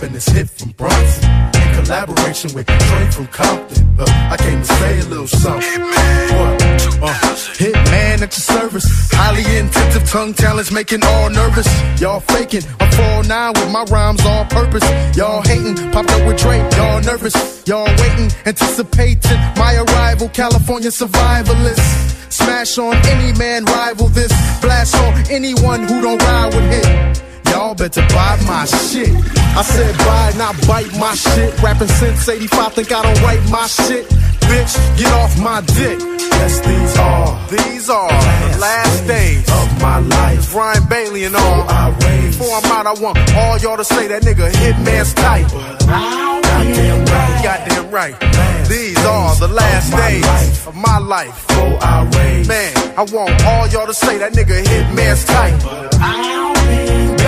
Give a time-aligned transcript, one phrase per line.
[0.00, 1.30] bumping this hit from Bronson.
[1.54, 3.96] In collaboration with Trey from Compton.
[3.98, 5.80] Uh, I came to say a little something.
[5.80, 6.62] What?
[7.02, 7.14] Uh,
[7.56, 8.86] Hitman at your service.
[9.12, 11.66] Highly intensive tongue talents making all nervous.
[12.00, 12.62] Y'all faking.
[12.80, 14.84] I'm 4-9 with my rhymes all purpose.
[15.16, 15.76] Y'all hating.
[15.92, 16.70] Popped up with Drake.
[16.76, 17.66] Y'all nervous.
[17.66, 18.30] Y'all waiting.
[18.44, 20.28] Anticipating my arrival.
[20.28, 22.12] California survivalist.
[22.30, 24.32] Smash on any man, rival this.
[24.60, 27.22] Blast on anyone who don't ride with hit.
[27.56, 29.08] Y'all better buy my shit.
[29.56, 31.58] I said buy, not bite my shit.
[31.62, 34.04] Rapping since 85, think I don't write my shit.
[34.44, 35.98] Bitch, get off my dick.
[35.98, 37.48] Yes, these are.
[37.48, 40.54] These are the last days of my life.
[40.54, 41.62] Ryan Bailey and all.
[41.66, 42.36] I raise.
[42.36, 45.48] Before I'm out, I want all y'all to say that nigga Hitman's tight.
[45.48, 47.40] Goddamn right.
[47.42, 48.68] Goddamn right.
[48.68, 50.66] These are the last my days life.
[50.66, 51.46] of my life.
[51.48, 52.46] Before I raise.
[52.48, 56.65] Man, I want all y'all to say that nigga Hitman's tight.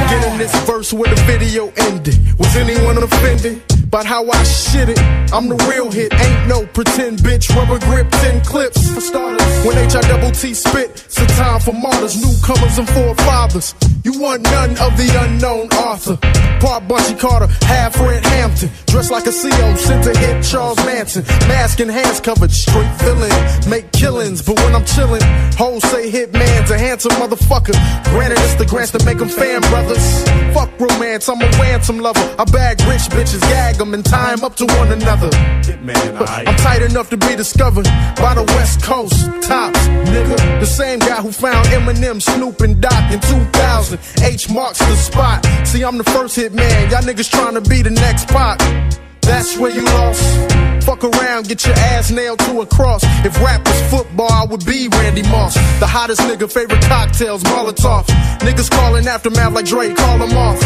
[0.09, 2.17] Beginning this verse where the video ended.
[2.39, 3.78] Was anyone offended?
[3.89, 4.98] About how I shit it.
[5.33, 7.48] I'm the real hit, ain't no pretend bitch.
[7.56, 9.64] Rubber grip, 10 clips for starters.
[9.64, 13.75] When H I double T spit, it's a time for martyrs, newcomers and forefathers.
[14.05, 16.19] You want none of the unknown author.
[16.61, 18.69] Part Bunchy Carter, half Fred Hampton.
[18.86, 21.25] Dressed like a CO, sent to hit Charles Manson.
[21.48, 23.33] Mask and hands covered, straight villain.
[23.69, 25.22] Make killings, but when I'm chillin',
[25.55, 27.72] hoes say hitman's a handsome motherfucker.
[28.12, 30.25] Granted, it's the grants that make them fan brothers.
[30.53, 32.20] Fuck romance, I'm a ransom lover.
[32.39, 35.31] I bag rich bitches, gag them, and tie 'em up to one another.
[35.83, 39.19] man I'm tight enough to be discovered by the West Coast.
[39.43, 39.81] Tops,
[40.12, 40.61] nigga.
[40.61, 43.99] The same guy who found Eminem, Snoop, and Doc in 2000.
[44.23, 45.47] H marks the spot.
[45.65, 46.91] See, I'm the first hit man.
[46.91, 48.61] Y'all niggas trying to be the next pop.
[49.29, 50.23] That's where you lost.
[50.89, 53.03] Fuck around, get your ass nailed to a cross.
[53.23, 55.53] If rap was football, I would be Randy Moss.
[55.81, 58.06] The hottest nigga, favorite cocktails, Molotov.
[58.39, 60.59] Niggas calling aftermath like Drake, call them off.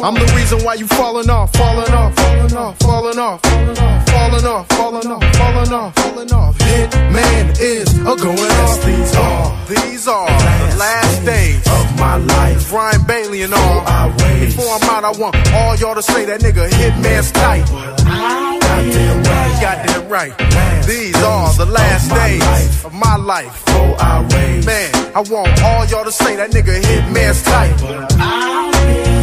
[0.00, 4.08] I'm the reason why you falling off, falling off, falling off, falling off, falling off,
[4.08, 6.58] falling off, falling off, falling off.
[6.58, 8.84] Hitman is a going off.
[8.86, 12.72] These are These are the last days of my life.
[12.72, 14.12] Ryan Bailey and all.
[14.40, 17.57] Before I'm out, I want all y'all to say that nigga Hitman's tight.
[17.66, 19.58] Goddamn right.
[19.60, 20.86] Goddamn right.
[20.86, 23.64] These are the last days of my life.
[23.64, 24.66] Before I raise.
[24.66, 29.17] Man, I want all y'all to say that nigga Hitman's tight.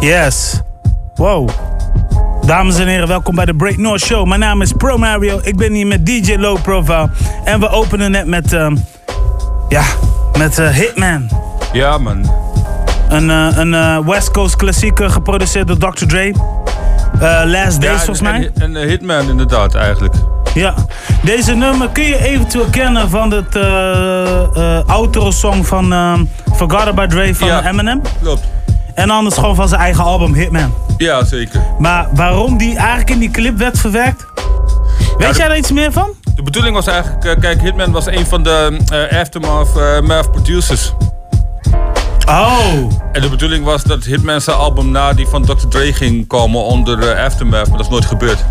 [0.00, 0.60] Yes.
[1.14, 1.48] Wow.
[2.46, 4.26] Dames en heren, welkom bij de Break North Show.
[4.26, 5.40] Mijn naam is Pro Mario.
[5.42, 7.10] Ik ben hier met DJ Low Profile.
[7.44, 8.76] En we openen net met, ehm,
[9.68, 9.82] ja,
[10.38, 11.28] met eh, Hitman.
[11.72, 12.30] Ja, man.
[13.08, 16.06] Een, eh, een eh, West Coast klassieker geproduceerd door Dr.
[16.06, 16.32] Dre.
[17.44, 18.50] Last Days Ja, volgens en- mij.
[18.58, 20.14] En, Hitman inderdaad, eigenlijk.
[20.54, 20.74] Ja.
[21.22, 25.94] Deze nummer kun je eventueel kennen van het eh eh outro-song van
[26.54, 27.68] Forgot About Dre van Ja.
[27.68, 28.00] Eminem.
[28.22, 28.42] Klopt.
[29.00, 30.74] En anders gewoon van zijn eigen album Hitman.
[30.96, 31.60] Ja, zeker.
[31.78, 34.26] Maar waarom die eigenlijk in die clip werd verwerkt?
[35.18, 36.10] Weet de- jij daar iets meer van?
[36.34, 38.78] De bedoeling was eigenlijk, eh, kijk, Hitman was een van de
[39.10, 40.92] eh, Aftermath Math producers.
[42.28, 42.62] Oh.
[43.12, 45.68] En de bedoeling was dat Hitman zijn album na die van Dr.
[45.68, 48.44] Dre ging komen onder Aftermath, maar dat is nooit gebeurd.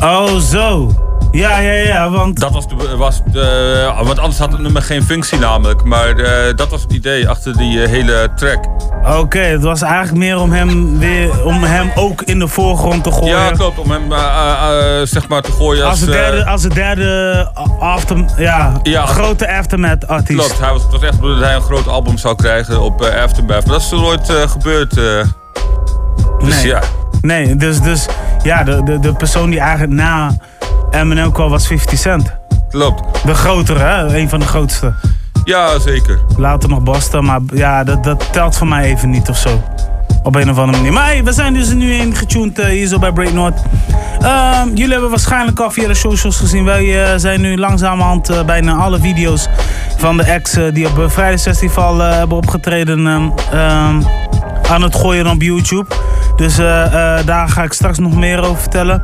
[0.00, 0.94] Oh, zo.
[1.32, 2.40] Ja, ja, ja, want...
[2.40, 5.84] Dat was de, was de, want anders had het nummer geen functie namelijk.
[5.84, 8.64] Maar eh, dat was het idee achter die eh, hele track.
[9.18, 11.44] Oké, het was eigenlijk meer om hem weer...
[11.44, 13.36] Om hem ook in de voorgrond te gooien.
[13.38, 13.78] Ja, klopt.
[13.78, 15.90] Om hem eh, zeg maar te gooien als...
[15.90, 19.06] Als de derde, als de derde after, ja, Ja.
[19.06, 20.38] grote aftermath artiest.
[20.46, 23.02] Klopt, hij was, het was echt bedoeld dat hij een groot album zou krijgen op
[23.02, 23.66] Aftermath.
[23.66, 24.94] Maar dat is er nooit gebeurd.
[24.94, 26.66] dus Nee.
[26.66, 26.80] ja.
[27.22, 28.06] Nee, dus, dus
[28.42, 30.36] ja, de, de, de persoon die eigenlijk na
[30.90, 32.36] Eminem kwam was 50 Cent.
[32.68, 33.24] Klopt.
[33.24, 34.18] De grotere, hè?
[34.18, 34.94] Een van de grootste.
[35.44, 36.20] Ja, zeker.
[36.36, 39.62] Later nog Boston, maar ja, dat, dat telt voor mij even niet of zo.
[40.22, 40.92] Op een of andere manier.
[40.92, 43.62] Maar hey, we zijn dus nu in getuned eh, hier zo bij Break North.
[44.22, 46.64] Ehm, jullie hebben waarschijnlijk al via de socials gezien.
[46.64, 49.48] Wij eh, zijn nu langzamerhand eh, bijna alle video's
[49.96, 54.02] van de eh, die op Vrijdagsfestival hebben opgetreden ehm, ehm,
[54.72, 55.94] aan het gooien op YouTube.
[56.36, 56.84] Dus eh,
[57.18, 59.02] eh, daar ga ik straks nog meer over vertellen.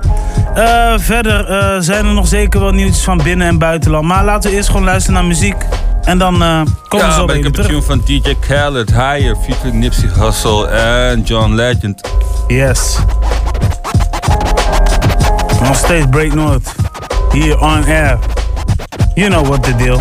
[0.55, 1.47] Eh, verder
[1.83, 4.07] zijn er nog zeker wel nieuwtjes van binnen- en buitenland.
[4.07, 5.57] Maar laten we eerst gewoon luisteren naar muziek.
[6.03, 7.67] En dan komen we Ja, zo ben bij ik jullie heb een terug.
[7.67, 12.01] tune van DJ Khaled, Higher, featuring Nipsey Hussle en John Legend.
[12.47, 12.97] Yes.
[15.63, 16.75] Nog steeds Break North.
[17.33, 18.19] Hier on air.
[19.15, 20.01] You know what the deal.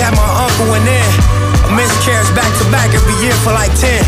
[0.00, 1.10] Had my uncle in there.
[1.66, 4.02] A miscarriage back to back every year for like 10.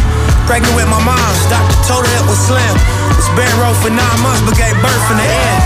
[0.46, 2.74] Pregnant with my mom's, doctor told her it was slim.
[3.18, 5.60] Was bed row for nine months, but gave birth in the end.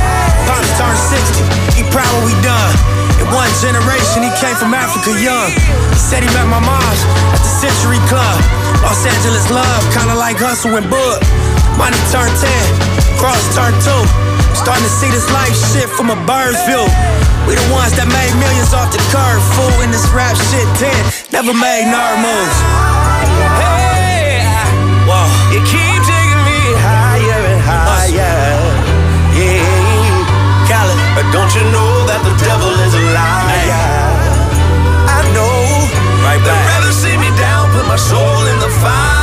[0.49, 1.45] Pops turned 60,
[1.77, 2.73] he proud what we done.
[3.21, 5.53] In one generation, he came from Africa young.
[5.93, 7.01] He said he met my mom's
[7.37, 8.41] at the Century Club.
[8.81, 11.21] Los Angeles love, kinda like Hustle and Bud.
[11.77, 12.49] Money turned 10,
[13.21, 14.40] cross turned 2.
[14.61, 16.85] Starting to see this life shit from a bird's view.
[17.49, 19.73] We the ones that made millions off the curve, fool.
[19.81, 20.93] In this rap shit, 10,
[21.33, 22.59] never made nerd moves.
[23.57, 24.45] Hey,
[25.09, 25.25] Whoa.
[25.49, 28.61] you keep taking me higher and higher.
[29.33, 31.01] Yeah, Khaled.
[31.17, 34.21] but don't you know that the devil is a liar?
[35.09, 35.57] I know.
[36.21, 36.53] Right back.
[36.53, 39.20] They'd rather see me down, put my soul in the fire.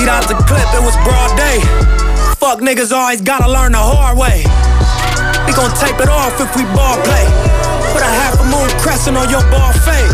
[0.00, 1.60] Emptied out the clip, it was broad day.
[2.40, 4.40] Fuck niggas always gotta learn the hard way.
[5.44, 7.28] We gon' tape it off if we ball play.
[7.92, 10.08] Put a half a moon crescent on your ball fade.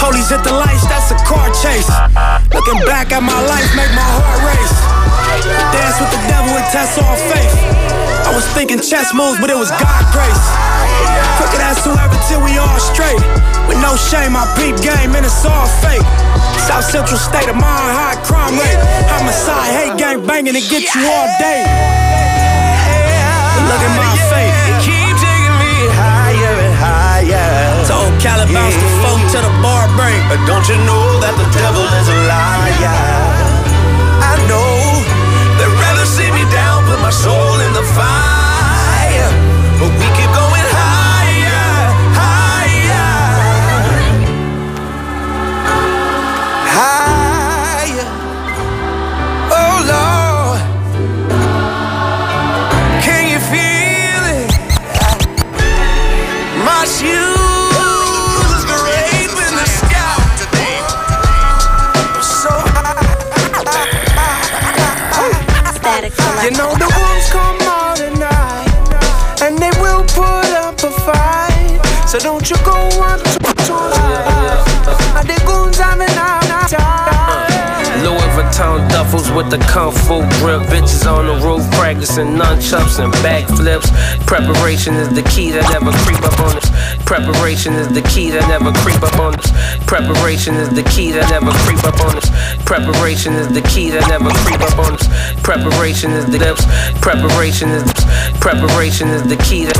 [0.00, 1.92] Police hit the lights, that's a car chase.
[2.56, 4.76] Looking back at my life, make my heart race.
[5.76, 7.52] Dance with the devil and test all faith.
[8.24, 10.44] I was thinking chess moves, but it was God grace.
[11.36, 13.20] Crooked ass whoever till we all straight.
[13.68, 16.06] With no shame, I peep game and it's all fake.
[16.66, 18.80] South Central state of mind, high crime rate.
[19.10, 21.62] Homicide, hate gang banging to get you all day.
[23.54, 24.54] But look at my fate.
[24.82, 27.86] keep taking me higher and higher.
[27.86, 30.18] Told Cali bounce the phone to the bar break.
[30.30, 33.46] But don't you know that the devil is a liar?
[34.26, 34.70] I know
[35.58, 39.30] they'd rather see me down, put my soul in the fire.
[39.78, 40.25] But we keep
[79.36, 80.64] with the kung fu grip.
[80.72, 83.92] Bitches on the roof practicing nunchucks and backflips.
[84.24, 86.66] Preparation is the key that never creep up on us.
[87.04, 89.52] Preparation is the key that never creep up on us.
[89.84, 92.32] Preparation is the key that never creep up on us.
[92.64, 95.04] Preparation is the key that never creep up on us.
[95.44, 96.64] Preparation is the lips.
[97.04, 97.84] Preparation is
[98.40, 99.76] preparation is the key that.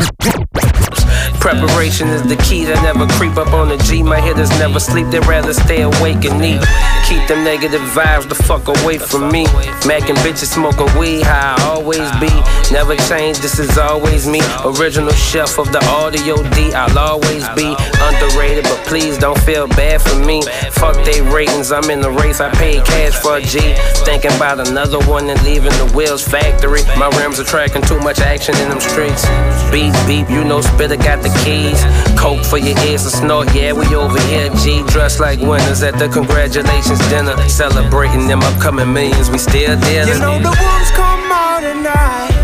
[1.40, 4.02] Preparation is the key that never creep up on the G.
[4.02, 6.60] My hitters never sleep, they rather stay awake and eat.
[7.08, 9.46] Keep them negative vibes the fuck away from me.
[9.86, 12.26] Macking bitches smoking weed, how I always be.
[12.74, 14.40] Never change, this is always me.
[14.64, 20.02] Original chef of the audio D, I'll always be underrated, but please don't feel bad
[20.02, 20.42] for me.
[20.72, 23.60] Fuck they ratings, I'm in the race, I paid cash for a G.
[24.02, 26.82] Thinking about another one and leaving the wheels factory.
[26.98, 29.22] My rims are tracking too much action in them streets.
[29.70, 31.78] Beep, beep, you know Spitter got the keys.
[32.18, 34.50] Coke for your ears to snort, yeah, we over here.
[34.56, 37.36] G dressed like winners at the congratulations dinner.
[37.48, 40.14] Celebrating them upcoming millions, we still dealing.
[40.14, 42.34] You know the wolves come out at night,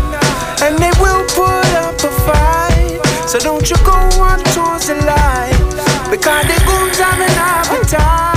[0.63, 2.99] and they will put up a fight.
[3.27, 5.57] So don't you go on towards the light,
[6.09, 8.32] because the goons have an appetite.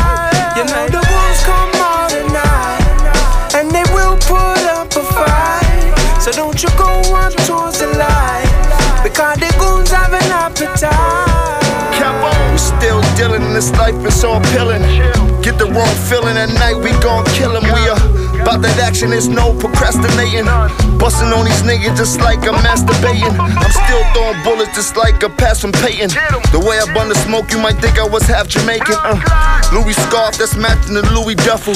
[13.57, 14.83] This life, is all appealing.
[15.41, 17.65] Get the wrong feeling at night, we gon' kill him.
[17.73, 18.16] We are
[18.47, 20.47] about that action, there's no procrastinating.
[21.03, 23.35] Busting on these niggas just like I'm masturbating.
[23.35, 26.15] I'm still throwing bullets just like a pass from Peyton.
[26.55, 28.95] The way I bun the smoke, you might think I was half Jamaican.
[29.03, 29.19] Uh,
[29.75, 31.75] Louis scarf, that's matching the Louis duffel.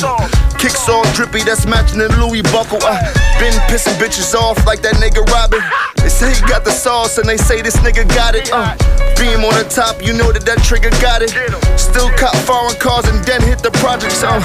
[0.62, 2.78] Kicks all drippy, that's matching the Louis buckle.
[2.86, 3.02] Uh,
[3.42, 5.58] Been pissing bitches off like that nigga Robin.
[5.98, 8.46] They say he got the sauce and they say this nigga got it.
[8.54, 8.78] Uh,
[9.18, 11.34] beam on the top, you know that that trigger got it.
[11.74, 14.22] Still cop foreign cars and then hit the projects.
[14.22, 14.38] Uh,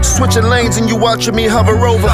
[0.00, 2.12] switching lanes and you watching me hover over.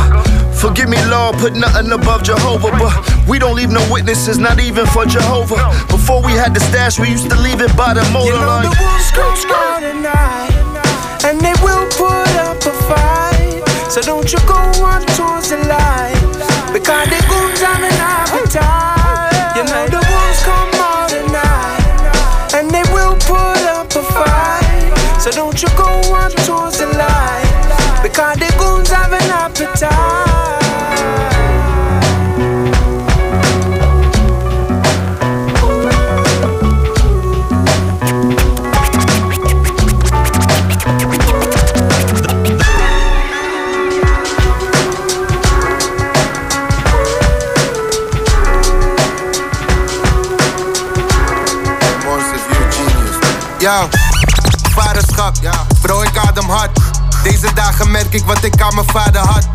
[0.54, 2.70] Forgive me, Lord, put nothing above Jehovah.
[2.72, 2.92] But
[3.28, 5.56] we don't leave no witnesses, not even for Jehovah.
[5.88, 8.46] Before we had the stash, we used to leave it by the motor You know
[8.46, 8.62] line.
[8.64, 13.62] the wolves come out at night, and they will put up a fight.
[13.90, 16.18] So don't you go on towards the light,
[16.72, 17.87] because the goons have
[58.24, 59.46] wat ik aan mijn vader had.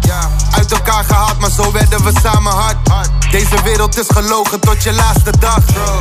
[0.52, 2.78] Uit elkaar gehaald, maar zo werden we samen hard.
[3.32, 5.60] Deze wereld is gelogen tot je laatste dag.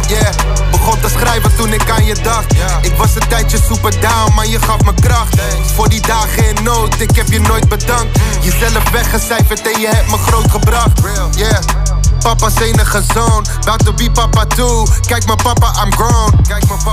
[0.09, 0.35] Yeah,
[0.71, 2.52] begon te schrijven toen ik aan je dacht.
[2.81, 5.35] Ik was een tijdje super down, maar je gaf me kracht.
[5.75, 8.19] Voor die dagen in nood, ik heb je nooit bedankt.
[8.40, 11.00] Jezelf weggecijferd en je hebt me groot gebracht.
[11.35, 11.81] Yeah.
[12.23, 14.87] Papa's enige zoon, about to be papa too.
[15.07, 16.31] Kijk mijn papa, I'm grown.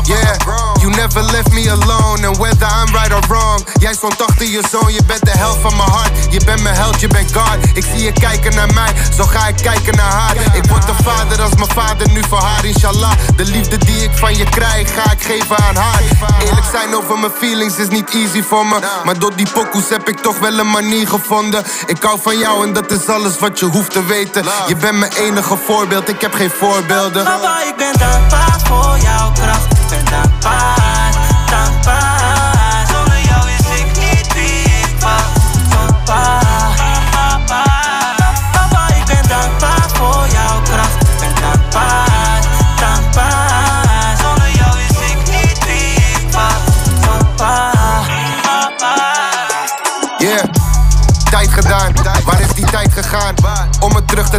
[0.04, 0.36] yeah,
[0.82, 2.28] you never left me alone.
[2.28, 4.94] And whether I'm right or wrong, jij stond achter je zoon.
[4.94, 6.12] Je bent de helft van mijn hart.
[6.30, 7.58] Je bent mijn held, je bent God.
[7.74, 10.36] Ik zie je kijken naar mij, zo ga ik kijken naar haar.
[10.54, 13.12] Ik word de vader als mijn vader nu voor haar, inshallah.
[13.36, 16.02] De liefde die ik van je krijg, ga ik geven aan haar.
[16.46, 18.80] Eerlijk zijn over mijn feelings is niet easy voor me.
[19.04, 21.64] Maar door die pokoes heb ik toch wel een manier gevonden.
[21.86, 24.44] Ik hou van jou en dat is alles wat je hoeft te weten.
[24.68, 27.24] Je bent mijn enige voorbeeld, ik heb geen voorbeelden.
[27.24, 29.72] Papa, ik ben dankbaar voor jouw kracht.
[29.72, 30.79] Ik ben dankbaar.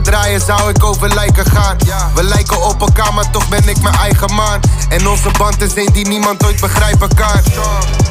[0.02, 1.76] Draaien zou ik over lijken gaan.
[2.14, 4.60] We lijken op elkaar, maar toch ben ik mijn eigen man.
[4.88, 7.40] En onze band is een die niemand ooit begrijpen kan.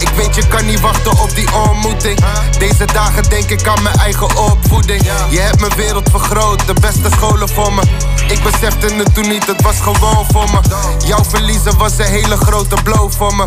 [0.09, 2.19] Ik weet, je kan niet wachten op die ontmoeting.
[2.59, 5.01] Deze dagen denk ik aan mijn eigen opvoeding.
[5.29, 7.81] Je hebt mijn wereld vergroot, de beste scholen voor me.
[8.27, 10.59] Ik besefte het toen niet, het was gewoon voor me.
[11.05, 13.43] Jouw verliezen was een hele grote blow voor me.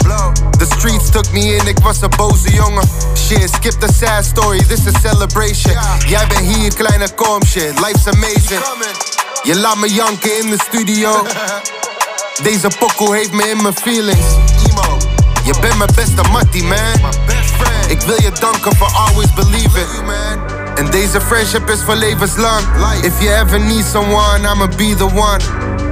[0.58, 2.90] The streets took me in, ik was een boze jongen.
[3.16, 5.76] Shit, skip the sad story, this is celebration.
[6.06, 8.62] Jij bent hier, kleine calm shit, life's amazing.
[9.42, 11.26] Je laat me janken in de studio.
[12.42, 14.26] Deze pokoe heeft me in mijn feelings.
[15.44, 16.78] Je bent mijn beste mattie, man.
[17.88, 19.86] Ik wil je danken voor always believing.
[20.74, 22.60] En deze friendship is voor levenslang.
[23.02, 25.40] If you ever need someone, I'ma be the one.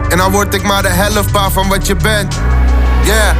[0.08, 2.34] En dan word ik maar de helft paar van wat je bent.
[3.04, 3.36] Yeah,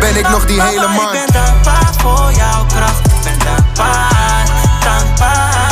[0.00, 1.14] ben ik nog die hele man.
[1.14, 3.06] Ik ben dankbaar voor jouw kracht.
[3.06, 4.46] Ik ben dankbaar,
[4.80, 5.63] dankbaar.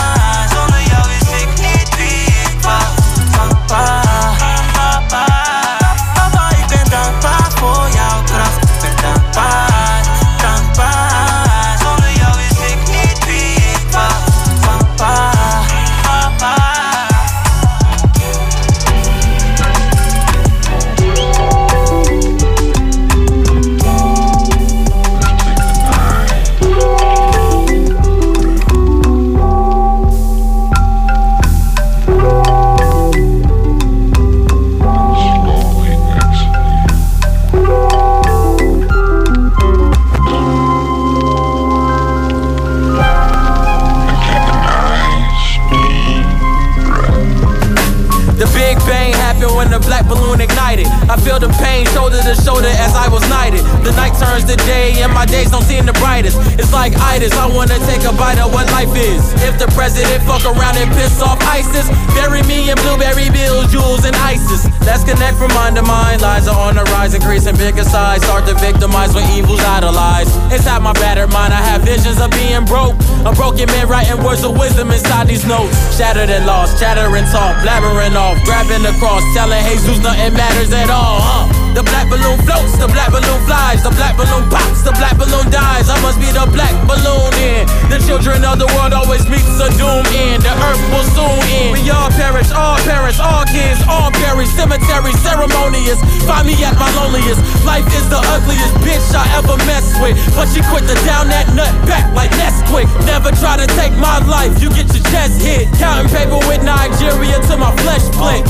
[51.42, 53.71] The pain shoulder to shoulder as I was knighted.
[53.82, 56.38] The night turns to day and my days don't seem the brightest.
[56.54, 59.34] It's like itis, I wanna take a bite of what life is.
[59.42, 64.04] If the president fuck around and piss off ISIS, bury me in blueberry bills, jewels,
[64.06, 64.70] and ISIS.
[64.86, 66.22] Let's connect from mind to mind.
[66.22, 68.22] Lies are on the rise, increasing bigger size.
[68.22, 70.30] Start to victimize when evil's idolized.
[70.52, 72.94] Inside my battered mind, I have visions of being broke.
[73.26, 75.74] A broken man writing words of wisdom inside these notes.
[75.98, 80.90] Shattered and lost, chattering talk, blabbering off, grabbing the cross, telling Jesus nothing matters at
[80.90, 81.46] all, huh?
[81.72, 85.48] The black balloon floats, the black balloon flies, the black balloon pops, the black balloon
[85.48, 85.88] dies.
[85.88, 87.64] I must be the black balloon in.
[87.88, 90.44] The children of the world always meets a doom end.
[90.44, 91.72] The earth will soon end.
[91.72, 94.52] We all perish, all parents, all kids, all perish.
[94.52, 95.96] Cemetery ceremonious.
[96.28, 97.40] Find me at my loneliest.
[97.64, 100.20] Life is the ugliest bitch I ever messed with.
[100.36, 102.92] But she quit to down that nut back like Nesquik.
[103.08, 105.72] Never try to take my life, you get your chest hit.
[105.80, 108.44] Counting paper with Nigeria till my flesh split.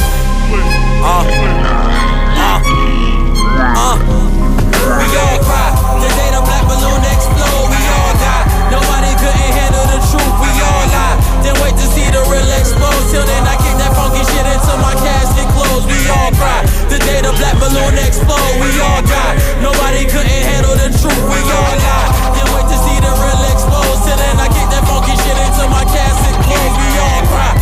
[0.98, 1.22] Uh,
[2.42, 2.58] uh,
[3.78, 4.31] uh.
[5.02, 5.74] We all cry.
[5.98, 8.46] The day the black balloon explode, we all die.
[8.70, 11.18] Nobody couldn't handle the truth, we all lie.
[11.42, 13.02] Then wait to see the real explode.
[13.10, 15.90] Till then, I kick that funky shit into my casket clothes.
[15.90, 16.62] We all cry.
[16.86, 19.34] The day the black balloon explode, we all die.
[19.58, 22.08] Nobody couldn't handle the truth, we all lie.
[22.38, 23.98] Then wait to see the real explode.
[24.06, 26.34] Till then, I kick that funky shit into my casket.
[26.46, 27.61] We all cry.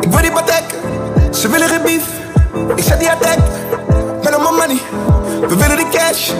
[0.00, 0.64] Ik wil die patek.
[1.30, 2.04] Ze willen beef.
[2.76, 3.38] Ik zet die attack.
[4.22, 4.80] Met al mijn money.
[5.48, 6.30] We willen die cash.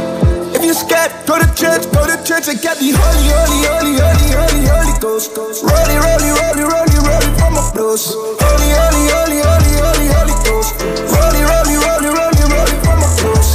[0.53, 2.47] If you scared, go to church, go to church.
[2.47, 5.31] Ik heb die holy, holy, holy, holy, holy, holy ghost.
[5.63, 8.15] Rolly, rolly, rolly, rolly, rolly from my blues.
[8.39, 10.73] Holy, holy, holy, holy, holy, holy ghost.
[11.15, 13.49] Rolly, rolly, rolly, rolly, rolly from my blues.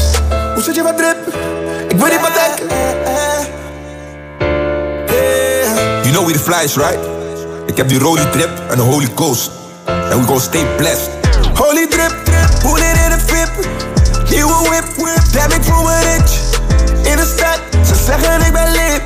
[0.54, 1.18] Hoe zit je wat drip?
[1.88, 2.64] Ik wil die patek.
[6.04, 7.00] You know we the flies, right?
[7.66, 9.52] Ik heb die Rolly Trip en de Holy Coast.
[10.16, 11.12] And we stay blessed.
[11.60, 12.14] Holy drip,
[12.64, 13.68] pull it in een VIP.
[14.30, 14.86] Nieuwe whip,
[15.34, 16.32] damn ik voel rich.
[17.04, 19.04] In de stad, ze zeggen ik ben lip.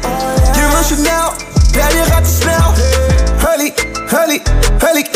[0.54, 1.34] Je wil Chanel,
[1.72, 2.74] damn je gaat te snel.
[3.38, 3.74] Hully,
[4.06, 4.42] hully,
[4.78, 5.09] hully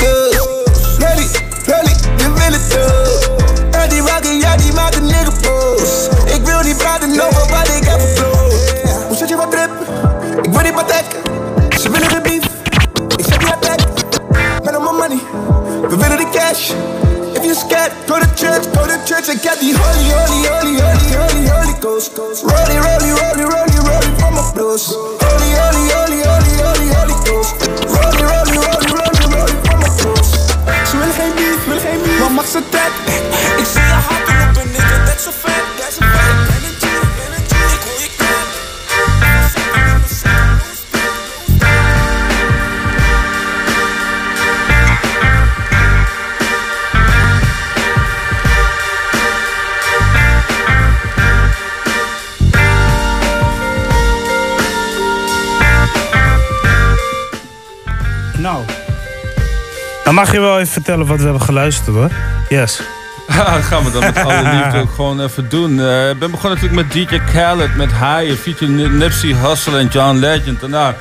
[18.08, 21.76] go to church, go to church and get the holy, holy, holy, holy, holy, holy
[21.82, 22.16] ghost.
[22.44, 22.93] Rolly, rolly,
[60.14, 62.10] Dan mag je wel even vertellen wat we hebben geluisterd hoor.
[62.50, 62.82] Yes.
[63.28, 65.80] Ja, dat gaan we dan met alle liefde ook gewoon even doen.
[65.80, 70.18] Eh, Ik ben begonnen natuurlijk met DJ Khaled, met High, featuring Nipsey Hussle en John
[70.18, 70.60] Legend.
[70.60, 70.96] Daarna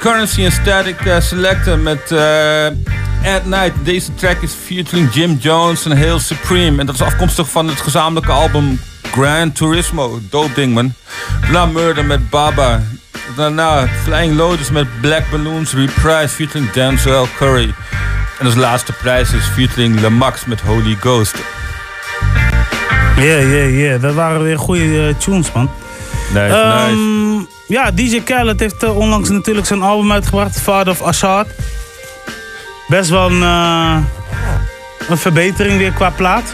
[0.00, 2.66] Currency en Static eh, Selector met eh,
[3.34, 3.72] At Night.
[3.82, 6.80] Deze track is featuring Jim Jones en Hail Supreme.
[6.80, 8.80] En dat is afkomstig van het gezamenlijke album
[9.12, 10.18] Grand Turismo.
[10.30, 10.94] Dope ding man.
[11.40, 12.82] Daarna Murder met Baba.
[13.36, 17.74] Daarna Flying Lotus met Black Balloons Reprise featuring Denzel Curry.
[18.38, 21.36] En als laatste prijs is featuring Lamax met Holy Ghost.
[23.16, 23.98] Ja, ja, ja.
[23.98, 25.70] Dat waren weer goede eh, tunes, man.
[26.32, 31.46] Nice, Ehm, Ja, DJ Khaled heeft eh, onlangs natuurlijk zijn album uitgebracht, Father of Assad.
[32.88, 33.96] Best wel een, eh,
[35.08, 36.52] een verbetering weer qua plaat.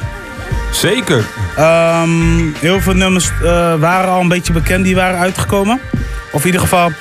[0.72, 1.24] Zeker.
[1.56, 2.08] Ehm,
[2.58, 3.30] heel veel nummers
[3.78, 5.80] waren al een beetje bekend, die waren uitgekomen.
[6.32, 6.92] Of in ieder geval,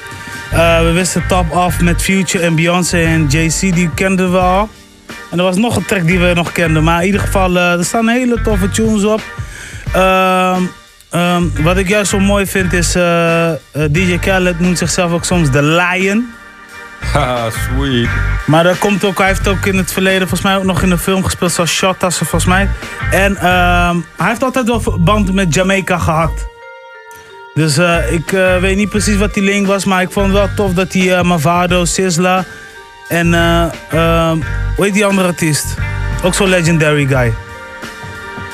[0.51, 4.69] eh, we wisten Top Off met Future en Beyoncé en JC, die kenden we al.
[5.31, 6.83] En er was nog een track die we nog kenden.
[6.83, 9.21] Maar in ieder geval, eh, er staan hele toffe tunes op.
[9.93, 10.61] Ehm,
[11.09, 13.51] ehm, wat ik juist zo mooi vind is, eh,
[13.91, 16.33] DJ Khaled noemt zichzelf ook soms de Lion.
[17.13, 18.09] Haha, sweet.
[18.45, 20.91] Maar dat komt ook, hij heeft ook in het verleden volgens mij ook nog in
[20.91, 22.69] een film gespeeld zoals Shotas volgens mij.
[23.11, 26.47] En ehm, hij heeft altijd wel verband met Jamaica gehad.
[27.59, 30.35] Dus eh, ik eh, weet niet precies wat die link was, maar ik vond het
[30.35, 32.45] wel tof dat hij eh, Mavado, Sizzla
[33.07, 33.33] en
[34.75, 35.65] hoe heet die andere artiest?
[36.23, 37.33] Ook zo'n legendary guy.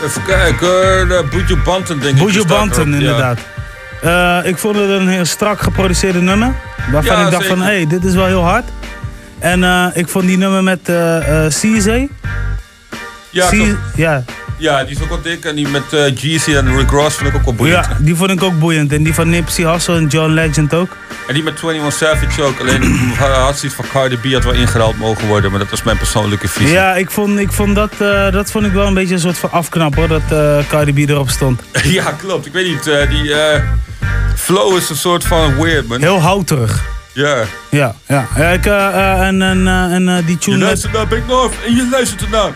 [0.03, 2.25] Even kijken, uh, Buju Banton denk ik.
[2.25, 3.07] Buju Banton, ook, ja.
[3.07, 4.45] inderdaad.
[4.45, 6.53] Ik vond het een heel strak geproduceerde nummer.
[6.91, 8.65] Waarvan Ja, ik dacht van, hé, hey, dit is wel heel hard.
[9.39, 10.91] En ik vond die nummer met
[11.49, 12.05] CZ.
[13.29, 14.23] Ja, C- ja.
[14.57, 15.45] Ja, die is ook wel dik.
[15.45, 17.85] En die met eh Jeezy en Rick Ross vind ik ook wel boeiend.
[17.85, 18.93] ja, die vond ik ook boeiend.
[18.93, 20.97] En die van Nipsey Hussle en John Legend ook.
[21.27, 22.59] En die met 21 Savage ook.
[22.59, 22.83] Alleen
[23.17, 25.49] had zoiets van Cardi B had wel ingeruild mogen worden.
[25.51, 26.71] Maar dat was mijn persoonlijke visie.
[26.71, 29.37] Ja, ik vond, ik vond dat, eh, dat vond ik wel een beetje een soort
[29.37, 31.61] van afknap hoor, dat eh Cardi B erop stond.
[31.83, 32.45] Ja, klopt.
[32.45, 32.83] Ik weet niet.
[33.09, 33.33] die,
[34.35, 36.01] Flow is een soort van weird, man.
[36.01, 36.94] Heel houterig.
[37.15, 37.35] Ja.
[37.69, 38.25] Ja, ja.
[38.35, 40.57] ja ik, eh, eh, en en, eh, en die Je tune...
[40.57, 42.51] met- luistert naar Big North en je luistert ernaar.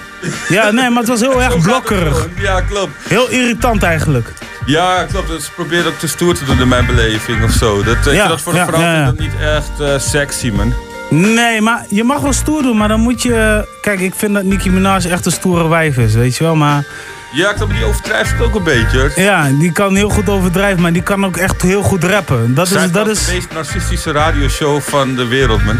[0.50, 2.28] Ja, nee, maar het was heel erg blokkerig.
[2.40, 2.92] Ja, klopt.
[3.08, 4.32] Heel irritant eigenlijk.
[4.66, 5.28] Ja, klopt.
[5.28, 7.84] Dus ze probeert ook te stoer te doen in mijn beleving of zo.
[7.84, 10.74] Dat, Ja, dat voor de ja, vrouw ja, dat niet echt sexy, man.
[11.10, 13.68] Nee, maar je mag wel stoer doen, maar dan moet je...
[13.82, 16.56] Kijk, ik vind dat Nicki Minaj echt een stoere wijf is, weet je wel.
[16.56, 16.86] Maar
[17.32, 19.12] Ja, ik die overdrijft het ook een beetje.
[19.16, 22.54] ja, die kan heel goed overdrijven, maar die kan ook echt heel goed rappen.
[22.56, 22.92] Dat Zij is...
[22.92, 25.76] Dat is de meest narcistische radioshow van de wereld, man.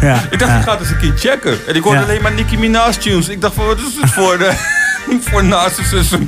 [0.00, 0.58] ja, Ik dacht, ja.
[0.58, 1.58] ik ga het eens een keer checken.
[1.66, 2.04] En ik hoorde Ja.
[2.04, 3.28] alleen maar Nicki Minaj tunes.
[3.28, 4.52] Ik dacht van, wat is dit voor, de,
[5.30, 6.18] voor narcissism?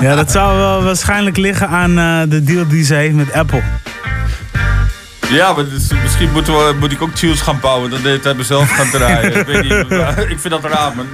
[0.00, 3.62] ja, dat zou wel waarschijnlijk liggen aan eh, de deal die ze heeft met Apple.
[5.30, 7.90] Ja, maar dus, misschien moeten we, moet ik ook tunes gaan bouwen.
[7.90, 9.36] Dan hele tijd mezelf gaan draaien.
[9.36, 9.72] ik weet niet.
[10.34, 11.06] Ik vind dat raar, man.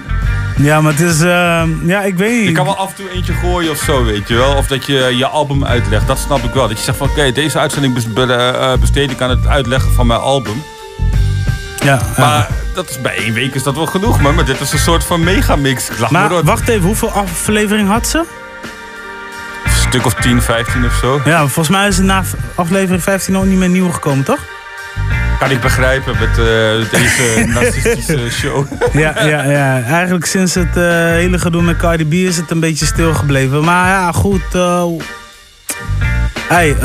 [0.57, 1.21] Ja, maar het is...
[1.21, 2.49] eh, ja, ik weet niet.
[2.49, 4.55] Je kan wel af en toe eentje gooien of zo, weet je wel.
[4.57, 6.07] Of dat je je album uitlegt.
[6.07, 6.69] Dat snap ik wel.
[6.69, 10.07] Dat je zegt van, oké, deze uitzending be- eh, besteed ik aan het uitleggen van
[10.07, 10.63] mijn album.
[11.85, 12.01] Ja.
[12.19, 14.35] Maar dat is, bij één week is dat wel genoeg, man.
[14.35, 15.89] Maar dit is een soort van megamix.
[15.91, 18.25] Ik Maar wacht even, hoeveel aflevering had ze?
[19.95, 21.21] Stuk of 10, 15 of zo.
[21.25, 22.23] Ja, volgens mij is het na
[22.55, 24.39] aflevering 15 ook niet meer nieuw gekomen, toch?
[25.39, 28.67] Kan ik begrijpen met eh, deze narcistische show.
[28.93, 29.83] Ja, ja, ja.
[29.83, 33.65] Eigenlijk sinds het eh, hele gedoe met Cardi B is het een beetje stilgebleven.
[33.65, 34.43] Maar ja, goed.
[34.53, 34.85] eh
[36.49, 36.77] hey,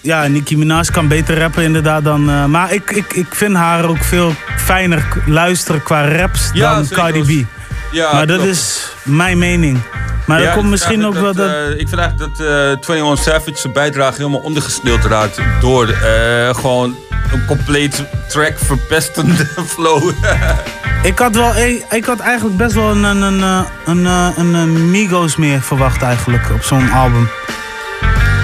[0.00, 2.50] ja, Nicki Minaj kan beter rappen inderdaad dan...
[2.50, 6.88] maar ik, ik, ik vind haar ook veel fijner luisteren qua raps Ja, dan.
[6.88, 7.46] Cardi B.
[7.92, 8.52] Ja, maar dat klopt.
[8.52, 9.80] is mijn mening.
[10.26, 11.34] Maar Ja, dat komt misschien ook wel...
[11.34, 15.88] Dat, eh, ik vind eigenlijk dat eh 21 Savage zijn bijdrage helemaal ondergesneeuwd raakt door
[15.88, 16.96] eh, gewoon
[17.32, 20.10] een compleet track verpestende flow.
[21.02, 23.42] ik, had wel, ik, ik had eigenlijk best wel een, een,
[23.84, 27.28] een, een, een, Migos meer verwacht eigenlijk op zo'n album.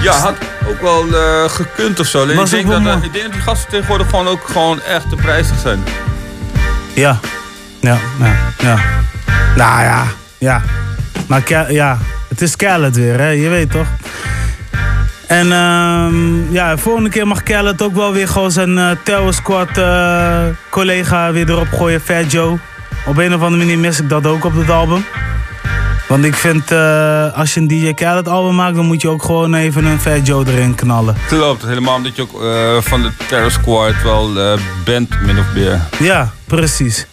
[0.01, 0.35] ja, had
[0.67, 1.05] ook wel
[1.49, 2.21] gekund of zo.
[2.21, 5.59] Alleen denk dat, ik denk dat die gasten tegenwoordig gewoon ook gewoon echt te prijzig
[5.59, 5.83] zijn.
[6.93, 7.19] Ja,
[7.79, 8.79] ja, ja, ja.
[9.55, 10.05] Nou ja,
[10.37, 10.61] ja.
[11.29, 13.27] Maar ja, het is Khaled weer, hè?
[13.27, 13.87] je weet toch?
[15.27, 19.77] En ehm, ja, volgende keer mag Khaled ook wel weer gewoon zijn eh Terror Squad
[19.77, 22.57] eh, collega weer erop gooien, Fat Joe.
[23.05, 25.05] Op een of andere manier mis ik dat ook op het album.
[26.07, 29.23] Want ik vind, eh, als je een DJ Khaled album maakt, dan moet je ook
[29.23, 31.15] gewoon even een Fat Joe erin knallen.
[31.27, 35.79] Klopt, helemaal omdat je ook van de Terror Squad wel bent, min of meer.
[35.99, 37.07] Ja, precies.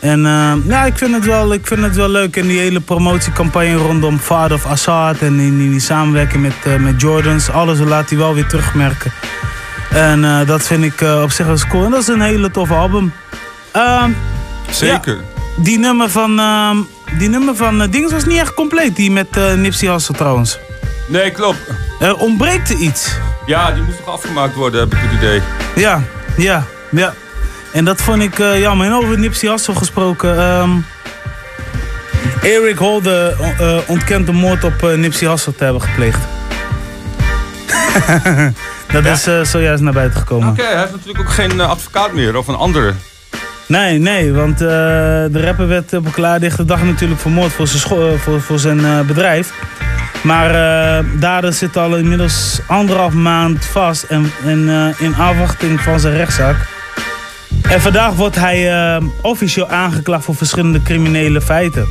[0.00, 2.36] En eh, ja, ik vind, het wel, ik vind het wel leuk.
[2.36, 6.76] En die hele promotiecampagne rondom Father of Assad en die, die, die samenwerking met, eh,
[6.76, 9.12] met Jordans, alles laat hij wel weer terugmerken.
[9.90, 11.84] En eh, dat vind ik eh, op zich wel cool.
[11.84, 13.12] En dat is een hele toffe album.
[13.70, 14.10] Ehm,
[14.70, 15.18] Zeker.
[15.56, 16.76] die nummer van, ehm
[17.18, 20.58] die nummer van Dings was niet echt compleet, die met Nipsey Hussle trouwens.
[21.06, 21.58] Nee, klopt.
[22.00, 23.16] Er ontbreekt er iets.
[23.46, 25.40] Ja, die moest nog afgemaakt worden, heb ik het idee.
[25.74, 26.02] Ja,
[26.36, 27.14] ja, ja.
[27.78, 28.86] En dat vond ik eh, jammer.
[28.86, 30.38] En over Nipsey Hussle gesproken.
[30.38, 30.70] ehm
[32.42, 36.18] Eric Holder eh, ontkent de moord op eh, Nipsey Hussle te hebben gepleegd.
[38.92, 40.48] dat is eh, zojuist naar buiten gekomen.
[40.48, 42.92] Oké, hij heeft natuurlijk ook geen eh, advocaat meer, of een andere.
[43.66, 44.68] Nee, nee, want eh,
[45.30, 48.84] de rapper werd op een klaardichte dag natuurlijk vermoord voor zijn, eh, voor, voor zijn
[48.84, 49.52] eh, bedrijf.
[50.22, 56.00] Maar eh dader zit al inmiddels anderhalf maand vast en, en eh, in afwachting van
[56.00, 56.76] zijn rechtszaak.
[57.70, 61.86] En vandaag wordt hij eh, officieel aangeklaagd voor verschillende criminele feiten.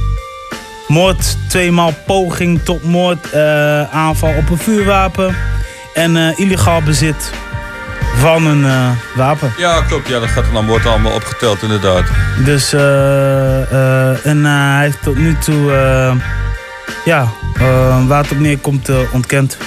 [0.88, 5.36] Moord, tweemaal poging tot moord, eh, aanval op een vuurwapen
[5.94, 7.32] en eh, illegaal bezit
[8.16, 8.66] van een
[9.16, 9.54] wapen.
[9.58, 10.08] Ja, klopt.
[10.08, 12.04] Ja, dat gaat dan wordt allemaal opgeteld, inderdaad.
[12.46, 15.72] Dus, eh, en hij heeft tot nu toe,
[17.06, 17.28] ja,
[18.08, 19.58] waar het op neerkomt, ontkend.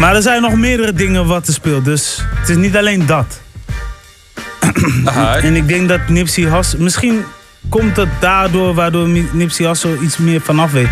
[0.00, 3.40] Maar er zijn nog meerdere dingen wat er speelt, dus het is niet alleen dat.
[5.42, 7.24] En ik denk dat Nipsey Hussle, misschien
[7.68, 10.88] komt het daardoor waardoor Nipsey Hussle iets meer vanaf weet.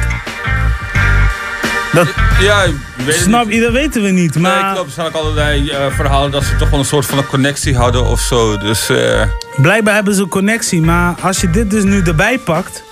[1.93, 2.07] Dat,
[2.41, 4.63] Ja, ik weet snap je, dat weten we niet, maar...
[4.65, 4.87] Nee, klopt.
[4.89, 7.77] Er zijn ook allerlei eh, verhalen dat ze toch wel een soort van een connectie
[7.77, 8.59] hadden of zo.
[8.59, 9.23] Dus eh,
[9.57, 12.83] Blijkbaar hebben ze een connectie, maar als je dit dus nu erbij pakt.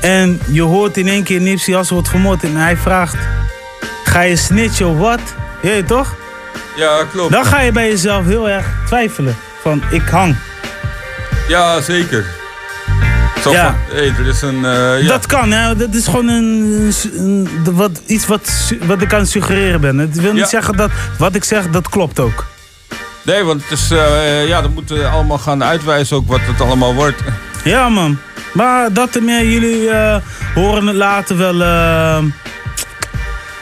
[0.00, 3.16] en je hoort in één keer Nipsey Hussle wordt vermoord en hij vraagt:
[4.04, 5.20] ga je snitchen of wat?
[5.62, 6.14] Je weet toch?
[6.76, 7.32] ja, klopt.
[7.32, 9.36] Dan ga je bij jezelf heel erg twijfelen:
[9.68, 10.36] van ik hang.
[11.48, 12.24] Ja, zeker.
[13.42, 13.64] Zo Ja.
[13.64, 14.64] van, hé, er is een...
[14.64, 15.08] eh, ja.
[15.08, 15.76] Dat kan, hè?
[15.76, 19.98] dat is gewoon een, een- wat, iets wat, wat ik aan het suggereren ben.
[19.98, 20.48] Het wil niet Ja.
[20.48, 22.46] zeggen dat wat ik zeg, dat klopt ook.
[23.22, 26.60] Nee, want het is, eh, ja, dat moeten we allemaal gaan uitwijzen ook wat het
[26.60, 27.20] allemaal wordt.
[27.64, 28.18] Ja, man.
[28.52, 30.16] Maar dat en meer, jullie eh,
[30.54, 31.54] horen het later wel.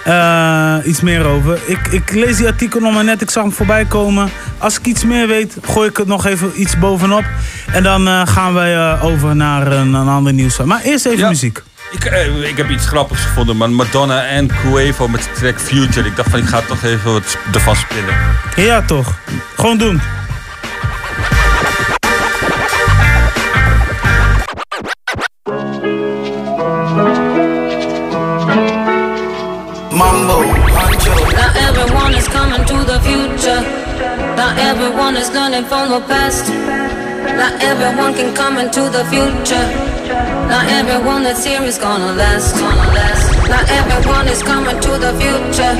[0.06, 1.58] Eh, iets meer over.
[1.66, 4.28] Ik, ik lees die artikel nog maar net, ik zag hem voorbij komen.
[4.58, 7.24] Als ik iets meer weet, gooi ik het nog even iets bovenop.
[7.72, 10.58] En dan eh, gaan wij eh, over naar een, een ander nieuws.
[10.58, 11.28] Maar eerst even Ja.
[11.28, 11.62] muziek.
[11.92, 12.04] Ik,
[12.50, 13.74] ik heb iets grappigs gevonden, man.
[13.74, 16.08] Madonna en Cuevo met de track Future.
[16.08, 18.14] Ik dacht van, ik ga toch even wat ervan spillen.
[18.56, 19.14] Ja, toch.
[19.56, 20.00] Gewoon doen.
[34.66, 36.50] Everyone is learning from the past.
[37.40, 39.66] Not everyone can come into the future.
[40.50, 42.58] Not everyone that's here is gonna last.
[42.58, 43.26] Gonna last.
[43.48, 45.74] Not everyone is coming to the future.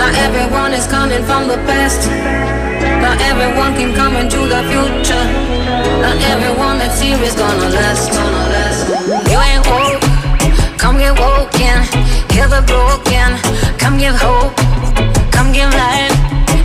[0.00, 2.08] Not everyone is coming from the past.
[3.04, 5.24] Not everyone can come into the future.
[6.04, 8.10] Not everyone that's here is gonna last.
[8.16, 8.80] Gonna last.
[9.30, 10.08] You ain't woke.
[10.78, 11.78] Come get woken,
[12.32, 13.28] heal the broken.
[13.78, 14.56] Come give hope,
[15.30, 16.17] come give life.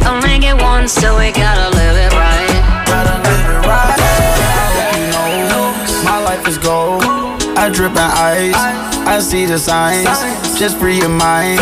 [0.03, 2.85] Make it once, so we gotta live it right.
[2.87, 3.97] gotta live it right.
[5.37, 5.71] You know,
[6.03, 7.03] my life is gold.
[7.57, 8.55] I drip in ice.
[9.07, 10.05] I see the signs.
[10.59, 11.59] Just free your mind.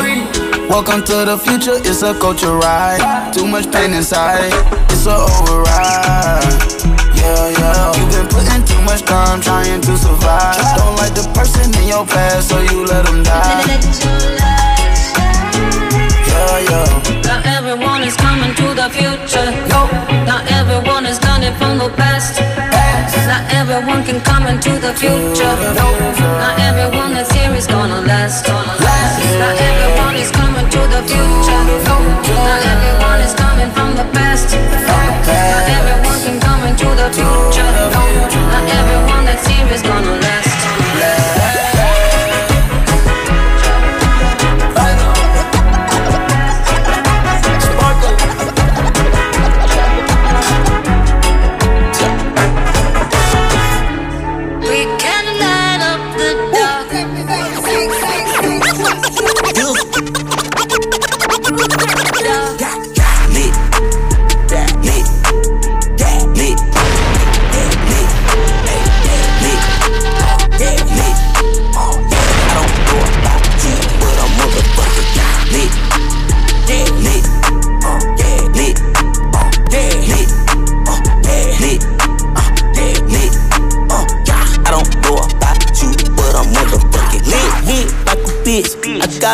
[0.70, 1.78] Welcome to the future.
[1.84, 3.32] It's a culture ride.
[3.34, 4.52] Too much pain inside.
[4.90, 6.44] It's a override.
[7.16, 7.94] Yeah, yeah.
[7.98, 10.58] You've been putting too much time trying to survive.
[10.78, 13.64] Don't like the person in your past, so you let them die.
[16.28, 17.11] Yeah, yeah.
[18.12, 19.48] Is coming to the future.
[19.72, 19.88] No.
[20.28, 22.42] Not everyone is learning from the past.
[23.32, 25.56] Not everyone can come into the future.
[25.80, 25.88] No.
[26.44, 28.50] Not everyone that's here is gonna last.
[28.50, 29.16] Last.
[29.40, 31.64] Not everyone is coming to the future.
[31.88, 31.98] No.
[32.48, 34.50] Not everyone is coming from the past.
[34.60, 37.72] Not everyone can come into the future.
[37.96, 38.04] No.
[38.52, 41.51] Not everyone that's here is gonna last.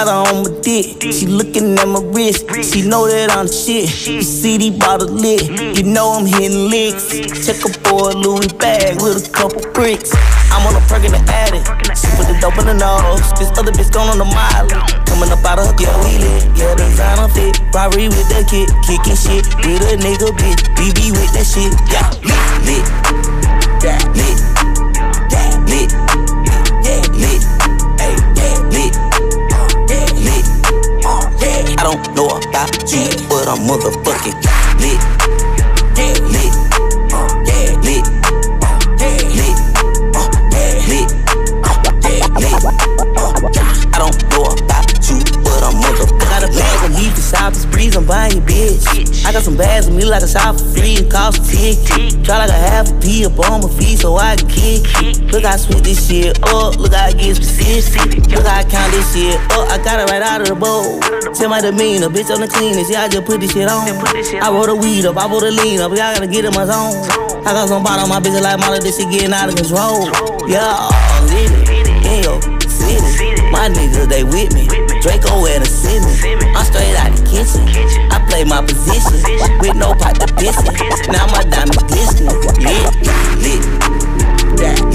[0.07, 1.01] Got her on my dick.
[1.01, 2.47] She looking at my wrist.
[2.63, 3.91] She know that I'm shit.
[4.07, 5.43] You see these bottles lit.
[5.75, 7.11] You know I'm hitting licks.
[7.43, 10.11] Check up for a Louis bag with a couple bricks.
[10.51, 11.63] I'm on a perk in the attic.
[11.91, 13.27] She put the dope in the nose.
[13.35, 14.67] This other bitch gone on the mile.
[15.11, 16.43] Coming up out of her, yeah, we lit.
[16.55, 17.59] Yeah, designer fit.
[17.75, 18.71] Robbery with the kid.
[18.87, 20.63] Kicking shit with a nigga bitch.
[20.79, 21.75] BB with that shit.
[21.91, 22.07] Yeah,
[22.63, 22.87] lit.
[23.83, 24.46] Yeah, lit.
[31.87, 34.35] Don't know about you, but I'm motherfucking
[34.83, 34.99] lit.
[35.95, 36.19] Lit.
[36.35, 36.51] Lit.
[37.47, 37.79] Lit.
[37.87, 38.03] Lit.
[38.03, 38.05] Lit.
[43.87, 47.53] I don't know about you, but I'm motherfucking I got a bag of leaf beside
[47.55, 49.25] the breeze, I'm buying your bitch.
[49.25, 52.25] I got some bags of me like a shot for free, it cost a ticket.
[52.25, 55.31] Try like a half a P up on my feet so I can kick.
[55.31, 58.27] Look how I switch this shit up, look how I get specific.
[58.27, 60.99] Look how I count this shit up, I got it right out of the bowl.
[61.37, 63.85] Tell my demeanor, bitch, I'm the cleanest, yeah, I just put this shit on.
[63.85, 66.65] I roll the weed up, I roll the lean up, I gotta get in my
[66.65, 66.97] zone.
[67.45, 70.09] I got some bottom, my bitch like model, this shit getting out of control.
[70.49, 70.89] Yeah,
[71.29, 73.37] lit it, in your city.
[73.53, 74.65] My niggas, they with me.
[75.05, 76.25] Draco and a Simmons.
[76.57, 77.69] I'm straight out the kitchen.
[78.09, 79.21] I play my position
[79.61, 80.73] with no pot to pissin'.
[81.13, 82.33] Now my diamond glistening.
[82.65, 82.97] Lit,
[83.45, 83.61] lit,
[84.57, 84.86] that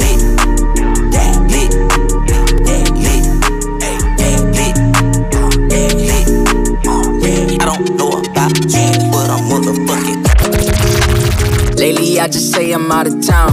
[12.32, 13.52] just say I'm out of town.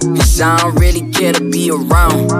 [0.00, 2.30] Cause I don't really care to be around.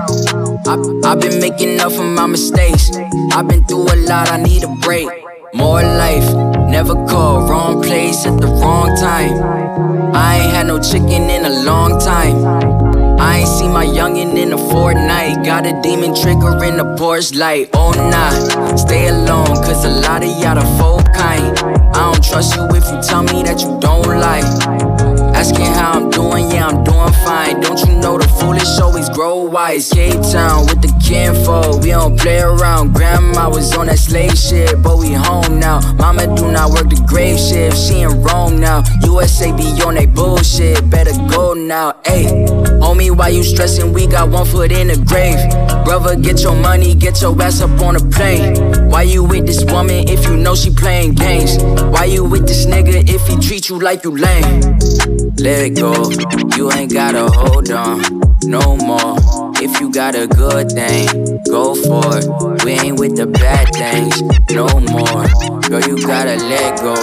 [1.05, 2.91] I've been making up for my mistakes.
[3.33, 5.09] I've been through a lot, I need a break.
[5.53, 6.33] More life,
[6.69, 10.15] never call, wrong place at the wrong time.
[10.15, 13.19] I ain't had no chicken in a long time.
[13.19, 15.45] I ain't seen my youngin' in a fortnight.
[15.45, 17.71] Got a demon trigger in the Porsche light.
[17.73, 21.59] Oh nah, stay alone, cause a lot of y'all the folk kind.
[21.97, 25.10] I don't trust you if you tell me that you don't like.
[25.41, 27.61] Asking how I'm doing, yeah, I'm doing fine.
[27.63, 29.89] Don't you know the foolish always grow wise?
[29.89, 32.93] K Town with the kinfolk, we don't play around.
[32.93, 35.81] Grandma was on that slave shit, but we home now.
[35.95, 38.83] Mama do not work the grave shift, she in Rome now.
[39.03, 41.93] USA be on that bullshit, better go now.
[42.05, 42.47] Ayy,
[42.79, 43.95] homie, why you stressing?
[43.95, 45.41] We got one foot in the grave.
[45.87, 48.91] Brother, get your money, get your ass up on a plane.
[48.91, 51.57] Why you with this woman if you know she playing games?
[51.95, 55.30] Why you with this nigga if he treat you like you lame?
[55.39, 56.11] Let go,
[56.57, 58.01] you ain't gotta hold on
[58.45, 59.17] no more.
[59.63, 61.07] If you got a good thing,
[61.45, 62.65] go for it.
[62.65, 65.25] We ain't with the bad things no more.
[65.69, 66.95] Girl, you gotta let go,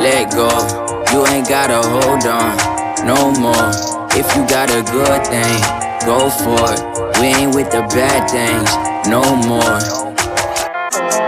[0.00, 0.48] let go.
[1.12, 2.56] You ain't gotta hold on
[3.06, 3.70] no more.
[4.12, 5.60] If you got a good thing,
[6.04, 7.20] go for it.
[7.20, 8.70] We ain't with the bad things
[9.08, 9.99] no more.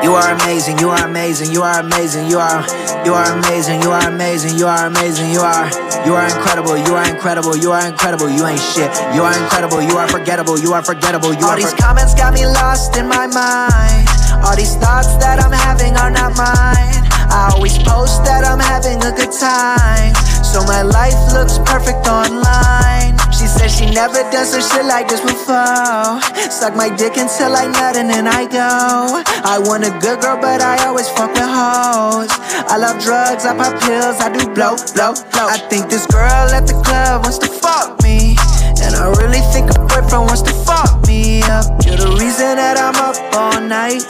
[0.03, 2.67] You are amazing, you are amazing, you are amazing, you are
[3.07, 5.71] you are amazing, you are amazing, you are amazing, you are
[6.05, 8.91] you are incredible, you are incredible, you are incredible, you ain't shit.
[9.15, 12.35] You are incredible, you are forgettable, you are forgettable, you All are these comments got
[12.35, 14.09] me lost in my mind.
[14.43, 17.07] All these thoughts that I'm having are not mine.
[17.33, 20.13] I always post that I'm having a good time.
[20.45, 23.17] So my life looks perfect online.
[23.33, 26.21] She said she never done some shit like this before.
[26.53, 29.25] Suck my dick until I nut and then I go.
[29.49, 32.29] I want a good girl, but I always fuck with hoes.
[32.69, 35.49] I love drugs, I pop pills, I do blow, blow, blow.
[35.49, 38.37] I think this girl at the club wants to fuck me.
[38.85, 41.65] And I really think a boyfriend wants to fuck me up.
[41.81, 44.05] You're the reason that I'm up all night.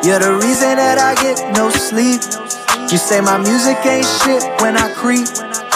[0.00, 2.24] You're the reason that I get no sleep.
[2.88, 5.28] You say my music ain't shit when I creep.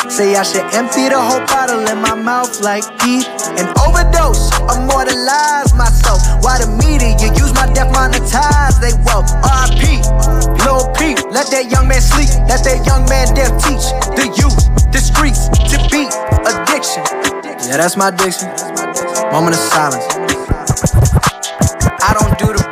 [0.09, 3.29] Say I should empty the whole bottle in my mouth like Pete
[3.61, 6.25] and overdose, immortalize myself.
[6.41, 9.29] Why the media use my death monetize they wealth?
[9.45, 10.01] R.I.P.
[10.65, 14.57] Lil Peep, let that young man sleep, let that young man death teach the youth,
[14.89, 16.09] the streets to beat
[16.49, 17.05] addiction.
[17.69, 18.49] Yeah, that's my addiction.
[19.29, 20.09] Moment of silence.
[22.01, 22.64] I don't do the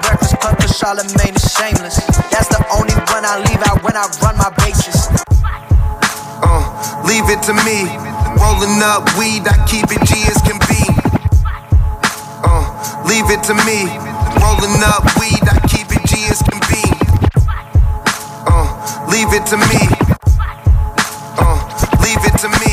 [0.72, 1.96] Charlamagne is shameless.
[2.32, 5.08] That's the only one I leave out when I run my bases.
[6.40, 6.64] Uh,
[7.04, 7.84] leave it to me.
[8.40, 10.80] Rolling up weed, I keep it G as can be.
[12.42, 12.64] Uh,
[13.04, 13.84] leave it to me.
[14.40, 16.82] Rolling up weed, I keep it G as can be.
[18.48, 18.64] Uh,
[19.12, 19.82] leave it to me.
[21.36, 21.60] Uh,
[22.00, 22.71] leave it to me.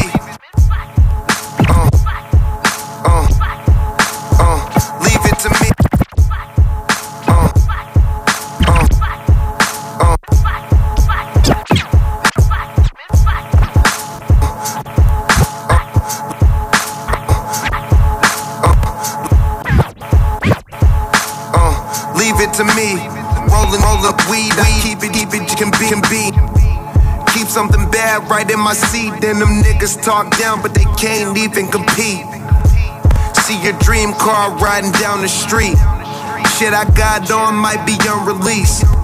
[28.70, 32.24] My seat, then them niggas talk down, but they can't even compete.
[33.42, 35.76] See your dream car riding down the street.
[36.54, 38.99] Shit I got on might be unreleased.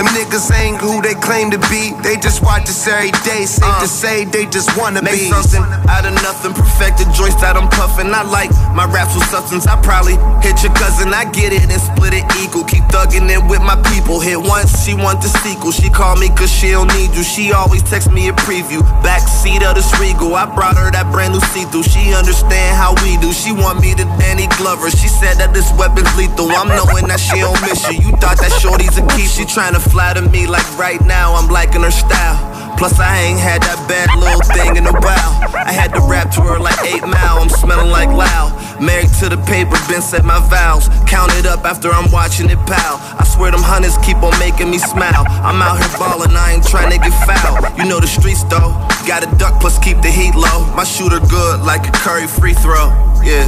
[0.00, 1.92] Them niggas ain't who they claim to be.
[2.00, 3.44] They just watch us every day.
[3.44, 4.00] Safe to uh.
[4.00, 5.28] say they just wanna Make be.
[5.28, 5.60] something
[5.92, 8.08] out of nothing, perfected joints that I'm puffing.
[8.08, 9.68] I like my raps with substance.
[9.68, 11.12] I probably hit your cousin.
[11.12, 12.64] I get it and split it equal.
[12.64, 14.24] Keep thugging it with my people.
[14.24, 15.68] Hit once, she want the sequel.
[15.68, 17.20] She call me cause she don't need you.
[17.20, 18.80] She always text me a preview.
[19.04, 20.32] Backseat of the Regal.
[20.32, 21.84] I brought her that brand new see through.
[21.84, 23.36] She understand how we do.
[23.36, 24.88] She want me to Danny Glover.
[24.88, 26.48] She said that this weapon's lethal.
[26.56, 28.00] I'm knowing that she don't miss you.
[28.00, 29.28] You thought that shorty's a key.
[29.28, 31.34] She tryna flatter me like right now.
[31.34, 32.38] I'm liking her style.
[32.78, 35.32] Plus, I ain't had that bad little thing in a while.
[35.52, 37.36] I had to rap to her like 8 mile.
[37.42, 38.56] I'm smelling like loud.
[38.80, 40.88] Married to the paper, been set my vows.
[41.04, 42.96] Count it up after I'm watching it pal.
[43.20, 45.28] I swear them hunters keep on making me smile.
[45.44, 47.60] I'm out here ballin', I ain't trying to get foul.
[47.76, 48.72] You know the streets though.
[49.04, 50.64] Got a duck, plus keep the heat low.
[50.72, 52.88] My shooter good like a Curry free throw.
[53.20, 53.44] Yeah.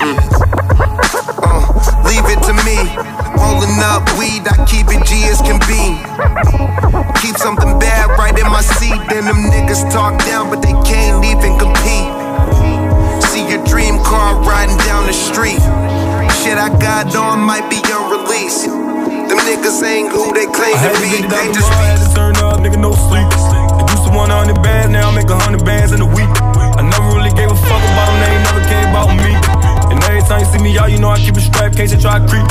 [0.00, 0.18] Mm.
[1.40, 1.64] Uh,
[2.04, 2.78] leave it to me.
[3.36, 5.96] Rolling up weed, I keep it G as can be.
[7.20, 11.24] Keep something bad right in my seat, then them niggas talk down, but they can't
[11.24, 12.10] even compete.
[13.32, 15.60] See your dream car riding down the street.
[16.42, 18.66] Shit I got on might be unreleased.
[18.66, 21.24] Them niggas ain't who they claim to be.
[21.24, 23.26] They just I had to turn up, nigga, no sleep.
[23.26, 26.30] I used to hundred bands, now I make hundred bands in a week.
[26.76, 29.45] I never really gave a fuck about them, they never cared about me.
[30.26, 32.18] And time you see me out, you know I keep a strap, case they try
[32.18, 32.42] to creep.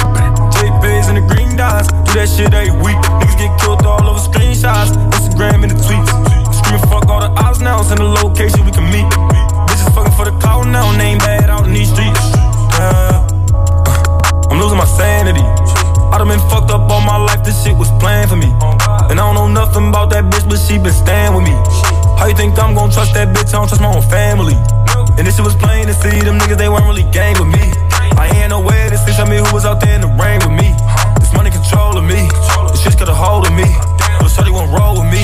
[0.55, 2.95] J pays and the green dots, do that shit every week.
[3.19, 6.07] Niggas get killed all over screenshots, Instagram and the tweets.
[6.55, 9.03] Screaming fuck all the odds now, send a location we can meet.
[9.67, 12.23] Bitches fucking for the clout now, name bad out in these streets.
[12.79, 13.27] Yeah.
[14.47, 15.43] I'm losing my sanity.
[15.43, 18.55] I done been fucked up all my life, this shit was planned for me.
[19.11, 21.51] And I don't know nothing about that bitch, but she been staying with me.
[22.15, 23.51] How you think I'm gonna trust that bitch?
[23.51, 24.55] I don't trust my own family.
[25.17, 27.63] And this shit was plain to see, them niggas, they weren't really gang with me.
[28.19, 29.39] I ain't had no way to see me.
[29.39, 30.75] who was out there in the rain with me.
[31.19, 32.27] This money controlling me,
[32.71, 33.63] this shit got a hold of me.
[34.19, 35.23] But Shorty won't roll with me,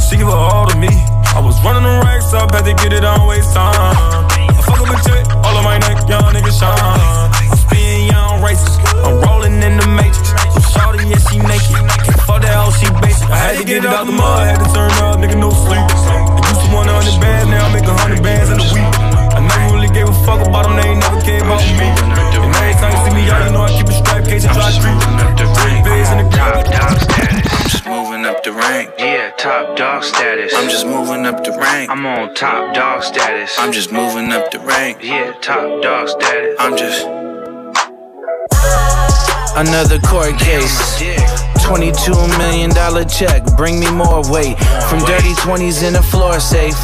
[0.00, 0.88] she give her all to me.
[1.36, 3.76] I was running the racks up, had to get it on waste time.
[3.76, 6.72] I fuck up a chick, all of my neck, young niggas shine.
[6.72, 8.72] I'm spinning young races,
[9.04, 10.32] I'm rolling in the matrix.
[10.32, 11.76] So Shorty, yeah, she naked.
[12.24, 13.28] Fuck that hoe, she basic.
[13.28, 15.84] I had to get it out the mud, had to turn up, nigga, no sleep.
[15.84, 19.05] I used to 100 bands, now I make 100 bands in a week
[19.96, 21.88] gave a fuck about them, they ain't never care about me.
[22.04, 24.52] And every time you see me out, you know I keep a stripe cage and
[24.52, 25.00] dry street.
[25.56, 26.68] Three bays in the ground.
[26.68, 28.90] I'm just moving up the rank.
[28.98, 30.52] Yeah, top dog status.
[30.54, 31.90] I'm just moving up the rank.
[31.90, 33.56] I'm on top dog status.
[33.58, 34.98] I'm just moving up the rank.
[35.02, 36.56] Yeah, top dog status.
[36.58, 37.06] I'm just.
[39.56, 41.00] Another court case.
[41.64, 44.56] 22 million dollar check, bring me more weight.
[44.86, 46.78] From dirty 20s in the floor safe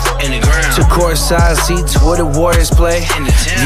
[0.74, 3.06] to court size seats where the Warriors play.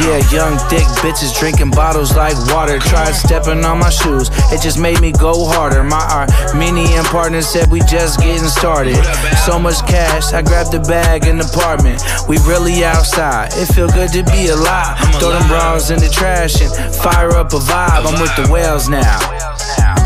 [0.05, 2.77] Yeah, young thick bitches drinking bottles like water.
[2.77, 5.83] Tried stepping on my shoes, it just made me go harder.
[5.83, 9.01] My Armenian partner said we just getting started.
[9.45, 12.03] So much cash, I grabbed the bag in the apartment.
[12.29, 14.99] We really outside, it feel good to be alive.
[15.17, 18.05] Throw them bras in the trash and fire up a vibe.
[18.05, 18.96] I'm with the whales now.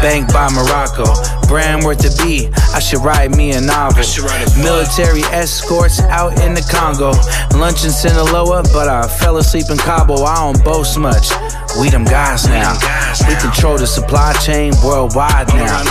[0.01, 1.05] Bank by Morocco,
[1.47, 2.49] brand worth the beat.
[2.73, 4.03] I should write me a novel.
[4.57, 7.11] Military escorts out in the Congo.
[7.57, 10.23] Lunch in Sinaloa, but I fell asleep in Cabo.
[10.23, 11.29] I don't boast much.
[11.79, 12.73] We them guys now.
[13.27, 15.83] We control the supply chain worldwide now.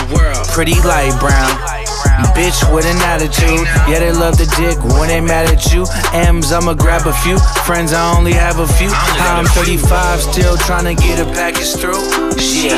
[0.51, 1.90] Pretty light brown.
[2.35, 3.65] Bitch with an attitude.
[3.87, 5.85] Yeah, they love the dick when they mad at you.
[6.13, 7.37] M's, I'ma grab a few.
[7.65, 8.89] Friends, I only have a few.
[8.91, 12.01] I'm 35, still trying to get a package through.
[12.37, 12.71] Shit.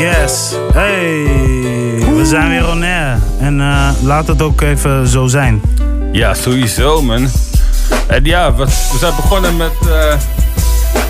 [0.00, 0.56] Yes.
[0.72, 1.24] Hey,
[2.16, 3.18] we zijn weer on air.
[3.38, 5.60] En eh, laat het ook even zo zijn.
[6.12, 7.30] Ja, sowieso, man.
[8.06, 10.14] En ja, we, we zijn begonnen met eh,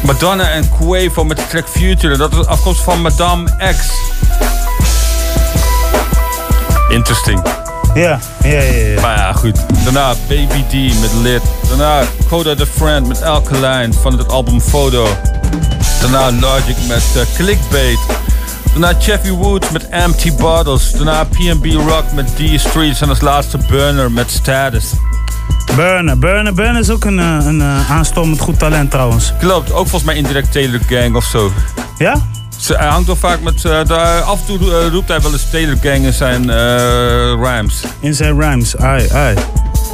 [0.03, 2.17] Madonna en Quavo met de track Future.
[2.17, 3.91] Dat is afkomstig van Madame X.
[6.89, 7.43] Interesting.
[7.95, 8.61] Ja, ja, ja.
[8.61, 9.01] ja.
[9.01, 9.59] Maar ja, goed.
[9.85, 11.43] Daarna Baby D met Lit.
[11.69, 15.09] Daarna Coda the Friend met Alkaline van het album Photo.
[16.01, 17.99] Daarna Logic met eh, Clickbait.
[18.73, 20.93] Daarna Cheffy Woods met Empty Bottles.
[20.93, 23.01] Daarna PNB Rock met D Streets.
[23.01, 24.85] En als laatste Burner met Status.
[25.77, 29.33] Burner, Burner, Burner is ook een, eh, een eh, aanstormend goed talent trouwens.
[29.39, 31.53] Klopt, ook volgens mij indirect Taylor Gang of zo.
[31.99, 32.15] Ja?
[32.59, 33.65] Ze- Hij hangt wel vaak met.
[33.65, 36.57] eh, af en toe roept hij wel eens Taylor Gang in zijn eh,
[37.43, 37.83] rhymes.
[38.01, 39.35] In zijn rhymes, ai, ai.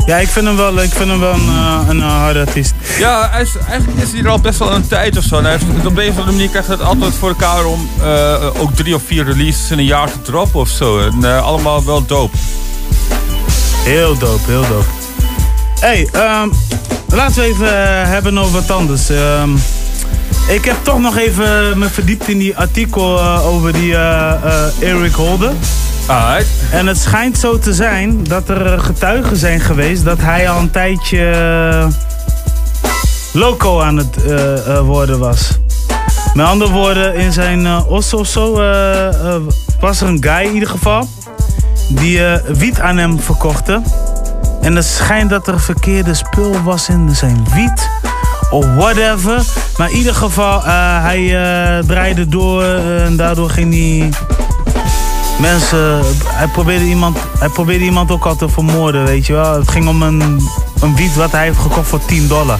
[0.06, 2.74] Ja, ik vind hem wel, ik vind hem wel een, eh, een eh, harde artiest.
[2.98, 5.36] Ja, hij is, eigenlijk is hij er al best wel een tijd of zo.
[5.36, 8.94] En hij heeft, op deze manier krijgt het altijd voor elkaar om eh, ook drie
[8.94, 10.98] of vier releases in een jaar te droppen of zo.
[10.98, 12.36] En allemaal wel dope.
[13.84, 14.84] Heel dope, heel dope.
[15.80, 16.48] hey, ehm,
[17.08, 19.08] laten we even hebben over wat anders.
[19.08, 19.50] Ehm,
[20.48, 23.96] ik heb toch nog even me verdiept in die artikel over die
[24.80, 25.52] Eric Holder.
[26.06, 26.46] Alright.
[26.70, 30.70] En het schijnt zo te zijn dat er getuigen zijn geweest dat hij al een
[30.70, 31.86] tijdje eh,
[33.32, 35.50] loco aan het eh, eh, worden was.
[36.34, 38.52] Met andere woorden, in zijn eh os of zo
[39.80, 41.08] was er een guy in ieder geval
[41.88, 43.82] die wiet aan hem verkochte.
[44.60, 47.88] En het schijnt dat er verkeerde spul was in zijn wiet.
[48.50, 49.42] Of whatever.
[49.76, 50.62] Maar in ieder geval,
[51.02, 51.28] hij
[51.86, 54.10] draaide door en daardoor ging hij
[55.38, 56.02] mensen.
[56.26, 59.52] Hij probeerde, iemand, hij probeerde iemand ook al te vermoorden, weet je wel.
[59.54, 60.48] Het ging om een,
[60.80, 62.58] een wiet wat hij heeft gekocht voor 10 dollar.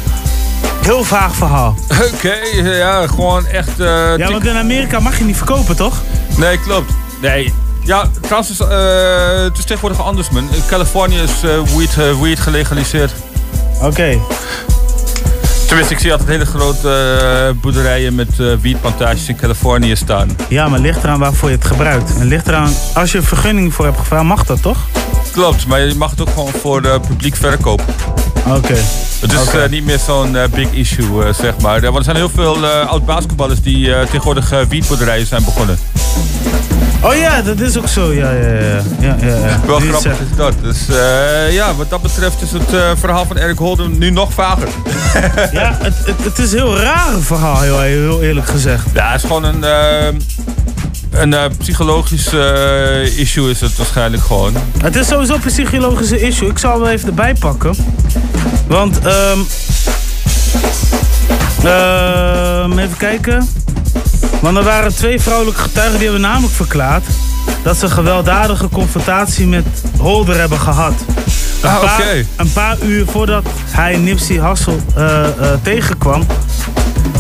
[0.83, 1.75] Heel vaag verhaal.
[2.15, 3.81] Oké, ja, gewoon echt.
[3.81, 5.95] eh, Ja, want in Amerika mag je niet verkopen, toch?
[6.37, 6.93] Nee, klopt.
[7.21, 7.55] Nee.
[7.85, 10.49] Ja, trouwens, is, eh, het is tegenwoordig anders, man.
[10.53, 13.13] In Californië is eh, weed, weed gelegaliseerd.
[13.83, 14.19] Oké.
[15.77, 20.29] Tenminste, ik zie altijd hele grote eh, boerderijen met eh wietplantages in Californië staan.
[20.49, 22.19] Ja, maar ligt eraan waarvoor je het gebruikt.
[22.19, 24.79] En ligt eraan, als je een vergunning voor hebt gevraagd, mag dat toch?
[25.33, 27.83] Klopt, maar je mag het ook gewoon voor de publiek verkoop.
[28.55, 28.75] Oké.
[29.21, 31.81] Het is eh, niet meer zo'n eh, big issue, eh, zeg maar.
[31.81, 35.79] Want er zijn heel veel oud-basketballers die tegenwoordig wietboerderijen zijn begonnen.
[37.03, 38.13] Oh ja, dat is ook zo.
[38.13, 38.83] Ja, ja, ja.
[39.01, 39.61] ja, ja, ja.
[39.67, 40.55] Wel Die grappig is dat.
[40.63, 40.87] Dus
[41.51, 44.69] ja, wat dat betreft is het verhaal van Eric Holden nu nog vager.
[45.53, 48.87] Ja, het, het, het is een heel raar verhaal, heel, heel eerlijk gezegd.
[48.93, 49.65] Ja, het is gewoon een,
[51.11, 54.55] een eh, psychologisch eh, issue is het waarschijnlijk gewoon.
[54.83, 56.49] Het is sowieso een psychologische issue.
[56.49, 57.75] Ik zal hem wel even erbij pakken.
[58.67, 59.39] Want, ehm
[61.65, 63.49] ehm, even kijken.
[64.41, 67.05] Want er waren twee vrouwelijke getuigen die hebben namelijk verklaard
[67.63, 69.67] dat ze een gewelddadige confrontatie met
[69.99, 70.95] Holder hebben gehad.
[71.63, 75.33] Een, Ah, paar, een paar uur voordat hij Nipsey Hussle eh, eh,
[75.63, 76.27] tegenkwam.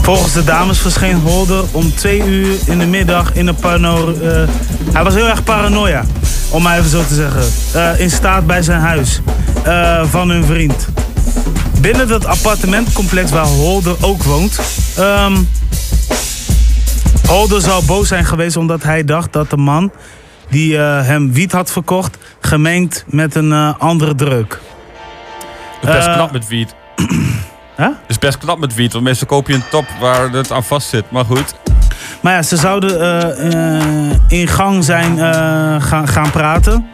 [0.07, 4.13] Volgens de dames verscheen Holder om twee uur in de middag in een parano...
[4.13, 4.49] eh,
[4.93, 6.05] hij was heel erg paranoia,
[6.51, 7.43] om maar even zo te zeggen.
[7.75, 9.21] eh, in staat bij zijn huis
[9.65, 10.89] eh, van hun vriend.
[11.81, 14.61] Binnen dat appartementcomplex waar Holder ook woont...
[14.97, 15.37] ehm,
[17.27, 19.93] Holder zou boos zijn geweest omdat hij dacht dat de man
[20.51, 22.17] die hem wiet had verkocht...
[22.41, 24.61] gemengd met een andere druk.
[25.83, 26.75] Best Eh, knap met wiet.
[27.77, 27.89] Huh?
[28.07, 30.89] is best knap met wiet, want meestal koop je een top waar het aan vast
[30.89, 31.11] zit.
[31.11, 31.55] Maar goed.
[32.21, 36.87] Maar ja, ze zouden eh, eh, in gang zijn eh, gaan, gaan praten.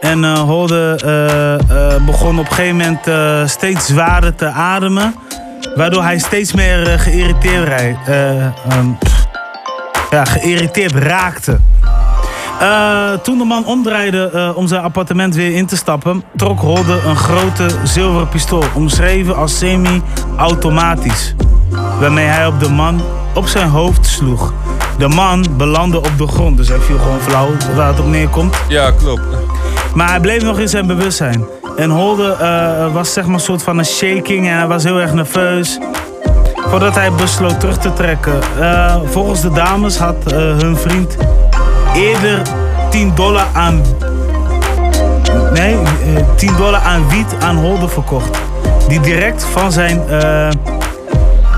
[0.00, 0.98] En eh Holde
[2.06, 5.14] begon op een gegeven moment steeds zwaarder te ademen.
[5.74, 7.68] Waardoor hij steeds meer geïrriteerd,
[8.06, 8.88] eh, ehm,
[10.10, 11.58] ja, geïrriteerd raakte.
[12.60, 17.00] Eh, toen de man omdraaide eh, om zijn appartement weer in te stappen, trok Holde
[17.06, 21.34] een grote zilveren pistool, omschreven als semi-automatisch.
[22.00, 23.00] Waarmee hij op de man
[23.34, 24.52] op zijn hoofd sloeg.
[24.98, 28.56] De man belandde op de grond, dus hij viel gewoon flauw waar het op neerkomt.
[28.68, 29.22] Ja, klopt.
[29.94, 31.44] Maar hij bleef nog in zijn bewustzijn.
[31.76, 35.00] En Holde eh, was zeg maar een soort van een shaking en hij was heel
[35.00, 35.78] erg nerveus.
[36.54, 38.32] Voordat hij besloot terug te trekken.
[39.04, 41.16] Volgens de dames had hun vriend
[41.94, 42.42] eerder
[42.90, 43.82] 10 dollar aan.
[45.52, 48.38] Nee, eh, 10 dollar aan wiet aan Holde verkocht.
[48.88, 50.48] Die direct van zijn eh,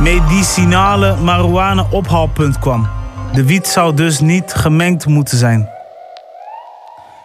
[0.01, 2.89] medicinale marihuana ophaalpunt kwam.
[3.33, 5.69] De wiet zou dus niet gemengd moeten zijn.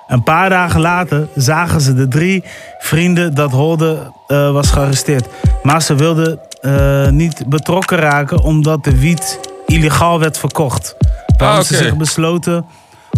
[0.07, 2.43] Een paar dagen later zagen ze de drie
[2.80, 5.28] vrienden dat Holde eh, was gearresteerd.
[5.64, 10.95] Maar ze wilden eh, niet betrokken raken omdat de wiet illegaal werd verkocht.
[11.38, 12.66] Waarom Ah, ze zich besloten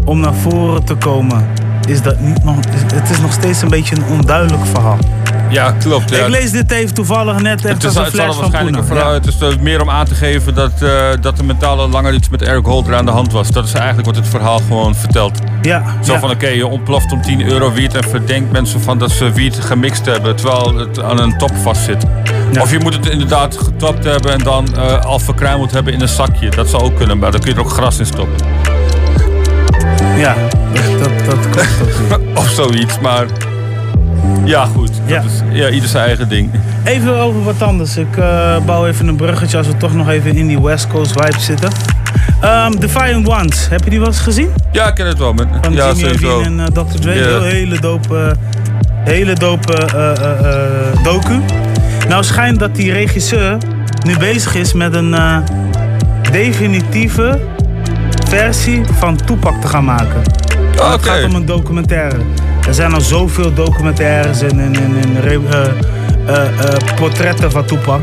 [0.06, 1.48] om naar voren te komen.
[1.88, 2.56] Is dat niet nog,
[2.94, 4.98] het is nog steeds een beetje een onduidelijk verhaal.
[5.50, 6.10] Ja, klopt.
[6.10, 6.18] Ja.
[6.18, 8.96] Ik lees dit even toevallig net even Het, is, een flash van waarschijnlijk een Poena.
[9.02, 9.14] verhaal.
[9.14, 10.90] Het is eh, meer om aan te geven dat, eh,
[11.22, 13.52] dat mentaal al langer iets met Eric Holder aan de hand was.
[13.52, 15.40] Dat is eigenlijk wat het verhaal gewoon vertelt.
[15.62, 16.20] Ja, Zo ja.
[16.20, 19.56] van oké, je ontploft om 10 euro wiet en verdenkt mensen van dat ze wiet
[19.60, 22.06] gemixt hebben terwijl het aan een top vastzit.
[22.60, 26.08] Of je moet het inderdaad getopt hebben en dan eh, al verkruimeld hebben in een
[26.08, 26.50] zakje.
[26.50, 28.36] Dat zou ook kunnen, maar dan kun je er ook gras in stoppen.
[30.18, 30.36] Ja,
[30.74, 32.20] dat, klopt ook.
[32.40, 33.26] of zoiets, maar
[34.44, 34.92] ja goed.
[35.06, 35.22] Ja.
[35.22, 36.50] Dat is, ja, ieder zijn eigen ding.
[36.84, 37.98] Even over wat anders.
[37.98, 41.12] Ik eh, bouw even een bruggetje als we toch nog even in die West Coast
[41.12, 41.70] vibe zitten.
[42.42, 44.54] Ehm Defiant Ones, heb je die wel eens gezien?
[44.72, 45.34] Ja, ik ken het wel.
[45.34, 45.48] Man.
[45.62, 46.42] Van ja, Jimmy sowieso.
[46.42, 47.00] En eh, Dr.
[47.00, 47.12] Dre.
[47.12, 48.36] Heel, hele dope,
[49.04, 51.42] hele dope eh, eh, eh, docu.
[52.08, 53.58] Nou schijnt dat die regisseur
[54.06, 55.16] nu bezig is met een
[56.32, 57.40] definitieve
[58.38, 60.22] versie van Tupac te gaan maken.
[60.82, 62.18] En Het gaat om een documentaire.
[62.68, 65.66] Er zijn al zoveel documentaires en, en, en, en re- eh,
[66.28, 68.02] eh, eh, portretten van Tupac.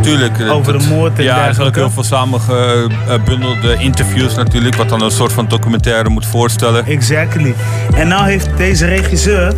[0.00, 0.32] Tuurlijk.
[0.50, 1.78] Over dat- de moord en Ja, dergelijke.
[1.78, 6.86] heel veel samengebundelde interviews natuurlijk, wat dan een soort van documentaire moet voorstellen.
[6.86, 7.54] Exactly.
[7.94, 9.52] En nou heeft deze regisseur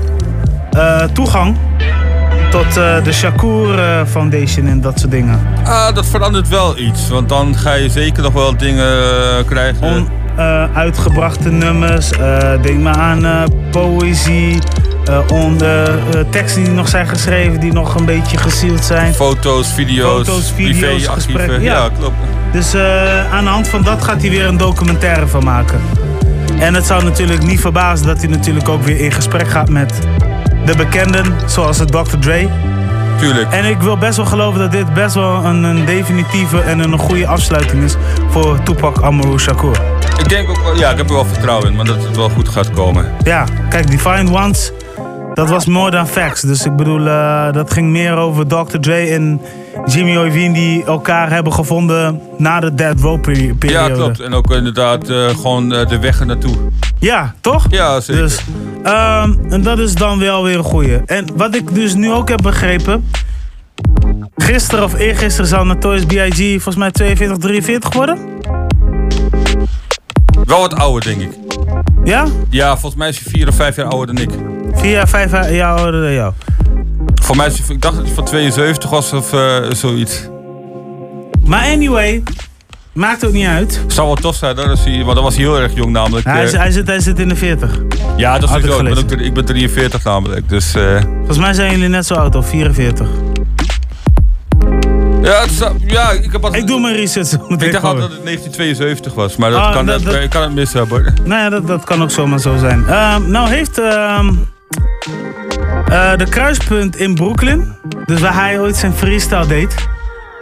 [1.12, 1.56] toegang
[2.52, 5.40] tot eh, de Shakur eh, Foundation en dat soort dingen.
[5.64, 9.86] Ah, dat verandert wel iets, want dan ga je zeker nog wel dingen eh, krijgen.
[9.86, 10.08] On,
[10.74, 12.10] uitgebrachte nummers,
[12.62, 14.58] denk maar aan poëzie,
[15.32, 15.82] on, eh,
[16.30, 19.14] teksten die nog zijn geschreven, die nog een beetje gesealed zijn.
[19.14, 21.12] Foto's, video's, Foto's, video's, privéarchieven.
[21.14, 21.62] gesprekken.
[21.62, 21.88] Ja, Ja.
[21.98, 22.14] klopt.
[22.52, 22.74] Dus
[23.32, 25.80] aan de hand van dat gaat hij weer een documentaire van maken.
[26.58, 29.92] En het zou natuurlijk niet verbazen dat hij natuurlijk ook weer in gesprek gaat met
[30.64, 32.18] de bekenden, zoals het Dr.
[32.18, 32.48] Dre.
[33.18, 33.52] Tuurlijk.
[33.52, 36.98] En ik wil best wel geloven dat dit best wel een, een definitieve en een
[36.98, 37.96] goede afsluiting is
[38.28, 39.80] voor Tupac Amaru Shakur.
[40.18, 42.28] Ik denk ook wel, ja, ik heb er wel vertrouwen in, maar dat het wel
[42.28, 43.12] goed gaat komen.
[43.24, 44.72] Ja, kijk, Defiant Ones,
[45.34, 46.40] dat was more than facts.
[46.40, 48.78] Dus ik bedoel, eh, dat ging meer over Dr.
[48.80, 49.40] Dre en
[49.86, 53.88] Jimmy Iovine die elkaar hebben gevonden na de Dead Row peri- periode.
[53.88, 54.20] Ja, klopt.
[54.20, 56.54] En ook inderdaad eh, gewoon eh, de weg er naartoe.
[56.98, 57.66] Ja, toch?
[57.70, 58.22] Ja, zeker.
[58.22, 58.40] Dus,
[58.82, 60.96] ehm, en dat is dan wel weer een goeie.
[61.06, 63.04] En wat ik dus nu ook heb begrepen.
[64.36, 66.50] Gisteren of eergisteren zou Notorious B.I.G.
[66.50, 68.18] volgens mij 42, 43 worden.
[70.46, 71.38] Wel wat ouder, denk ik.
[72.04, 72.24] Ja?
[72.50, 74.30] Ja, volgens mij is hij vier of vijf jaar ouder dan ik.
[74.72, 76.32] Vier, vijf jaar ouder dan jou.
[77.22, 80.28] Voor mij is ik dacht dat hij van 72 was of eh, zoiets.
[81.44, 82.22] Maar anyway,
[82.92, 83.84] maakt ook niet uit.
[83.86, 86.26] Zou wel tof zijn, hoor, als hij, want dan was hij heel erg jong namelijk.
[86.26, 86.58] Hij, is- eh.
[86.60, 87.70] hij, zit, hij zit in de 40.
[88.16, 90.74] ja, dat is had ik ben, ook, ik ben 43 namelijk, dus...
[90.74, 93.06] eh, Volgens mij zijn jullie net zo oud, of 44.
[95.22, 96.62] ja, het ja, ik heb altijd...
[96.62, 97.32] Ik doe mijn research.
[97.32, 97.38] Ik
[97.72, 100.42] dacht altijd dat het 1972 was, maar dat Ah, kan, dat- dat, dat- ik kan
[100.42, 101.14] het mis hebben.
[101.24, 102.86] Nou ja, dat, dat kan ook zomaar zo zijn.
[102.88, 104.34] Ehm, nou heeft ehm,
[105.86, 107.74] eh, de kruispunt in Brooklyn,
[108.04, 109.74] dus waar hij ooit zijn freestyle deed.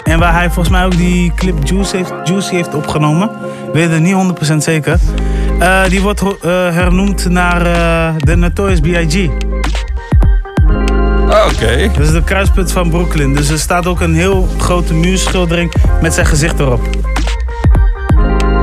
[0.04, 3.30] En waar hij volgens mij ook die clip Juice heeft, Juicy heeft opgenomen.
[3.72, 4.14] Weet het niet
[4.52, 4.98] 100% zeker.
[5.58, 7.62] Eh, die wordt eh, hernoemd naar
[8.18, 9.28] de Notorious B.I.G.
[11.30, 11.90] Ah, Oké.
[11.92, 13.34] Dat is de kruispunt van Brooklyn.
[13.34, 16.88] Dus er staat ook een heel grote muurschildering met zijn gezicht erop.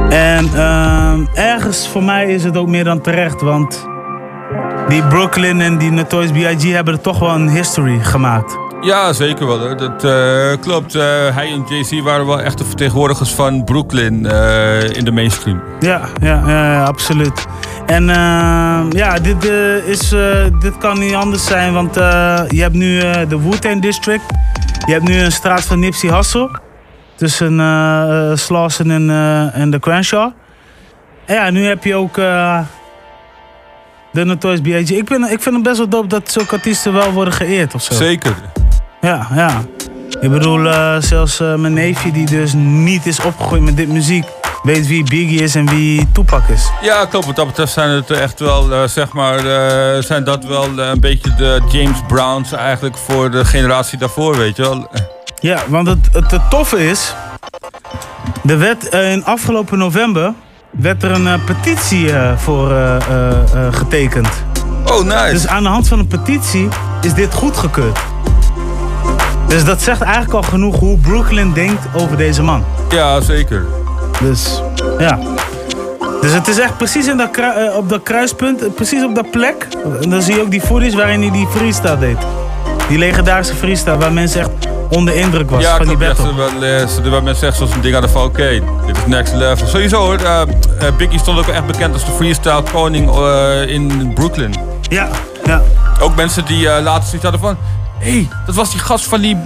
[0.09, 3.87] En ehm, ergens voor mij is het ook meer dan terecht, want
[4.89, 6.73] die Brooklyn en die Notorious B.I.G.
[6.73, 8.57] hebben er toch wel een history gemaakt.
[8.81, 9.77] Ja, zeker wel.
[9.77, 10.95] Dat eh, klopt.
[10.95, 11.01] Eh,
[11.35, 15.61] hij en Jay-Z waren wel echt de vertegenwoordigers van Brooklyn eh, in de mainstream.
[15.79, 17.45] Ja, ja, ja, absoluut.
[17.85, 18.05] En
[18.89, 19.43] ja, dit,
[19.85, 20.09] is,
[20.59, 24.23] dit kan niet anders zijn, want je hebt nu de Wu-Tang District.
[24.85, 26.49] Je hebt nu een straat van Nipsey Hussle.
[27.15, 27.53] Tussen
[28.37, 29.09] Slauson en,
[29.53, 30.31] en de Crenshaw.
[31.25, 32.17] En ja, nu heb je ook
[34.17, 34.89] de Notorious B.I.G.
[34.89, 37.81] Ik, ben, ik vind het best wel dope dat zulke artiesten wel worden geëerd of
[37.81, 37.93] zo.
[37.93, 38.35] Zeker.
[39.01, 39.61] Ja, ja.
[40.21, 44.25] Ik bedoel, eh, zelfs eh, mijn neefje die dus niet is opgegroeid met dit muziek...
[44.63, 46.69] weet wie Biggie is en wie Tupac is.
[46.81, 47.25] Ja, klopt.
[47.25, 49.39] Wat dat betreft zijn het echt wel, eh, zeg maar,
[50.03, 54.61] zijn dat wel een beetje de James Browns eigenlijk voor de generatie daarvoor, weet je
[54.61, 54.87] wel.
[55.41, 57.13] Ja, want het, het, het toffe is...
[58.55, 60.33] Werd eh, in afgelopen november...
[60.71, 62.97] werd er een eh, petitie eh, voor eh,
[63.71, 64.29] getekend.
[64.85, 65.31] Oh, nice.
[65.31, 66.67] Dus aan de hand van een petitie
[67.01, 67.99] is dit goedgekeurd.
[69.47, 72.63] Dus dat zegt eigenlijk al genoeg hoe Brooklyn denkt over deze man.
[72.89, 73.65] Ja, zeker.
[74.21, 74.61] Dus,
[74.99, 75.19] ja.
[76.21, 77.29] Dus het is echt precies in dat
[77.75, 79.67] op dat kruispunt, precies op dat plek.
[80.01, 82.17] En dan zie je ook die footage waarin hij die freestyle deed.
[82.87, 84.49] Die legendarische freestyle waar mensen echt
[84.89, 86.17] onder indruk was ja, van die klopt.
[86.17, 86.59] Ja, battle.
[86.59, 89.67] ze, eh, ze, mensen zeggen zoals een ding hadden van oké, dit is next level.
[89.67, 90.41] Sowieso hoor, eh,
[90.97, 93.09] Biggie stond ook echt bekend als de freestyle koning
[93.67, 94.55] in Brooklyn.
[94.81, 95.07] Ja,
[95.45, 95.61] ja.
[95.99, 97.57] Ook mensen die eh, later zoiets hadden van,
[97.99, 99.37] hé, hey, dat was die gast van die,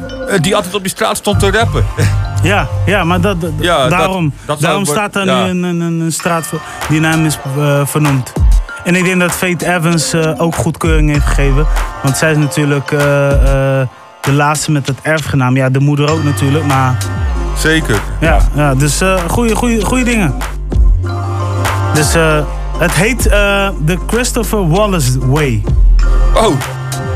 [0.42, 1.86] die altijd op die straat stond te rappen.
[2.44, 5.44] Ja, ja, maar dat, Ja, daarom, dat daarom staat daar ja.
[5.44, 7.38] nu een, een, een, straat voor- die naar hem is
[7.84, 8.32] vernoemd.
[8.84, 11.68] En ik denk dat Fate Evans eh, ook goedkeuring heeft gegeven.
[12.04, 12.92] Want zij is natuurlijk
[14.22, 15.56] de laatste met het erfgenaam.
[15.56, 16.98] Ja, de moeder ook natuurlijk, maar...
[17.58, 17.96] Zeker.
[18.20, 20.34] Ja, ja dus eh goede goeie, goeie dingen.
[21.94, 22.38] Dus eh,
[22.78, 25.64] het heet eh, de Christopher Wallace Way.
[26.36, 26.54] Oh.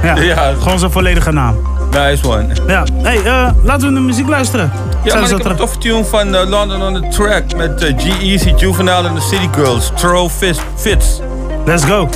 [0.03, 0.53] Ja, Ja.
[0.61, 1.55] gewoon zijn volledige naam.
[1.91, 2.47] Nice one.
[2.67, 4.71] Ja, hey, eh, laten we naar muziek luisteren.
[4.73, 5.51] Ja, Zijn maar ik heb terug?
[5.51, 9.21] een toffe tune van eh, London on the Track met eh, G-Eazy, Juvenile en the
[9.21, 9.91] City Girls.
[9.95, 11.19] Throw fist, Fits.
[11.65, 12.09] Let's go.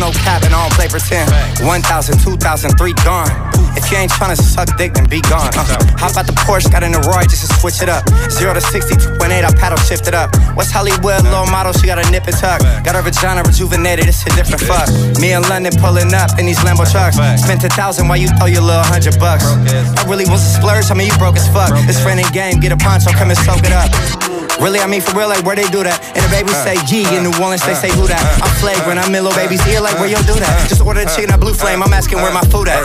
[0.00, 1.30] No cap and I don't play pretend.
[1.60, 3.28] 1,000, 2,000, three gone.
[3.76, 5.52] If you ain't tryna suck dick, then be gone.
[5.54, 8.02] Uh, hop out the Porsche, got in the Roy just to switch it up.
[8.32, 10.34] 0 to 60, 2.8, I paddle shift it up.
[10.56, 12.60] West Hollywood, low model, she got a nip and tuck.
[12.82, 14.88] Got her vagina rejuvenated, it's a different fuck.
[15.20, 17.16] Me in London pulling up in these Lambo trucks.
[17.42, 19.44] Spent a thousand while you throw your little hundred bucks.
[19.44, 21.70] I really was a splurge, I mean, you broke as fuck.
[21.86, 24.39] This friend in game, get a poncho, come and soak it up.
[24.60, 25.96] Really, I mean for real, like where they do that.
[26.12, 28.20] And the baby uh, say G in uh, New Orleans, they uh, say who that.
[28.44, 30.52] I'm flagrant, I'm in little baby's ear, like where you do that.
[30.68, 32.84] Just order the chicken at Blue Flame, I'm asking where my food at.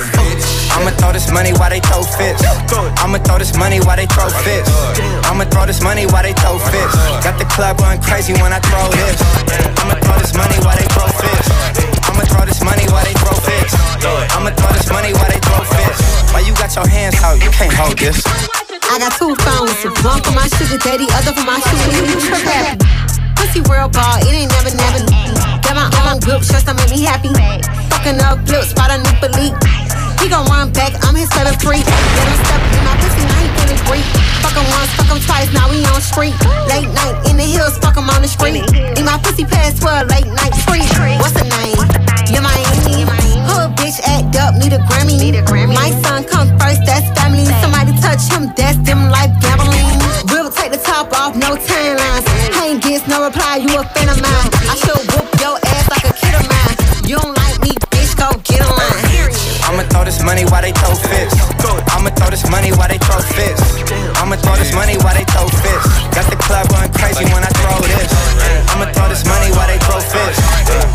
[0.71, 2.39] I'ma throw this money while they throw fits.
[3.03, 4.71] I'ma throw this money while they throw fits.
[5.27, 6.95] I'ma throw this money while they throw fits.
[7.19, 9.19] Got the club going crazy when I throw this.
[9.83, 11.47] I'ma throw this money while they throw fits.
[12.07, 13.75] I'ma throw this money while they throw fits.
[14.31, 15.99] I'ma throw this money while they throw fits.
[16.31, 17.43] Why you got your hands out?
[17.43, 18.23] You can't hold this.
[18.85, 19.73] I got two phones,
[20.05, 21.89] one for my sugar daddy, other for my sugar
[22.21, 22.77] trip.
[23.35, 25.01] Pussy world ball, it ain't never, never.
[25.65, 27.33] Got my own whip, just to make me happy.
[27.89, 29.53] Fucking up flips, spot a new belief.
[30.21, 31.85] He gon' run back, I'm his favorite freak.
[31.85, 34.05] Let him step in my pussy, now he feeling free.
[34.45, 36.37] Fuck him once, fuck him twice, now we on street.
[36.69, 38.63] Late night in the hills, fuck him on the street.
[38.69, 40.85] Need my pussy past 12, late night free.
[41.19, 41.77] What's the name?
[42.29, 43.05] You're Miami.
[43.49, 45.73] Hood bitch act up, need a Grammy.
[45.73, 47.45] My son come first, that's family.
[47.61, 47.84] Somebody
[48.15, 49.91] touch him, that's them life gambling.
[50.31, 52.25] We'll take the top off, no timelines.
[52.55, 54.47] I ain't gets no reply, you a fan of mine.
[54.71, 56.75] I should whoop your ass like a kid of mine.
[57.03, 59.03] You don't like me, bitch, go get a line.
[59.67, 61.35] I'ma throw this money while they throw fits.
[61.91, 63.61] I'ma throw this money while they throw fits.
[64.15, 65.85] I'ma throw this money while they throw fits.
[66.15, 68.07] Got the club going crazy when I throw this.
[68.71, 70.39] I'ma throw this money while they throw fits.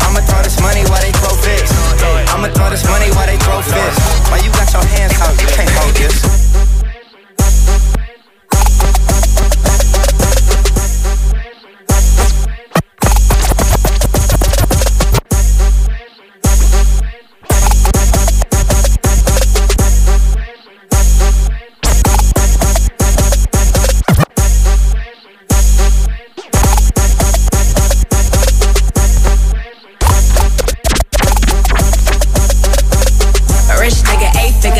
[0.01, 1.69] I'ma throw this money while they throw fits.
[2.33, 3.97] I'ma throw this money while they throw fits.
[4.31, 5.35] Why you got your hands out?
[5.37, 6.70] You can't hold this.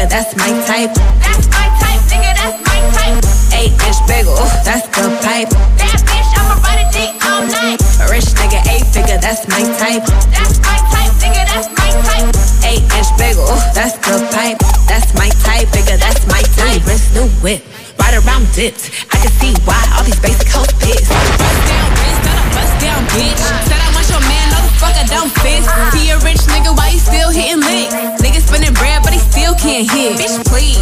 [0.01, 0.93] Nigga, that's my type.
[1.21, 3.21] That's my type, nigga, that's my type.
[3.53, 4.35] Eight inch bagel,
[4.65, 5.49] that's the pipe.
[5.77, 7.79] That bitch, I'ma ride a dick all night.
[8.09, 10.05] Rich nigga, eight figure, that's my type.
[10.33, 12.29] That's my type, nigga, that's my type.
[12.65, 14.57] Eight inch bagel, that's the pipe.
[14.89, 16.81] That's my type, nigga, that's my type.
[16.85, 17.61] New new whip,
[17.99, 18.89] right around dips.
[19.13, 21.09] I can see why all these basic hoes pissed.
[21.09, 22.19] Bust down, bitch,
[22.55, 23.37] bust down, bitch.
[23.37, 23.69] Uh.
[23.69, 23.90] Said
[24.81, 25.61] fuck I don't fit.
[25.93, 27.93] He a rich nigga, why he still hitting licks?
[28.17, 30.17] Nigga spinning bread, but he still can't hit.
[30.17, 30.81] Bitch, please.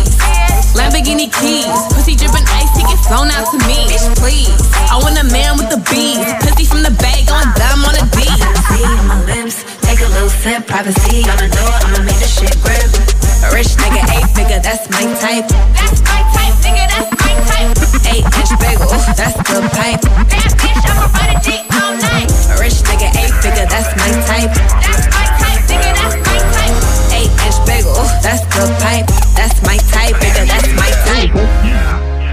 [0.72, 3.92] Lamborghini keys, pussy dripping ice, he get flown out to me.
[3.92, 4.56] Bitch, please.
[4.88, 8.04] I want a man with the bees, pussy from the bag, going dumb on a
[8.16, 8.24] D.
[8.88, 10.66] On my lips, take a little sip.
[10.66, 13.29] Privacy on the door, I'ma make the shit grip.
[13.44, 15.48] A rich nigga, eight figure, that's my type.
[15.78, 17.72] That's my type, nigga, that's my type.
[18.12, 20.02] Eight inch bagel, that's the pipe.
[20.30, 22.30] That bitch, I'ma ride a dick all night.
[22.52, 24.52] A rich nigga, eight figure, that's my type.
[24.84, 26.78] That's my type, nigga, that's my type.
[27.16, 29.08] Eight inch bagel, that's the pipe.
[29.36, 31.34] That's my type, nigga, that's my type.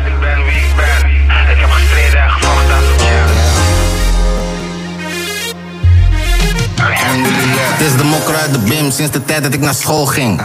[0.06, 1.10] Ik ben wie ik ben.
[1.50, 3.30] Ik heb gestreden en gevochten als een champ.
[7.76, 10.40] Het is de mokker uit de bim sinds de tijd dat ik naar school ging.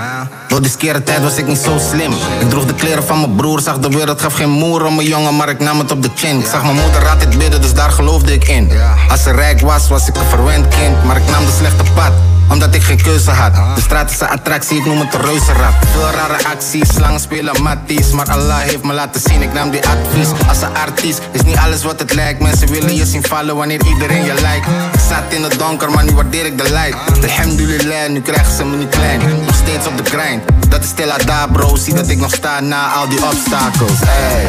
[0.51, 2.11] Door die skere tijd was ik niet zo slim.
[2.39, 5.07] Ik droeg de kleren van mijn broer, zag de wereld, gaf geen moer om mijn
[5.07, 6.39] jongen, maar ik nam het op de chin.
[6.39, 8.71] Ik zag mijn moeder altijd bidden, dus daar geloofde ik in.
[9.09, 12.11] Als ze rijk was, was ik een verwend kind, maar ik nam de slechte pad
[12.51, 13.75] omdat ik geen keuze had.
[13.75, 15.73] De straat is een attractie, ik noem het een reuzenrad.
[15.91, 18.11] Veel rare acties, slangen spelen matties.
[18.11, 20.27] Maar Allah heeft me laten zien, ik nam die advies.
[20.47, 22.41] Als een artiest is niet alles wat het lijkt.
[22.41, 24.67] Mensen willen je zien vallen wanneer iedereen je lijkt.
[25.11, 27.23] Zat in het donker, maar nu waardeer ik de light.
[27.23, 29.19] Alhamdulillah, nu krijgen ze me niet klein.
[29.45, 30.43] Nog steeds op de grind.
[30.69, 31.75] Dat is stil daar, bro.
[31.75, 33.99] Zie dat ik nog sta na al die obstakels.
[34.05, 34.47] Hey,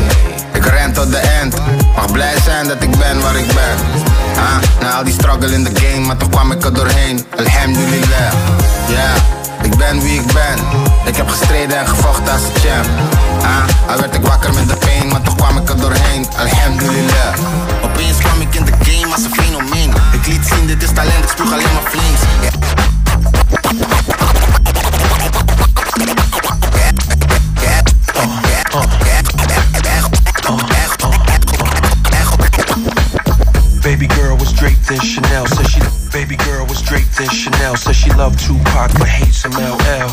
[0.52, 1.54] ik ren tot de end.
[1.96, 3.76] Mag blij zijn dat ik ben waar ik ben.
[4.36, 7.26] Ah, na al die struggle in the game, maar toch kwam ik er doorheen.
[7.36, 8.32] Alhamdulillah,
[8.88, 9.12] ja,
[9.62, 10.58] ik ben wie ik ben.
[11.04, 12.86] Ik heb gestreden en gevochten als champ.
[13.42, 16.26] Ah, al werd ik wakker met de pain, maar toch kwam ik er doorheen.
[16.36, 17.34] Alhamdulillah.
[17.92, 19.92] Opeens kwam ik in de game als een fenomeen.
[20.12, 22.20] Ik liet zien, dit is talent, ik alleen maar flames.
[33.82, 35.80] Baby girl was draped in Chanel, said she.
[36.12, 40.08] Baby girl was draped in Chanel, said she loved Tupac but hates some LL.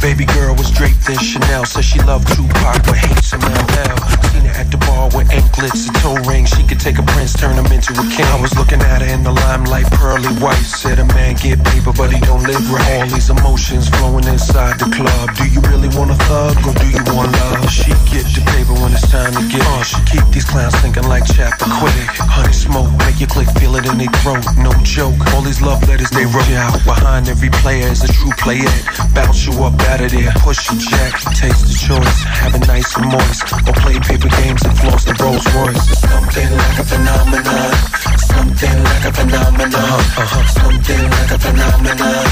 [0.00, 3.96] Baby girl was draped in Chanel, said she loved Tupac but hates some LL.
[4.32, 6.50] Seen her at the with anklets and toe rings.
[6.50, 8.26] She could take a prince, turn him into a king.
[8.26, 10.58] I was looking at her in the limelight, pearly white.
[10.66, 12.98] Said a man get paper, but he don't live right.
[12.98, 15.30] All these emotions flowing inside the club.
[15.38, 17.70] Do you really want a thug or do you want love?
[17.70, 19.86] She get the paper when it's time to get it.
[19.86, 21.94] She keep these clowns thinking like chapter quick.
[22.18, 24.42] Honey smoke, make your click feel it in their throat.
[24.58, 25.18] No joke.
[25.34, 26.74] All these love letters they wrote you out.
[26.84, 28.72] Behind every player is a true player.
[29.14, 32.18] Bounce you up out of there, push your jack, taste the choice.
[32.24, 33.46] Have it nice and moist.
[33.68, 36.00] Or play paper games and lost a Rolls Royce.
[36.00, 37.70] Something like a phenomenon.
[38.18, 40.00] Something like a phenomenon.
[40.22, 40.44] Uh-huh.
[40.58, 42.24] Something like a phenomenon.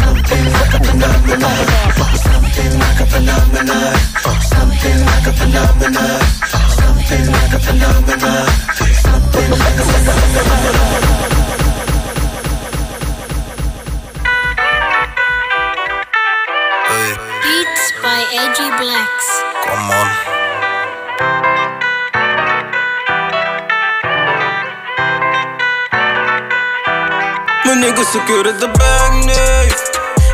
[0.00, 1.64] Something like a phenomenon.
[2.28, 3.94] Something like a phenomenon.
[4.52, 6.20] Something like a phenomenon.
[6.80, 8.46] Something like a phenomenon.
[9.04, 10.64] Something like a phenomenon.
[17.42, 19.28] Beats by AJ Blacks.
[19.64, 20.33] Come on.
[27.74, 29.66] Niggas securen de bank, nee.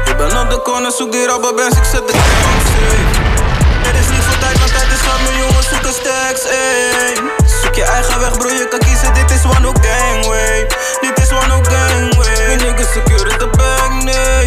[0.05, 4.09] Ik ben op de corner, zoek die rubberbands, ik zet de gang safe Er is
[4.09, 7.15] niet veel tijd, want tijd is van mijn jongens zoeken stacks, ey.
[7.63, 10.67] Zoek je eigen weg, bro, je kan kiezen, dit is one no gangway.
[11.01, 14.45] Dit is one no gangway niggas securen de bank, nee.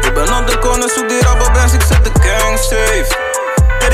[0.00, 3.23] Ik ben op de corner, zoek die rubberbands, ik zet de gang safe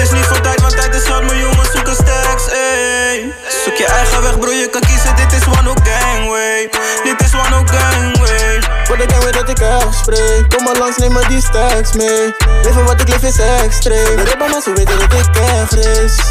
[0.01, 3.33] is niet veel tijd, want tijd is hard, mijn jongens zoeken stacks, ey.
[3.65, 6.69] Zoek je eigen weg, bro, je kan kiezen, dit is one no gangway.
[7.05, 8.63] Dit is one no gangway.
[8.85, 10.45] Voor de gang weet dat ik echt spreek.
[10.49, 12.35] Kom maar langs, neem maar die stacks mee.
[12.63, 14.17] Leven wat ik leef is extreem.
[14.17, 16.23] De ribben maar ze weten dat ik echt race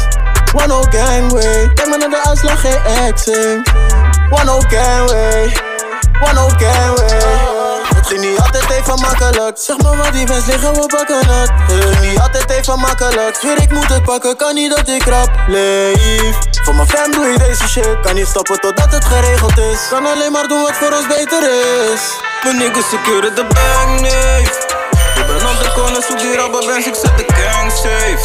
[0.54, 1.70] One no gangway.
[1.74, 3.66] Kijk maar naar de uitslag, geen exing
[4.30, 5.52] One no gangway.
[6.20, 7.69] One no gangway
[8.00, 9.58] Het ging niet altijd even makkelijk.
[9.58, 11.50] Zeg maar wat die wens liggen, we pakken het.
[11.50, 13.36] Het ging niet altijd even makkelijk.
[13.40, 15.30] Zweer ik moet het pakken, kan niet dat ik rap.
[15.46, 16.36] Leef.
[16.64, 18.00] Voor mijn fam doe ik deze shit.
[18.02, 19.88] Kan niet stoppen totdat het geregeld is.
[19.90, 21.42] Kan alleen maar doen wat voor ons beter
[21.92, 22.00] is.
[22.42, 24.42] Mijn niggas securen de bank, nee.
[25.20, 28.24] Ik ben op de corner, zoek die rubberbands, ik zet de gang safe.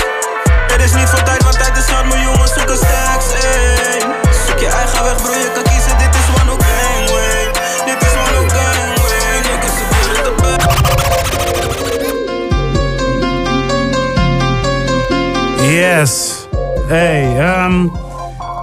[0.74, 4.00] Er is niet veel tijd, want tijd is hard, mijn jongens zoeken stacks, ey
[4.48, 6.25] Zoek je eigen weg, bro, je kan kiezen, dit is
[15.76, 16.48] Yes.
[16.88, 17.92] Hey, um,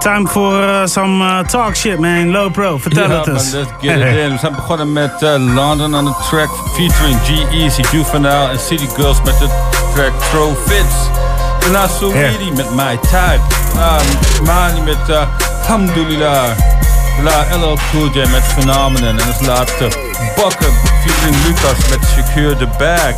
[0.01, 2.33] time for uh, some uh, talk shit, man.
[2.33, 3.53] Low pro, vertel het eens.
[3.53, 4.31] let's get it in.
[4.31, 9.23] We zijn begonnen met uh, London on the track featuring G-Eazy, Juvenile en City Girls
[9.23, 9.49] met de
[9.95, 10.95] track Throw Fits.
[11.61, 13.41] Daarna Soweidi met My Type.
[13.75, 14.03] Daarna
[14.45, 15.23] Mani met uh,
[15.61, 16.57] Alhamdulillah.
[17.17, 19.19] Daarna LL Cool J met Phenomenon.
[19.19, 19.89] En als laatste
[20.37, 23.15] Bakken featuring Lucas met Secure the Bag.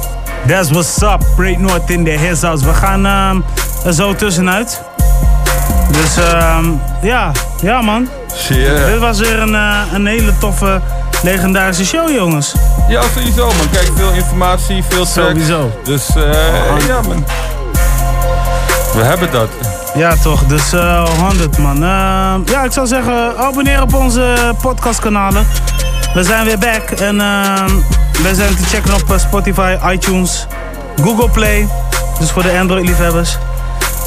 [0.47, 1.22] That's what's up.
[1.36, 2.64] Break North in de his house.
[2.64, 3.40] We gaan ehm,
[3.85, 4.82] er zo tussenuit.
[5.91, 6.64] Dus ehm,
[7.03, 7.32] ja,
[7.62, 8.09] ja man.
[8.49, 8.87] Yeah.
[8.87, 10.80] Dit was weer een, eh, een hele toffe,
[11.22, 12.55] legendarische show, jongens.
[12.89, 13.70] Ja, sowieso man.
[13.70, 15.28] Kijk, veel informatie, veel tracks.
[15.30, 15.70] Sowieso.
[15.85, 17.24] Dus eh, ja man.
[18.95, 19.49] We hebben dat.
[19.95, 20.45] Ja, toch.
[20.45, 21.76] Dus eh 100, man.
[21.76, 25.47] Ehm, ja, ik zou zeggen, abonneer op onze podcastkanalen.
[26.14, 26.91] We zijn weer back.
[26.91, 27.70] En ehm,
[28.22, 30.47] we zijn te checken op Spotify, iTunes,
[31.03, 31.68] Google Play.
[32.18, 33.39] Dus voor de Android-liefhebbers.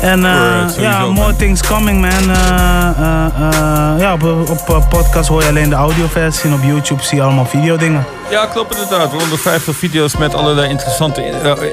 [0.02, 1.12] En eh, ja, man.
[1.14, 2.36] more things coming, man.
[2.36, 4.24] Eh, eh, eh, ja, op,
[4.70, 6.50] op podcast hoor je alleen de audioversie.
[6.50, 8.06] En op YouTube zie je allemaal videodingen.
[8.30, 9.12] Ja, klopt inderdaad.
[9.12, 11.24] 150 video's met allerlei interessante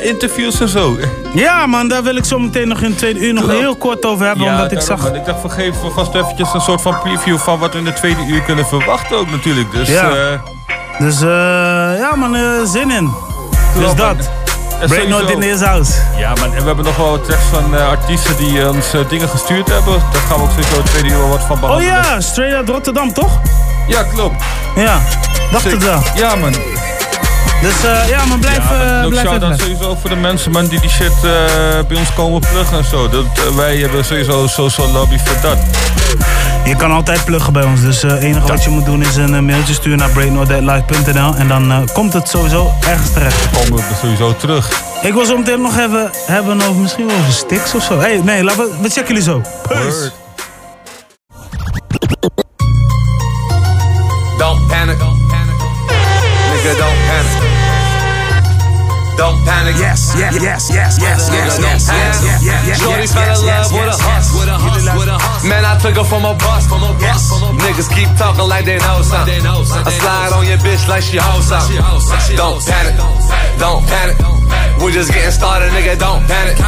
[0.03, 0.97] interviews en zo.
[1.35, 3.59] Ja, man, daar wil ik zo meteen nog in het tweede uur nog Klopt.
[3.61, 4.47] heel kort over hebben.
[4.47, 5.03] omdat ik zag.
[5.03, 5.15] man.
[5.15, 7.93] Ik dacht, we geven vast eventjes een soort van preview van wat we in de
[7.93, 9.73] tweede uur kunnen verwachten ook natuurlijk.
[9.73, 10.09] Dus Ja.
[10.11, 10.39] eh,
[10.99, 11.29] Dus eh,
[11.99, 13.11] ja, man, zin in.
[13.75, 14.31] Dus Klopt, dat.
[14.87, 15.93] Break North in his house.
[16.17, 16.55] Ja, man.
[16.55, 19.69] En we hebben nog wel tracks van eh, artiesten die eh, ons eh, dingen gestuurd
[19.69, 20.03] hebben.
[20.13, 21.95] Daar gaan we ook sowieso het tweede uur wat van Oh behandelen.
[21.95, 23.41] ja, straight uit Rotterdam, toch?
[23.89, 24.43] Ja, klopt.
[24.77, 25.01] Ja,
[25.53, 26.03] dacht het wel.
[26.15, 26.55] Ja, man.
[27.65, 29.59] Dus eh, ja, maar blijf, Ja, blijf even.
[29.59, 31.31] sowieso ook voor de mensen man, die die shit eh,
[31.89, 33.09] bij ons komen pluggen en zo.
[33.09, 35.59] Dat, wij hebben sowieso een social lobby voor dat.
[36.65, 37.81] Je kan altijd pluggen bij ons.
[37.81, 41.89] Dus het enige wat je moet doen is een mailtje sturen naar breaknorthatlive.nl en dan
[41.93, 43.43] komt het sowieso ergens terecht.
[43.53, 44.83] Dan komen we er sowieso terug.
[45.03, 47.99] Ik wil zo meteen nog even hebben over misschien wel over sticks of zo.
[47.99, 49.43] Hey, nee, laten we, we checken jullie zo.
[49.69, 50.11] Peace.
[54.39, 54.97] Don't panic.
[56.53, 57.54] Nigga, don't panic.
[59.17, 59.79] Don't panic.
[59.79, 62.79] Yes, yes, yes, yes, yes, yes, yes, yes, yes, yes.
[62.83, 65.45] Shorty fell in love with a hus, with a hus, with a hus.
[65.47, 67.31] Man, I took her from a bus, from a bus.
[67.63, 69.39] Niggas keep talking like they know something.
[69.47, 71.63] I slide on your bitch like she hoes up.
[72.35, 72.99] Don't panic,
[73.59, 74.19] don't panic.
[74.83, 75.95] We're just getting started, nigga.
[75.95, 76.59] Don't panic.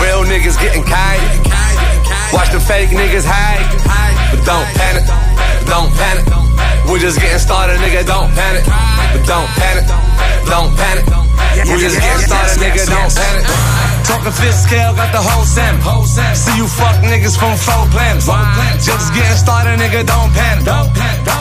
[0.00, 1.20] Real niggas getting kite.
[2.32, 3.68] Watch the fake niggas hide,
[4.32, 5.04] but don't panic,
[5.68, 6.24] don't panic.
[6.88, 8.06] We're just getting started, nigga.
[8.06, 9.84] Don't panic, but don't panic,
[10.48, 11.19] don't panic.
[11.50, 12.86] We're just getting started, nigga.
[12.86, 13.46] Don't panic.
[14.06, 15.78] Talking fifth scale, got the whole sim.
[16.34, 18.26] See you fuck niggas from four planets.
[18.86, 20.06] Just getting started, nigga.
[20.06, 20.66] Don't panic.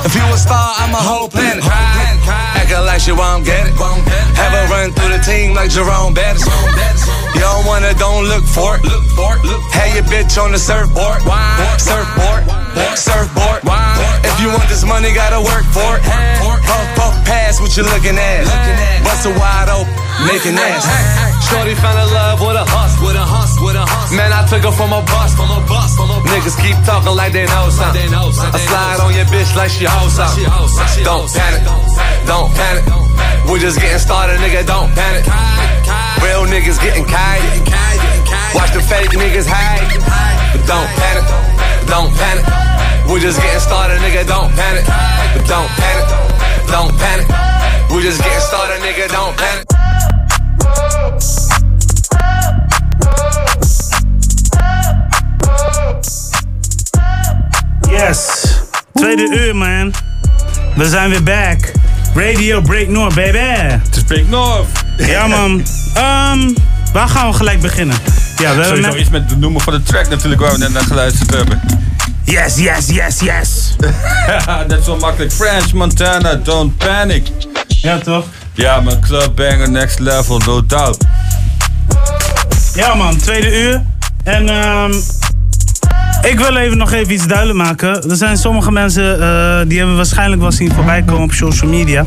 [0.05, 1.63] If you a star, I'm a whole planet.
[1.65, 3.73] Acting like you won't get it.
[4.37, 6.45] Have a run through the team like Jerome Bettis.
[7.35, 8.83] You don't wanna, don't look for it.
[8.83, 9.43] Look for it.
[9.45, 9.61] Look.
[9.71, 11.21] Hey, your bitch on the surfboard.
[11.79, 12.58] Surfboard.
[12.95, 13.63] Surfboard.
[14.23, 16.03] If you want this money, gotta work for it.
[16.03, 18.45] Puff, puff, pass what you looking at.
[19.03, 19.93] Bust a wide open,
[20.27, 20.85] making ass.
[21.49, 24.13] Shorty found in love with a hus, with a hus, with a hus.
[24.13, 26.29] Man, I took her from a bus, from a bus, from a bus.
[26.29, 28.13] Niggas keep talking like they know something.
[28.13, 30.29] I slide on your bitch like she hoes up.
[31.01, 31.65] Don't panic,
[32.27, 32.85] don't panic.
[33.49, 34.61] We're just getting started, nigga.
[34.67, 35.25] Don't panic.
[36.21, 37.41] Real niggas getting kite.
[38.53, 39.89] Watch the fake niggas hide.
[40.53, 41.25] But don't panic,
[41.85, 42.45] don't panic.
[43.07, 44.27] We're just getting started, nigga.
[44.27, 44.85] Don't panic.
[45.33, 46.07] But don't panic,
[46.67, 47.27] don't panic.
[47.91, 49.07] We're just getting started, nigga.
[49.09, 49.65] Don't panic.
[57.89, 58.47] Yes.
[58.93, 59.93] Tweede uur, man.
[60.75, 61.71] We zijn weer back.
[62.13, 63.37] Radio Break North, baby.
[63.37, 64.67] Het is Break North.
[64.97, 65.61] Ja, man.
[65.93, 66.53] Ehm,
[66.93, 67.95] waar gaan we gelijk beginnen?
[68.39, 70.83] Ja, we Sowieso iets met de noemen van de track natuurlijk waar we net naar
[70.83, 71.61] geluisterd hebben.
[72.23, 73.75] Yes, yes, yes, yes.
[74.67, 75.31] Net zo makkelijk.
[75.31, 77.27] French Montana, don't panic.
[77.67, 78.25] Ja, toch?
[78.53, 81.05] Ja, mijn club banger next level, no doubt.
[82.73, 83.17] Ja, man.
[83.17, 83.81] Tweede uur.
[84.23, 84.93] En ehm,
[86.21, 88.09] ik wil even nog even iets duidelijk maken.
[88.09, 92.05] Er zijn sommige mensen eh, die hebben waarschijnlijk wel zien voorbij komen op social media.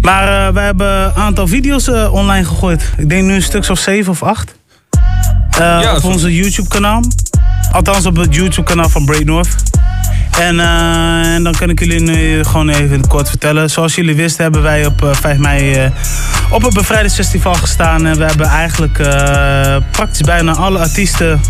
[0.00, 2.92] Maar eh, wij hebben een aantal video's eh, online gegooid.
[2.96, 4.58] Ik denk nu een stuk of zeven of acht.
[5.60, 7.02] Eh, op onze YouTube kanaal.
[7.72, 9.56] Althans op het YouTube kanaal van Break North.
[10.40, 13.70] En, eh, en dan kan ik jullie nu gewoon even kort vertellen.
[13.70, 15.90] Zoals jullie wisten hebben wij op eh, 5 mei eh,
[16.50, 18.06] op het bevrijdingsfestival gestaan.
[18.06, 18.98] En we hebben eigenlijk
[19.90, 21.40] praktisch bijna alle artiesten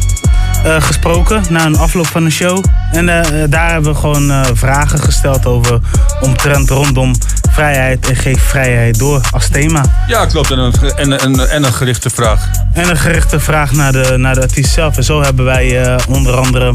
[0.78, 2.64] gesproken na een afloop van de show.
[2.92, 3.06] En
[3.50, 5.80] daar hebben we gewoon vragen gesteld over
[6.20, 7.14] omtrent rondom
[7.50, 9.84] vrijheid en geef vrijheid door als thema.
[10.06, 10.50] Ja, klopt.
[10.50, 12.48] En een, en, en, en een gerichte vraag.
[12.72, 14.96] En een gerichte vraag naar de, naar de artiest zelf.
[14.96, 16.74] En zo hebben wij eh, onder andere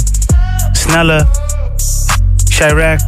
[0.71, 1.28] Snelle,
[2.49, 3.01] Chirac.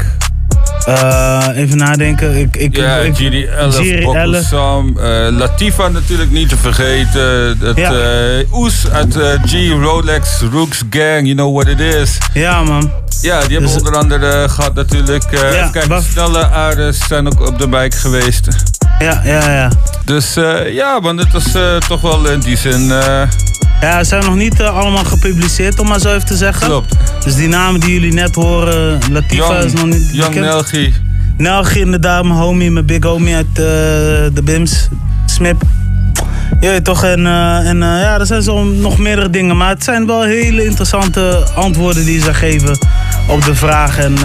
[0.85, 2.35] Eh, even nadenken.
[2.35, 4.43] Ik, ik, Ja, ik, Giri Elf, Giri Boko Elf.
[4.45, 7.57] Sam, eh, Latifa natuurlijk niet te vergeten.
[7.59, 7.91] Het, Ja.
[7.93, 12.17] eh, Oes uit G, Rolex, Rooks Gang, you know what it is.
[12.33, 12.91] Ja man.
[13.21, 15.23] Ja, die hebben onder andere gehad natuurlijk.
[15.31, 18.47] even kijken, snelle aardes zijn ook op de bike geweest.
[18.99, 19.69] Ja, ja, ja.
[20.05, 22.91] Dus eh, ja, man, het was eh, toch wel in die zin...
[22.91, 23.21] eh,
[23.81, 26.67] Ja, ze zijn nog niet allemaal gepubliceerd, om maar zo even te zeggen.
[26.67, 26.95] Klopt.
[27.23, 30.45] Dus die namen die jullie net horen, Latifa Young- is nog niet Young bekend.
[30.45, 30.93] Nelgi.
[31.37, 34.87] Nelgi inderdaad, mijn homie, mijn big homie uit de BIMS,
[35.25, 35.61] Smip.
[36.59, 37.25] Weet toch, en,
[37.65, 39.57] en ja, er zijn zo nog meerdere dingen.
[39.57, 42.77] Maar het zijn wel hele interessante antwoorden die ze geven
[43.27, 43.97] op de vraag.
[43.97, 44.15] En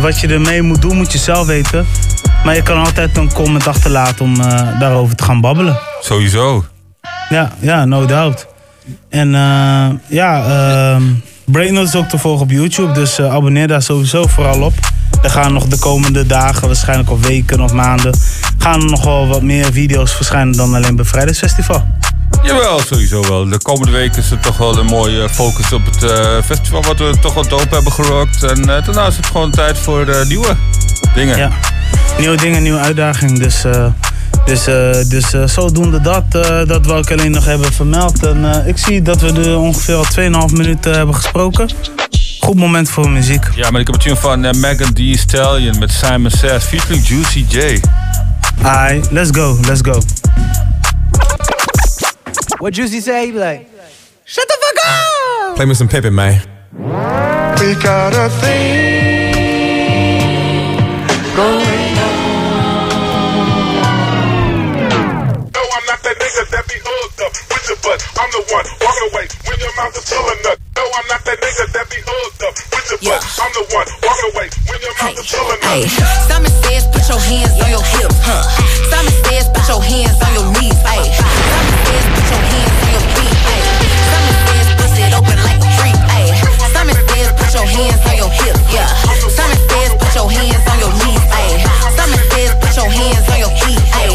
[0.00, 1.86] wat je ermee moet doen, moet je zelf weten.
[2.44, 5.78] Maar je kan altijd een comment achterlaten om eh, daarover te gaan babbelen.
[6.00, 6.64] Sowieso.
[7.28, 8.46] Ja, ja, no doubt.
[9.08, 11.02] En eh, ja, ehm
[11.44, 14.72] Brainot is ook te volgen op YouTube, dus eh, abonneer daar sowieso vooral op.
[15.22, 18.14] Er gaan nog de komende dagen, waarschijnlijk of weken of maanden,
[18.58, 21.86] gaan er nog wel wat meer video's verschijnen dan alleen bij Vrijdagsfestival.
[22.42, 23.48] Jawel, sowieso wel.
[23.48, 26.12] De komende week is er toch wel een mooie focus op het
[26.44, 28.42] festival, wat we toch wel dope hebben gerockt.
[28.42, 30.56] En daarna is het gewoon tijd voor eh, nieuwe
[31.14, 31.38] dingen.
[31.38, 31.50] Ja,
[32.18, 33.38] nieuwe dingen, nieuwe uitdaging.
[33.38, 33.86] Dus, eh,
[34.44, 38.26] dus, eh, dus eh, zodoende dat, eh, dat wil ik alleen nog hebben vermeld.
[38.26, 41.70] En eh, ik zie dat we er ongeveer al 2,5 minuten hebben gesproken.
[42.40, 43.44] Goed moment voor muziek.
[43.54, 47.44] Ja, maar ik heb een tune van Megan Thee Stallion met Simon Says featuring Juicy
[47.48, 47.80] J.
[48.62, 50.00] Alright, let's go, let's go.
[52.58, 53.26] What Juicy say?
[53.26, 53.66] He be like,
[54.24, 55.54] shut the fuck up!
[55.54, 56.40] Play me some Pippin, man.
[57.58, 59.34] We got a thing
[61.36, 61.79] going
[68.20, 70.60] I'm the one walking away when your mouth is full of nut.
[70.76, 73.24] No, I'm not that nigga that be hooked up with your butt.
[73.40, 75.64] I'm the one walking away when your mouth is full of nut.
[75.64, 75.88] Hey,
[76.28, 78.44] Simon says put your hands on your hips, huh?
[78.92, 81.00] Simon says put your hands on your knees, hey.
[81.16, 83.62] Simon says put your hands on your feet, hey.
[84.12, 86.28] Simon says bust it open like a freak, hey.
[86.76, 88.88] Simon says put your hands on your hips, yeah.
[89.32, 91.64] Simon says put your hands on your knees, hey.
[91.96, 94.12] Simon says put your hands on your feet, hey.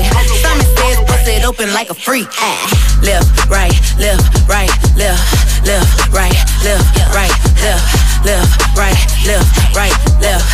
[1.25, 2.57] Simon bust it open like a freak, hey.
[3.01, 10.45] Left, right, left, right, left, left, right, left, right, left, left, right, left, right, left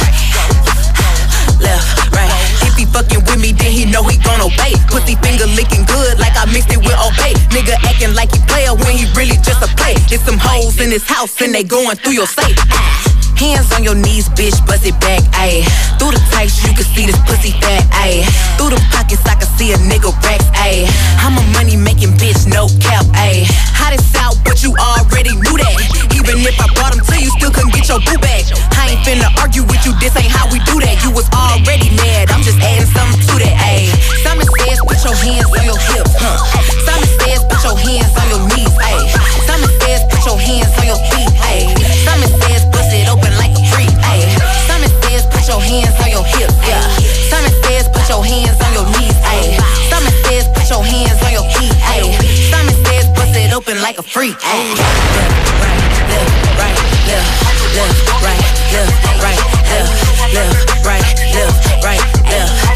[1.59, 2.31] left, right.
[2.63, 4.73] If he fucking with me, then he know he gon' obey.
[4.87, 7.33] Pussy finger licking good like I mixed it with obey.
[7.53, 9.95] Nigga acting like he player when he really just a play.
[10.09, 12.57] It's some hoes in his house and they going through your safe.
[12.71, 13.10] Ah.
[13.41, 15.65] Hands on your knees, bitch, bust it back, ayy.
[15.97, 18.21] Through the tights, you can see this pussy fat, ayy.
[18.53, 20.85] Through the pockets, I can see a nigga racks, ayy.
[21.17, 23.49] I'm a money making bitch, no cap, ayy.
[23.81, 25.73] Hot as out, but you already knew that.
[26.13, 28.45] Even if I brought them to you, still couldn't get your boo back.
[28.77, 31.01] I ain't finna argue with you, this ain't how we do that.
[31.01, 33.89] You was already mad, I'm just adding something to that, ayy.
[34.21, 36.37] Simon says, put your hands on your hips, huh?
[36.85, 39.01] Simon says, put your hands on your knees, ayy.
[39.49, 41.73] Simon says, put your hands on your feet, ayy.
[42.05, 44.27] Simon says, bust it open like a freak, ayy.
[44.67, 46.83] Simon says, put your hands on your hips, yeah.
[47.31, 49.55] Simon says, put your hands on your knees, ayy.
[49.89, 52.11] Simon says, put your hands on your feet, ayy.
[52.51, 54.75] Simon says, bust it open like a freak, ayy.
[54.75, 56.75] Left, right,
[57.07, 57.31] left,
[57.75, 58.39] left, right,
[58.75, 58.91] left,
[59.23, 59.39] right,
[59.71, 62.70] left, left, right, left, right, left.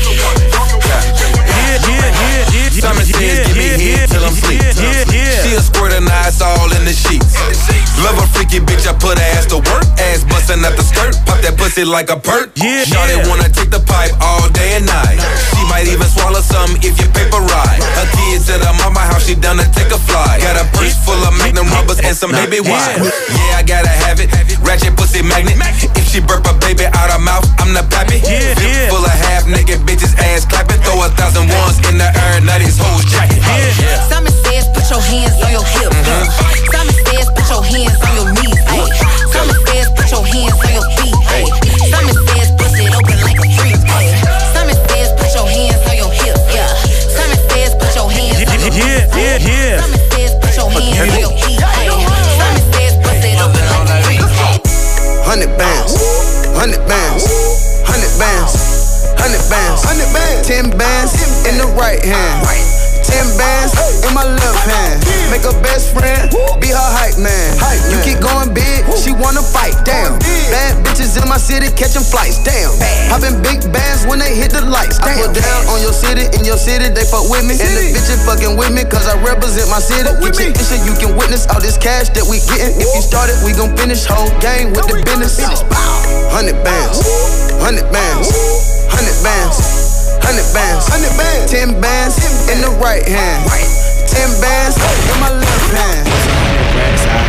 [2.82, 4.60] Simon says, give me head till I'm sleep.
[4.60, 7.36] She a squirt and eyes all in the sheets.
[8.04, 9.88] Love a freaky bitch, I put her ass to work.
[10.12, 12.52] Ass busting at the skirt, pop that pussy like a perk.
[12.60, 15.24] Yeah, Shawty wanna take the pipe all day and night.
[15.56, 17.80] She might even swallow some if you paper right.
[17.96, 20.44] Her kids at her mama house, she done to take a fly.
[20.44, 23.00] Got a purse full of magnum rubbers and some baby wine.
[23.32, 24.28] Yeah, I gotta have it.
[24.60, 25.56] Ratchet pussy magnet.
[25.96, 28.20] If she burp a baby out her mouth, I'm the pappy.
[28.92, 30.84] Full of half naked bitches, ass clapping.
[30.84, 33.06] Throw a thousand ones in the air, now these hoes.
[33.14, 34.02] Yeah.
[34.10, 35.94] Simon says, put your hands on your hips.
[35.94, 36.74] Mm-hmm.
[36.74, 37.30] Simon says,
[76.66, 77.54] city, city, they fuck with me.
[77.62, 80.10] And the bitches fucking with me, cause I represent my city.
[80.18, 82.74] Get your issue, you can witness all this cash that we getting.
[82.82, 85.38] If you started, we gon' finish whole game with the business.
[86.34, 87.06] Hundred bands,
[87.62, 88.28] hundred bands,
[88.90, 89.58] hundred bands,
[90.26, 92.18] hundred bands, hundred bands, ten bands
[92.50, 93.46] in the right hand,
[94.10, 97.25] ten bands in my left hand.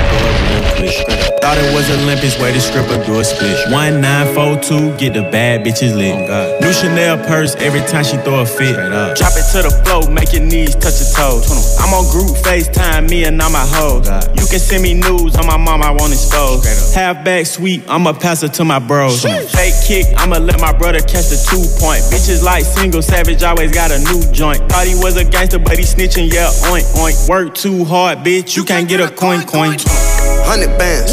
[1.41, 3.55] Thought it was Olympics, way to stripper do a split.
[3.71, 6.15] 1942, get the bad bitches lit.
[6.61, 8.75] New Chanel purse every time she throw a fit.
[9.15, 11.79] Drop it to the floor, make your knees touch your toes.
[11.79, 14.09] I'm on group FaceTime, me and all my hoes.
[14.35, 16.67] You can send me news on my mom, I won't expose.
[16.95, 19.23] Halfback sweep, I'ma pass it to my bros.
[19.23, 22.03] Fake kick, I'ma let my brother catch the two point.
[22.11, 24.59] Bitches like single savage, always got a new joint.
[24.69, 27.29] Thought he was a gangster, but he snitching, yeah, oink oink.
[27.29, 29.77] Work too hard, bitch, you can't get a coin coin.
[30.47, 31.11] Hundred bands,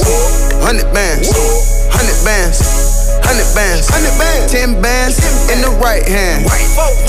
[0.62, 1.34] hundred bands,
[1.90, 2.62] hundred bands,
[3.26, 5.18] hundred bands, hundred bands, ten bands
[5.50, 6.46] in the right hand,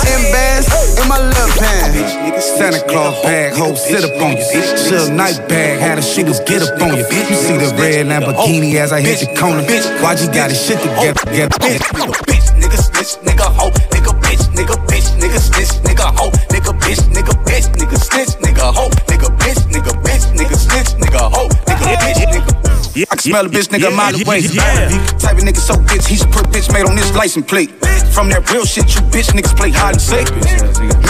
[0.00, 0.66] ten bands
[0.96, 2.40] in my left hand.
[2.40, 4.42] Santa Claus bag, hoe sit up on you.
[4.42, 7.04] Suge Knight bag, had the shooters get up on you.
[7.04, 9.62] You see the red oh, Lamborghini as I hit the corner.
[10.00, 11.20] Why'd you got his shit together?
[11.20, 11.52] Oh, get
[12.24, 17.04] Bitch, nigga, snitch, nigga, hoe, nigga, bitch, nigga, bitch, nigga, snitch, nigga, hoe, nigga, bitch,
[17.12, 21.48] nigga, bitch, nigga, snitch, nigga, hoe, nigga, bitch, nigga, bitch, nigga, snitch, nigga, hoe,
[22.94, 23.06] nigga.
[23.10, 24.42] I can smell a bitch nigga a mile away.
[25.18, 27.70] Type of nigga so bitch, he should put bitch made on this license plate.
[28.14, 30.30] From that real shit, you bitch niggas play hide and seek.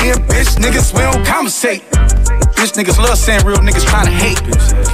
[0.01, 1.83] Me and bitch niggas, we don't conversate.
[2.57, 4.41] Bitch niggas love saying real niggas trying to hate.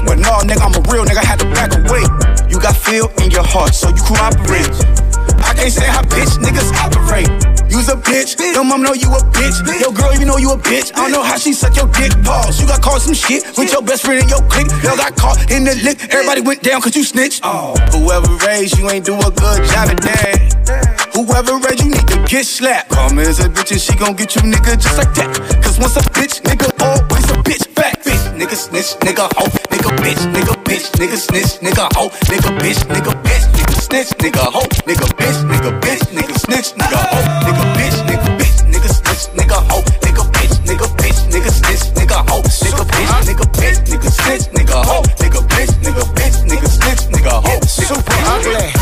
[0.05, 2.03] But no, nigga, I'm a real nigga, had to back away.
[2.51, 5.10] You got feel in your heart, so you cooperate.
[5.43, 7.29] I can't say how bitch niggas operate.
[7.71, 9.57] You's a bitch, your mom know you a bitch.
[9.81, 10.93] Your girl even know you a bitch.
[10.95, 12.13] I don't know how she suck your dick.
[12.25, 12.61] Pause.
[12.61, 14.69] You got caught some shit with your best friend in your clique.
[14.83, 16.13] Y'all got caught in the lick.
[16.13, 17.41] Everybody went down cause you snitched.
[17.45, 20.90] Oh, whoever raised you ain't do a good job at that.
[21.15, 22.91] Whoever raised you need to get slapped.
[23.15, 25.29] Me as a bitch and she gon' get you nigga just like that.
[25.63, 27.67] Cause once a bitch, nigga always a bitch.
[27.75, 32.51] Fact, bitch, nigga snitch, nigga hoe, nigga bitch, nigga bitch, nigga snitch, nigga hoe, nigga
[32.63, 37.25] bitch, nigga bitch, nigga snitch, nigga hoe, nigga bitch, nigga bitch, nigga snitch, nigga hoe,
[37.43, 42.19] nigga bitch, nigga bitch, nigga snitch, nigga hoe, nigga bitch, nigga bitch, nigga snitch, nigga
[42.31, 47.03] hoe, nigga bitch, nigga bitch, nigga snitch, nigga hoe, nigga bitch, nigga bitch, nigga snitch,
[47.11, 48.80] nigga hoe, super ugly.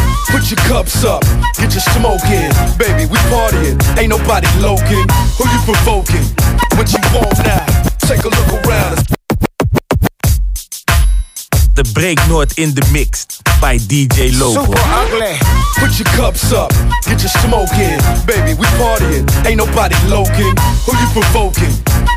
[0.49, 1.21] Put your cups up,
[1.59, 2.51] get your smoke in.
[2.79, 5.05] Baby, we partying, ain't nobody loking.
[5.37, 6.25] Who you provoking?
[6.75, 7.67] What you want now?
[7.99, 9.28] Take a look around.
[11.79, 13.27] De Break North in de mix
[13.61, 14.73] bij DJ Lowpro.
[14.73, 15.39] ugly.
[15.81, 16.73] Put your cups up,
[17.07, 17.99] get your smoke in.
[18.27, 20.59] Baby, we partying, ain't nobody loking.
[20.87, 21.73] Who you provoking?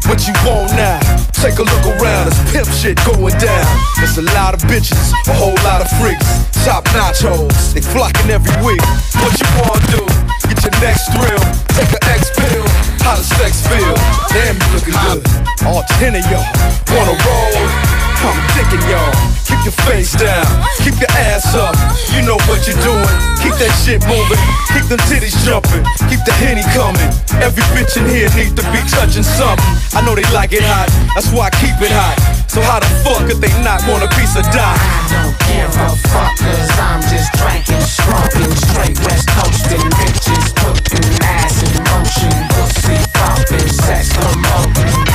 [0.08, 0.98] What you want now?
[1.32, 3.66] Take a look around, it's pimp shit going down.
[3.98, 6.26] There's a lot of bitches, a whole lot of freaks.
[6.66, 8.82] Top nachos, they flocking every week.
[9.22, 10.04] What you wanna do?
[10.50, 11.44] Get your next thrill,
[11.78, 12.66] take an X pill.
[13.06, 13.96] How does sex feel?
[14.34, 15.22] Damn, you looking good.
[15.68, 16.50] All ten of y'all
[16.98, 18.02] wanna roll.
[18.24, 19.32] I'm digging y'all.
[19.62, 20.42] Keep your face down,
[20.82, 21.78] keep your ass up.
[22.18, 23.14] You know what you're doing.
[23.46, 24.42] Keep that shit moving,
[24.74, 27.06] keep them titties jumping, keep the henny coming.
[27.46, 29.62] Every bitch in here need to be touching something.
[29.94, 32.18] I know they like it hot, that's why I keep it hot.
[32.50, 34.82] So how the fuck could they not want a piece of dot?
[35.14, 41.62] don't give a fuck cause I'm just drinking, smoking, straight west coasting, bitches putting ass
[41.62, 45.11] in motion, pussy popping, sex promoting.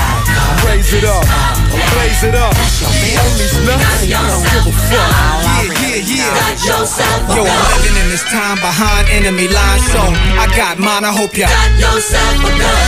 [0.77, 1.25] Raise it up,
[1.73, 2.53] blaze it up.
[2.53, 5.09] Only's nuts, I don't give a fuck.
[5.81, 7.33] Yeah, yeah, yeah.
[7.33, 10.05] Yo, I'm living in this time behind enemy lines, so
[10.37, 11.09] I got mine.
[11.09, 11.49] I hope ya.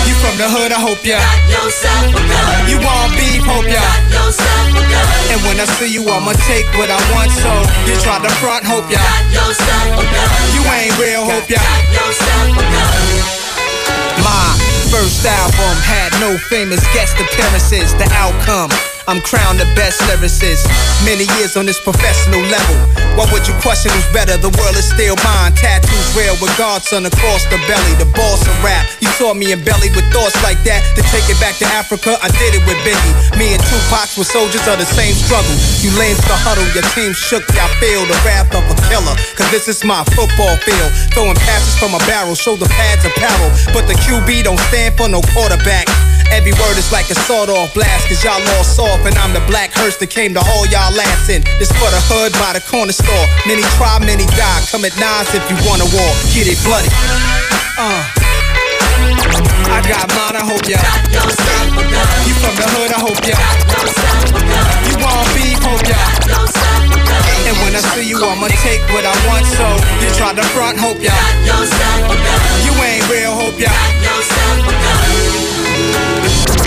[0.04, 1.16] You from the hood, I hope ya.
[2.68, 3.80] You want beef, hope ya.
[5.32, 7.48] And when I see you, I'ma take what I want, so
[7.88, 9.00] you try to front, hope ya.
[10.52, 11.64] You ain't real, hope ya.
[14.20, 17.94] My first album had no famous guest appearances.
[17.94, 18.97] The outcome.
[19.08, 20.68] I'm crowned the best lyricist.
[21.00, 22.76] Many years on this professional level.
[23.16, 24.36] Why would you question who's better?
[24.36, 25.56] The world is still mine.
[25.56, 27.96] Tattoos real with Godson across the belly.
[27.96, 28.84] The boss of rap.
[29.00, 30.84] You saw me in belly with thoughts like that.
[30.92, 33.40] To take it back to Africa, I did it with Biggie.
[33.40, 35.56] Me and Tupac were soldiers of the same struggle.
[35.80, 39.16] You lanes the huddle, your team shook, y'all feel the wrath of a killer.
[39.40, 40.92] Cause this is my football field.
[41.16, 43.48] Throwing passes from a barrel, shoulder pads apparel.
[43.72, 45.88] But the QB don't stand for no quarterback.
[46.32, 49.44] Every word is like a sawed off blast, cause y'all all soft, and I'm the
[49.48, 51.42] black hearse that came to haul y'all ass in.
[51.58, 53.26] This for the hood by the corner store.
[53.46, 54.60] Many try, many die.
[54.70, 56.12] Come at nines if you wanna war.
[56.32, 56.90] Get it bloody.
[57.78, 58.02] Uh.
[59.68, 60.80] I got mine, I hope ya.
[62.26, 63.36] You from the hood, I hope ya.
[64.88, 65.98] You want beef, hope ya.
[67.48, 69.66] And when I see you, I'ma take what I want, so
[70.02, 71.14] you try to front, hope ya.
[72.64, 73.70] You ain't real, hope ya.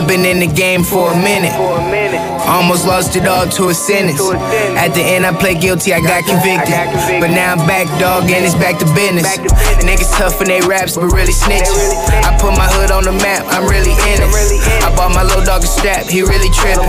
[0.00, 1.52] I've been in the game for a minute.
[2.48, 4.20] Almost lost it all to a sentence.
[4.80, 6.72] At the end, I played guilty, I got convicted.
[7.20, 9.28] But now I'm back, dog, and it's back to business.
[9.84, 11.76] Niggas tough in they raps, but really snitching.
[12.24, 14.30] I put my hood on the map, I'm really in it.
[14.80, 16.88] I bought my little dog a strap, he really tripping.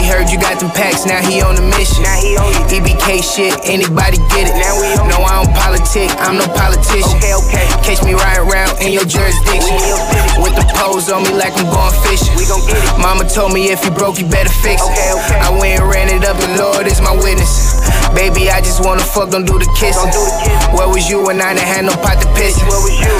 [0.00, 2.04] He heard you got them packs, now he on a mission.
[2.72, 4.56] EBK shit, anybody get it.
[5.12, 7.20] No, I don't politic, I'm no politician.
[7.84, 9.76] Catch me riding around in your jurisdiction.
[10.40, 12.30] With the pose on me like I'm going fishing.
[13.02, 14.94] Mama told me if you broke, you better fix it.
[15.42, 17.82] I went and ran it up, and Lord is my witness.
[18.14, 20.14] Baby, I just wanna fuck, don't do the kissing.
[20.78, 22.54] Where was you when I didn't have no pot to piss?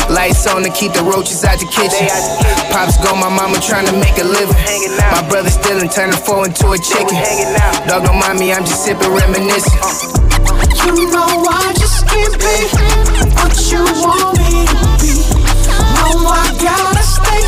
[0.06, 2.06] Lights on to keep the roaches out the kitchen.
[2.70, 4.56] Pops gone, my mama tryna make a living.
[5.10, 7.18] My brother still and turning four into a chicken.
[7.90, 9.80] Dog, don't mind me, I'm just sipping, reminiscing.
[9.82, 10.26] Uh.
[10.86, 12.56] You know I just can't be
[13.34, 15.12] what you want me to be.
[15.98, 16.95] No, I gotta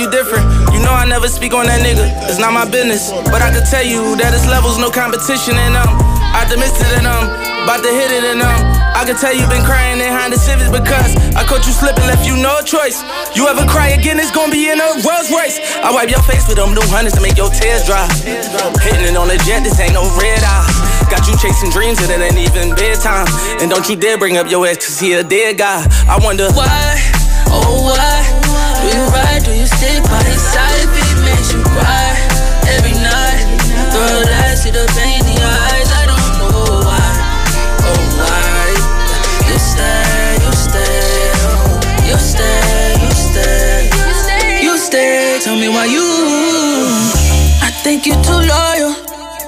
[0.00, 0.48] you different?
[0.72, 2.08] You know I never speak on that nigga.
[2.24, 3.12] It's not my business.
[3.28, 5.92] But I can tell you that it's levels, no competition and in them.
[6.32, 7.24] Optimistic them.
[7.60, 8.58] About to hit it in them.
[8.96, 12.24] I can tell you been crying behind the civics because I caught you slipping, left
[12.24, 13.04] you no choice.
[13.36, 15.60] You ever cry again, it's gonna be in a Rolls Royce.
[15.84, 18.08] I wipe your face with them new hundreds to make your tears dry.
[18.80, 20.64] Hitting it on the jet, this ain't no red eye.
[21.12, 23.28] Got you chasing dreams and it ain't even bedtime.
[23.60, 25.84] And don't you dare bring up your ex, cause he a dead guy.
[26.08, 26.96] I wonder why,
[27.52, 28.19] oh why,
[29.70, 32.16] you stick by his side if it makes you cry
[32.74, 33.44] every night?
[33.92, 37.10] Girl, I see the pain in your eyes, I don't know why,
[37.86, 38.66] oh why.
[39.46, 45.40] You stay, you stay, oh, you stay, you stay, you stay.
[45.42, 46.06] Tell me why you.
[47.62, 48.94] I think you're too loyal.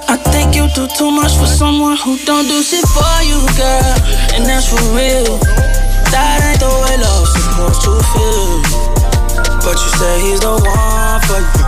[0.07, 3.95] I think you do too much for someone who don't do shit for you, girl.
[4.35, 5.39] And that's for real.
[6.11, 8.92] That ain't the way love's supposed to feel.
[9.63, 11.63] But you say he's the one for you.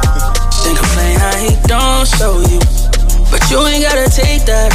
[0.63, 2.59] Then complain how he don't show you.
[3.31, 4.71] But you ain't gotta take that.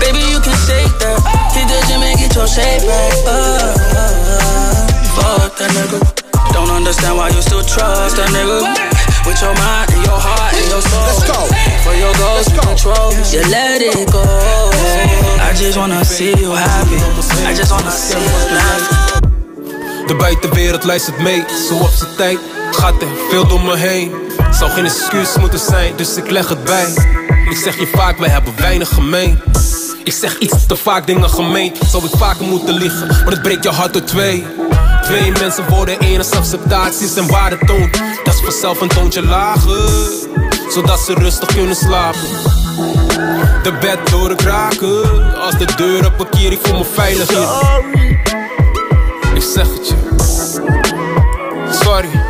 [0.00, 1.18] Baby, you can shake that.
[1.52, 3.12] Hit the gym and get your shape back.
[3.26, 4.88] Uh, uh.
[5.18, 6.00] Fuck that nigga.
[6.52, 8.62] Don't understand why you still trust that nigga.
[9.26, 11.04] With your mind and your heart and your soul.
[11.04, 11.40] Let's go.
[11.84, 14.24] For your goals and control, you let it go.
[15.42, 16.96] I just wanna see you happy.
[17.44, 19.17] I just wanna see you laugh.
[20.08, 22.38] De buitenwereld luistert mee, zo op zijn tijd
[22.70, 24.14] gaat er veel door me heen.
[24.50, 26.94] Zou geen excuus moeten zijn, dus ik leg het bij.
[27.50, 29.40] Ik zeg je vaak, wij hebben weinig gemeen.
[30.04, 31.76] Ik zeg iets te vaak dingen gemeen.
[31.86, 34.46] Zou ik vaker moeten liegen, maar het breekt je hart door twee.
[35.02, 38.02] Twee mensen worden één als acceptaties en waarde toont.
[38.24, 40.10] Dat is vanzelf een toontje lager,
[40.68, 42.20] zodat ze rustig kunnen slapen.
[43.62, 48.07] De bed door kraken, als de deur op een keer, ik voel me veilig hier.
[49.64, 49.98] захотел.
[51.72, 52.27] Сори.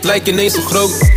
[0.00, 1.10] Lijk ineens zo groot.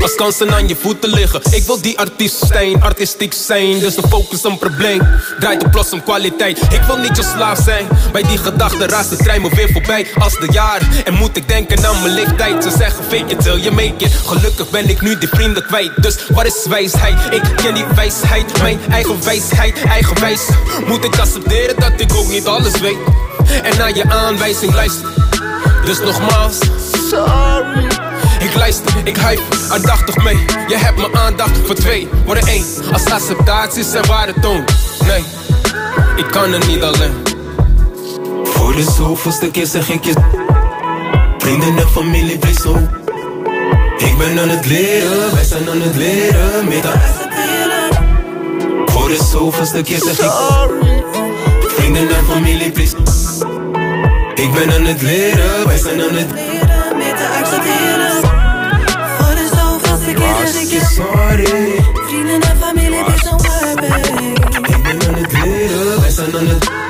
[0.00, 1.40] Als kansen aan je voeten liggen.
[1.50, 3.78] Ik wil die artiest zijn, artistiek zijn.
[3.78, 5.00] Dus de focus een probleem.
[5.38, 6.58] Draait op los om kwaliteit.
[6.58, 7.88] Ik wil niet je slaaf zijn.
[8.12, 10.06] Bij die gedachte raast de trein me weer voorbij.
[10.18, 10.88] Als de jaren.
[11.04, 12.62] En moet ik denken aan mijn leeftijd.
[12.62, 14.14] Ze zeggen fake it till you make it.
[14.14, 16.02] Gelukkig ben ik nu die vrienden kwijt.
[16.02, 17.18] Dus wat is wijsheid?
[17.30, 18.62] Ik ken die wijsheid.
[18.62, 20.42] Mijn eigen wijsheid, eigenwijs.
[20.86, 22.98] Moet ik accepteren dat ik ook niet alles weet.
[23.62, 25.08] En naar je aanwijzing luister.
[25.84, 26.58] Dus nogmaals.
[28.52, 30.36] Ik luister, ik hype, aandachtig mee.
[30.68, 32.64] Je hebt mijn aandacht voor twee, worden één.
[32.92, 34.64] Als acceptatie zijn waarde toon.
[35.06, 35.24] Nee,
[36.16, 37.12] ik kan het niet alleen.
[38.44, 40.12] Voor de zoveelste keer zeg ik je.
[41.38, 42.68] Vrienden en familie, please.
[43.98, 46.68] Ik ben aan het leren, wij zijn aan het leren.
[46.68, 46.86] Met
[48.86, 50.30] Voor de zoveelste keer zeg ik.
[51.60, 52.96] Vrienden en familie, please.
[54.34, 56.51] Ik ben aan het leren, wij zijn aan het leren.
[60.92, 61.80] Sorry.
[62.06, 64.32] Vrienden en familie, please don't worry.
[64.32, 66.81] Ik ben aan het leren, wij zijn aan het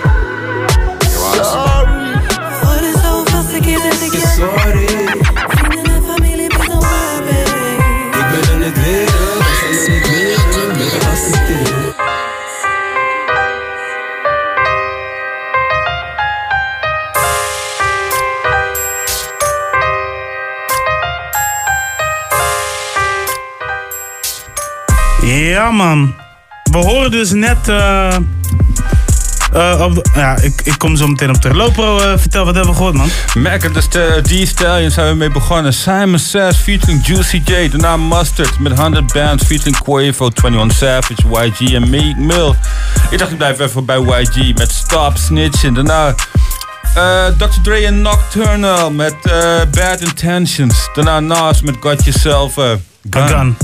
[26.72, 27.56] We horen dus net.
[29.80, 31.56] op de- ja, ik, ik kom zo meteen op terug.
[31.56, 33.10] Lopro, eh, vertel wat hebben we gehoord, man?
[33.34, 35.72] Mac en de St- D-Stallion zijn we mee begonnen.
[35.72, 37.68] Simon Says featuring Juicy J.
[37.68, 41.14] Daarna Mustard met 100 Bands featuring Quavo, 21 Savage,
[41.60, 42.54] YG en Meek Mill.
[43.10, 45.74] Ik dacht ik blijf even bij YG met Stop Snitching.
[45.74, 46.14] Daarna
[47.38, 47.60] Dr.
[47.62, 49.14] Dre en Nocturnal met
[49.70, 50.88] Bad Intentions.
[50.94, 52.76] Daarna Nas met Got Yourself a
[53.10, 53.28] Gun.
[53.28, 53.56] Gun.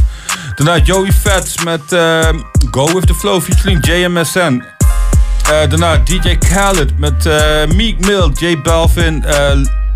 [0.58, 2.28] Daarna Joey Fats met eh,
[2.70, 4.62] Go With The Flow featuring JMSN.
[5.42, 9.50] Eh, daarna DJ Khaled met eh, Meek Mill, J Balvin, eh,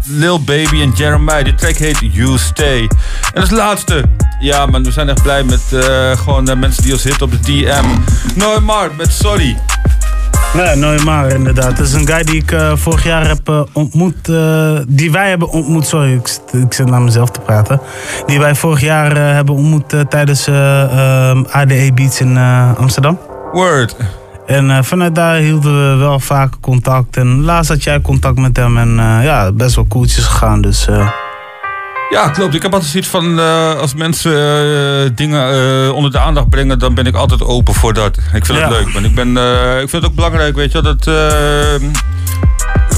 [0.07, 1.45] Lil Baby en Jeremiah.
[1.45, 2.91] De track heet You Stay.
[3.35, 4.05] En als laatste,
[4.41, 5.63] ja man, we zijn echt blij met
[6.19, 7.85] gewoon mensen die ons hitten op de DM.
[8.35, 9.59] Neumar met Sorry.
[10.55, 11.77] Ja, Neymar inderdaad.
[11.77, 14.29] Dat is een guy die ik eh, vorig jaar heb eh, ontmoet.
[14.29, 15.87] eh, die wij hebben ontmoet.
[15.87, 17.81] Sorry, ik, zit- ik zit naar mezelf te praten.
[18.27, 20.83] Die wij vorig jaar hebben ontmoet tijdens eh,
[21.31, 22.39] ehm, ADE Beats in
[22.79, 23.19] Amsterdam.
[23.53, 23.97] Word.
[24.47, 27.17] En vanuit daar hielden we wel vaak contact.
[27.17, 28.79] En laatst had jij contact met hem.
[28.79, 30.61] En ja, best wel koeltjes gegaan.
[30.61, 30.89] Dus
[32.13, 32.55] Ja, klopt.
[32.55, 35.53] Ik heb altijd zoiets van, eh, als mensen eh, dingen
[35.87, 38.17] eh, onder de aandacht brengen, dan ben ik altijd open voor dat.
[38.33, 38.69] Ik vind Ja.
[38.69, 39.05] het leuk, man.
[39.05, 39.29] Ik, ben,
[39.83, 41.05] ik vind het ook belangrijk, weet je dat...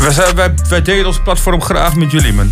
[0.00, 2.48] wij, zijn, wij, wij delen ons platform graag met jullie, man.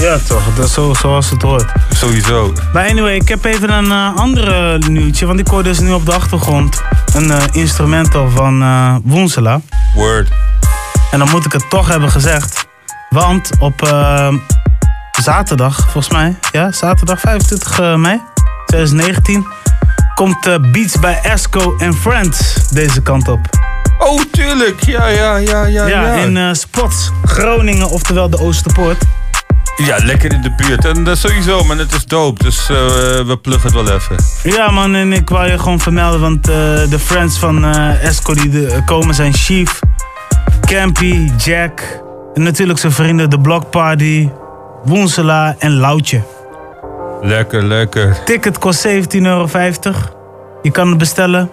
[0.00, 0.42] ja, toch.
[0.56, 1.64] Dat is zo, zoals het hoort.
[1.94, 2.52] Sowieso.
[2.72, 5.26] Maar anyway, ik heb even een andere nieuwtje.
[5.26, 6.82] Want ik hoor dus nu op de achtergrond
[7.14, 9.60] een instrumental van eh Woensela.
[9.94, 10.28] Word.
[11.10, 12.66] En dan moet ik het toch hebben gezegd.
[13.10, 13.80] Want op
[15.22, 18.20] zaterdag, volgens mij, ja, zaterdag 25 eh, mei
[18.66, 19.46] 2019,
[20.14, 23.40] komt eh, Beats bij Esco en Friends deze kant op.
[23.98, 24.84] Oh, tuurlijk.
[24.84, 25.86] Ja, ja, ja, ja.
[25.86, 29.02] Ja, in eh, Spots, Groningen, oftewel de Oosterpoort.
[29.76, 30.84] Ja, lekker in de buurt.
[30.84, 31.78] En dat sowieso, man.
[31.78, 32.44] Het is dope.
[32.44, 34.16] Dus we pluggen het wel even.
[34.42, 37.64] Ja man, en ik wou je gewoon vermelden, want de friends van
[38.02, 39.78] Esco die de- komen zijn Chief,
[40.60, 42.00] Campy, Jack,
[42.34, 44.28] en natuurlijk zijn vrienden de Block Party,
[44.86, 46.22] Woensela en Loutje.
[47.22, 48.16] Lekker, lekker.
[48.24, 48.92] Ticket kost 17,50
[49.22, 49.48] euro.
[50.62, 51.50] Je kan het bestellen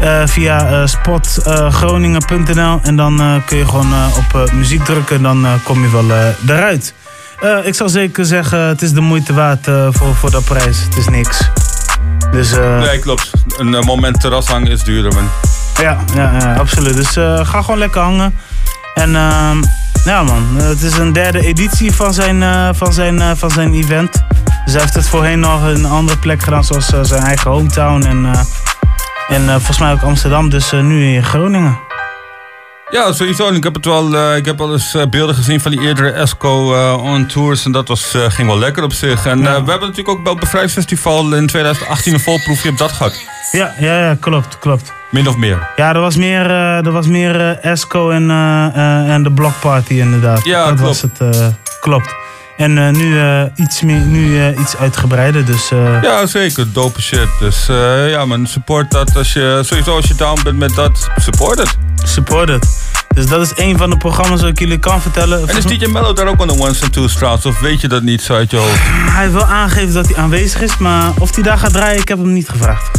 [0.00, 5.16] eh, via eh, spotgroningen.nl en dan eh, kun je gewoon eh, op eh, muziek drukken
[5.16, 6.26] en dan eh, kom je wel eh,
[6.56, 6.94] eruit.
[7.40, 10.82] Eh, ik zou zeker zeggen, het is de moeite waard eh, voor, voor dat prijs.
[10.84, 11.50] Het is niks.
[12.30, 13.30] Dus, eh, Nee, klopt.
[13.58, 15.28] Een eh, moment terras hangen is duurder, man.
[15.80, 16.96] Ja, ja, ja absoluut.
[16.96, 18.34] Dus eh, ga gewoon lekker hangen.
[18.94, 19.62] En ehm,
[20.06, 23.74] ja man, het is een derde editie van zijn, eh, van zijn, eh, van zijn
[23.74, 24.24] event.
[24.64, 28.02] Dus heeft het voorheen nog een andere plek gedaan, zoals eh, zijn eigen hometown.
[28.02, 28.26] En,
[29.28, 31.85] en volgens mij ook Amsterdam, dus nu in Groningen.
[32.90, 33.48] Ja, sowieso.
[33.48, 36.10] Ik heb, het wel, eh, ik heb wel eens eh, beelden gezien van die eerdere
[36.10, 37.64] Esco eh, on tours.
[37.64, 39.26] En dat was, ging wel lekker op zich.
[39.26, 43.20] En we hebben natuurlijk ook bij het Bevrijdsfestival in 2018 een volproefje op dat gehad.
[43.52, 44.92] Ja, ja, ja, klopt, klopt.
[45.10, 45.68] Min of meer.
[45.76, 48.30] Ja, er was meer, er was meer Esco en,
[49.08, 50.44] en de Block Party inderdaad.
[50.44, 50.80] Ja, dat klopt.
[50.80, 51.46] was het, eh,
[51.80, 52.14] klopt.
[52.56, 55.68] En eh, nu, eh, iets, meer, nu eh, iets uitgebreider, dus...
[56.02, 56.72] Ja, zeker.
[56.72, 57.28] Dope shit.
[57.40, 57.66] Dus
[58.08, 59.16] ja, man, support dat.
[59.16, 61.76] Als je, sowieso als je down bent met dat, support het.
[62.04, 62.94] Support het.
[63.14, 65.48] Dus dat is een van de programma's wat ik jullie kan vertellen.
[65.48, 67.46] En is DJ Mello daar ook aan de ones and twos trouwens?
[67.46, 68.80] Of weet je dat niet zo uit je hoofd?
[68.82, 72.08] Hij heeft wel aangegeven dat hij aanwezig is, maar of hij daar gaat draaien, ik
[72.08, 72.90] heb hem niet gevraagd.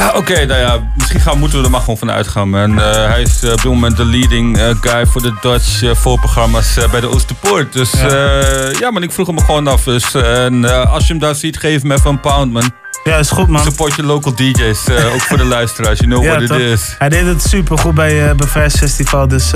[0.00, 2.56] Ah, Oké, nou ja, misschien gaan, moeten we er maar gewoon van uitgaan.
[2.56, 5.98] En eh, hij is eh, op dit moment de leading eh, guy voor de Dutch
[6.00, 7.72] voorprogramma's bij de Oosterpoort.
[7.72, 8.40] Dus Ja.
[8.78, 8.90] ja.
[8.90, 9.84] man, ik vroeg hem gewoon af.
[9.84, 12.70] Dus, en als je hem daar ziet, geef hem even een pound, man.
[13.04, 13.62] Ja, is goed, man.
[13.62, 15.98] Support je local DJ's, ook voor de luisteraars.
[15.98, 16.94] You know Ja, what it is.
[16.98, 19.52] Hij deed het super goed bij, bij Fest Festival, dus,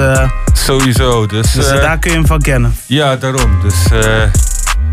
[0.52, 1.52] Sowieso, dus...
[1.52, 2.76] dus daar kun je hem van kennen.
[2.86, 3.60] Ja, daarom.
[3.62, 3.74] Dus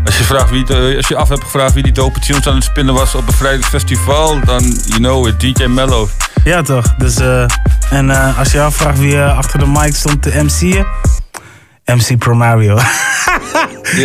[0.04, 2.54] als, je vraagt wie, de- als je af hebt gevraagd wie die dope tunes aan
[2.54, 6.08] het spinnen was op een vrijdagsfestival, dan you know it, DJ Mello.
[6.44, 6.94] Ja, toch?
[6.98, 7.44] Dus, eh,
[7.90, 10.86] en eh, als je afvraagt wie eh, achter de mic stond te MC'en,
[11.84, 12.78] MC Pro Mario.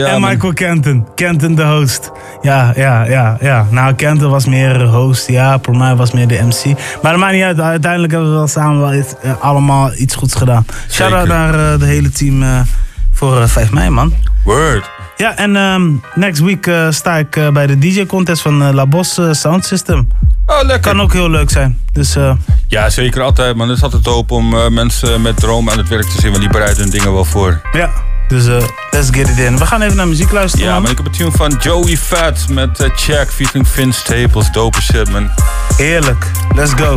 [0.06, 0.30] en man.
[0.30, 1.08] Michael Kenton.
[1.16, 2.12] Kenton de host.
[2.42, 3.68] Ja, ja, ja, ja.
[3.70, 5.58] Nou, Kenton was meer host, ja.
[5.58, 6.66] Pro Mario was meer de MC.
[7.02, 7.60] Maar dat maakt niet uit.
[7.60, 10.66] Uiteindelijk hebben we wel samen wel iets, allemaal iets goeds gedaan.
[10.92, 12.66] Shout-out naar de hele team
[13.12, 14.14] voor eh, 5 mei, man.
[14.44, 14.90] Word.
[15.18, 18.86] Ja, en ehm, next week eh, sta ik eh, bij de DJ-contest van eh, La
[18.86, 20.08] Boss eh, Sound System.
[20.46, 20.92] Oh, lekker.
[20.92, 21.80] Kan ook heel leuk zijn.
[21.94, 22.32] Dus eh,
[22.68, 23.68] Ja, zeker altijd, man.
[23.68, 26.42] Het is altijd hoop om eh, mensen met dromen aan het werk te zien, want
[26.42, 27.62] die bereiden hun dingen wel voor.
[27.72, 27.90] ja,
[28.28, 28.62] dus eh,
[28.92, 29.58] let's get it in.
[29.58, 30.82] We gaan even naar muziek luisteren, Ja, man.
[30.82, 34.52] maar ik heb een tune van Joey Fat met Check featuring Vince Staples.
[34.52, 35.30] Dope shit, man.
[35.78, 36.32] Heerlijk.
[36.56, 36.96] Let's go.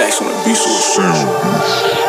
[0.00, 1.99] Stacks on the beat, so sound.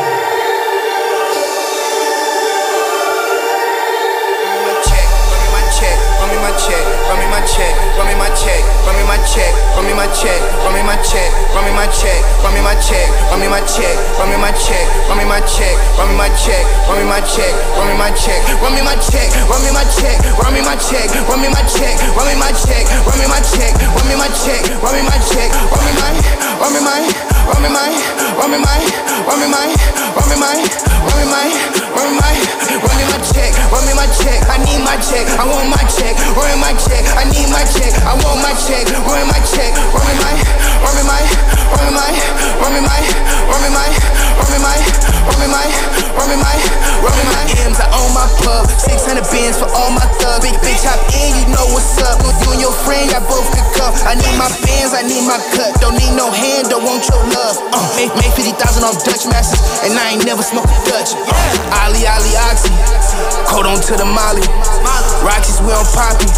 [8.86, 11.86] Run me my check, run me my check, run me my check, run me my
[11.94, 14.86] check, run me my check, run me my check, run me my check,
[15.18, 18.96] run me my check, run me my check, run me my check, run me my
[19.06, 21.48] check, run me my check, run me my check, run me my check, run me
[21.52, 24.94] my check, run me my check, run me my check, run me my check, run
[24.96, 26.14] me my check, run me my,
[26.58, 27.02] run me my,
[27.48, 27.90] run me my,
[28.38, 28.80] run me my,
[29.28, 29.68] run me my,
[30.16, 31.48] run me my, run me my,
[31.92, 32.36] run me my,
[32.82, 35.84] run me my check, run me my check, I need my check, I want my
[35.92, 39.38] check, run me my check, I need my check, I want my check, run my
[39.46, 40.34] check, run me my,
[40.82, 41.22] run me my,
[41.70, 42.10] run me my,
[42.58, 42.98] run me my,
[43.46, 43.86] run me my,
[44.42, 44.74] run me my, run me my,
[45.30, 46.01] run me my,
[46.40, 50.56] run me my M's, I own my pub, 600 bins for all my thugs, big
[50.64, 53.92] bitch hop in, you know what's up, you and your friend, y'all both could come,
[54.08, 57.20] I need my bins, I need my cut, don't need no hand, don't want your
[57.36, 58.56] love, uh, make, make 50,000
[58.88, 62.72] off Dutch masters, and I ain't never smoked a Dutch, uh, Ali, Ali, Oxy,
[63.52, 64.46] hold on to the Molly,
[65.22, 66.30] Roxy's we on Poppy,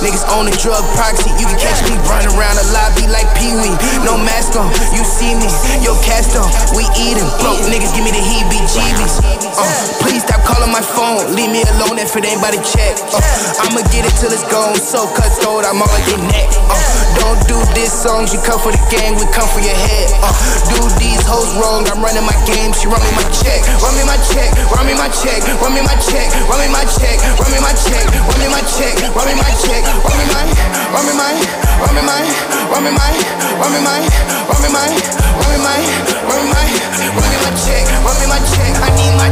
[0.00, 3.54] niggas on the drug proxy, you can catch me running around the lobby like Pee
[3.54, 5.46] Wee, no mask on, you see me,
[5.84, 9.66] yo cast on, we eatin', broke niggas give me the heebie-jeebies, uh,
[10.02, 13.20] please stop calling my phone, leave me alone if it ain't by the check, uh,
[13.66, 16.78] I'ma get it till it's gone, so cutthroat, I'm all in your neck, uh,
[17.18, 20.32] don't do this songs, you come for the gang, we come for your head, uh,
[20.72, 24.04] do these hoes wrong, I'm running my game, she run me my check, run me
[24.06, 27.48] my check, run me my check, run me my check, run me my check, run
[27.50, 30.44] me my check, run me my check, run me my check, run me my,
[30.92, 31.32] run me my,
[31.82, 32.22] run me my,
[32.70, 33.10] run me my,
[33.58, 34.00] run me my,
[34.46, 34.88] run me my,
[35.40, 35.80] run me my,
[36.28, 36.68] run me my,
[37.16, 39.31] run me my check, run me my check, I need my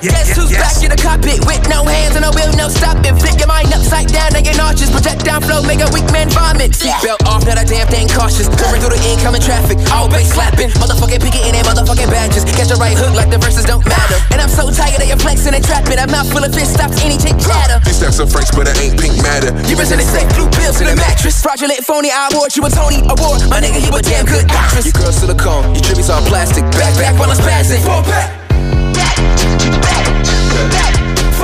[0.00, 0.30] jullie luisteren nu naar de Breaknoord in de mix bij DJ.
[0.30, 2.68] Wat hebben Guess who's back in the cockpit with no hands and no wheel, no
[2.68, 3.16] stopping.
[3.20, 4.90] Flip your mind upside down and your nauseous.
[4.90, 6.72] Project down flow, make a weak man vomit.
[6.72, 8.48] Seatbelt off, not a damn thing cautious.
[8.60, 10.70] Coming through the incoming traffic, always slapping.
[10.80, 12.44] Motherfucking picking in their motherfucking badges.
[12.44, 14.18] Catch the right hook like the verses don't matter.
[14.30, 15.98] And I'm so tired of your flexing and trapping.
[15.98, 17.80] I'm not full of fish, stops any chick chatter.
[17.84, 19.52] This stacks of French, but it ain't pink matter.
[19.68, 21.42] You presented safe blue pills in a mattress.
[21.42, 23.44] Fraudulent phony, I award you a Tony Award.
[23.50, 24.86] My nigga, you a damn good actress.
[24.86, 26.64] Your girl silicone, your tributes all plastic.
[26.78, 27.84] Back, back while I'm spazzing.
[27.84, 28.39] Fall back.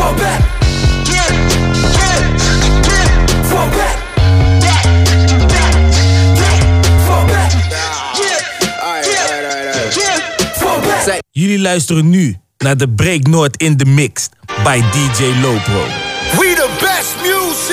[0.07, 0.41] Fall back.
[3.51, 3.97] Fall back.
[4.61, 4.85] Back,
[5.49, 5.75] back,
[6.39, 6.59] back.
[7.07, 7.51] Fall back.
[10.55, 11.21] Fall back.
[11.31, 14.29] Jullie luisteren nu naar de Break North in the mix
[14.65, 15.85] by DJ Lowpro.
[16.39, 17.66] We the best music.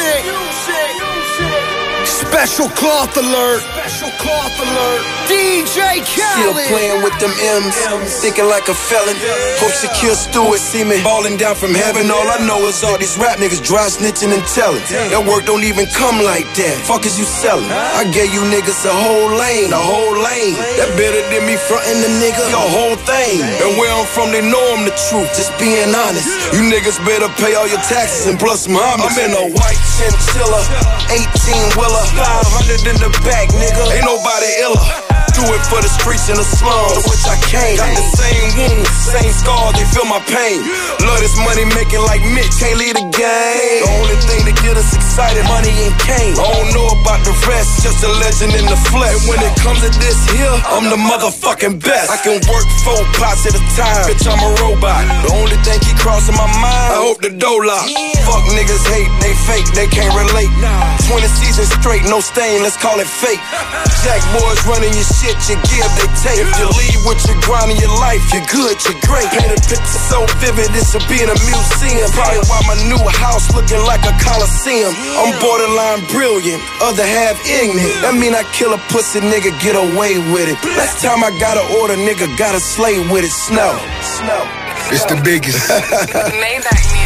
[2.33, 3.61] Special cloth alert.
[3.77, 5.01] Special cloth alert.
[5.29, 6.65] DJ Still Khaled.
[6.65, 7.29] playing with them
[7.61, 7.77] M's,
[8.25, 9.13] thinking like a felon.
[9.61, 12.09] Hope secure Stewart, see me balling down from heaven.
[12.09, 14.81] All I know is all these rap niggas dry snitching and telling.
[15.13, 16.73] That work don't even come like that.
[16.89, 17.69] Fuck is you selling?
[17.69, 20.57] I gave you niggas a whole lane, a whole lane.
[20.81, 23.45] That better than me fronting the nigga your whole thing.
[23.61, 25.29] And where I'm from, they know I'm the truth.
[25.37, 26.25] Just being honest.
[26.49, 28.81] You niggas better pay all your taxes and plus my.
[28.81, 30.59] I'm in a white chinchilla,
[31.13, 33.91] 18 wheeler, 500 in the back, nigga.
[33.91, 35.22] Ain't nobody iller.
[35.33, 37.77] Do it for the streets and the slums, to which I came.
[37.81, 40.61] Got the same wounds, same scars, they feel my pain.
[41.01, 43.81] Love this money making like Mick, can't leave the game.
[43.81, 46.37] The only thing to get us excited, money and cane.
[46.37, 49.09] I don't know about the rest, just a legend in the flesh.
[49.09, 52.13] And when it comes to this here, I'm the motherfucking best.
[52.13, 55.01] I can work four pots at a time, bitch, I'm a robot.
[55.25, 57.89] The only thing keep crossing my mind, I hope the door lock.
[58.27, 60.51] Fuck niggas hate, they fake, they can't relate.
[61.09, 63.41] 20 seasons straight, no stain, let's call it fake.
[64.03, 66.39] Jack boys running your shit, you give, they take.
[66.43, 69.27] If you leave with your grind in your life, you're good, you're great.
[69.31, 72.07] Paint a picture so vivid, it should be in a museum.
[72.11, 74.91] Probably why my new house looking like a coliseum.
[74.91, 78.03] I'm borderline brilliant, other half ignorant.
[78.03, 80.59] That mean I kill a pussy nigga, get away with it.
[80.75, 83.31] Last time I got an order, nigga, got a slay with it.
[83.31, 83.79] Snow.
[84.03, 84.43] Snow.
[84.91, 85.57] It's the biggest.
[86.43, 87.02] Maybach music.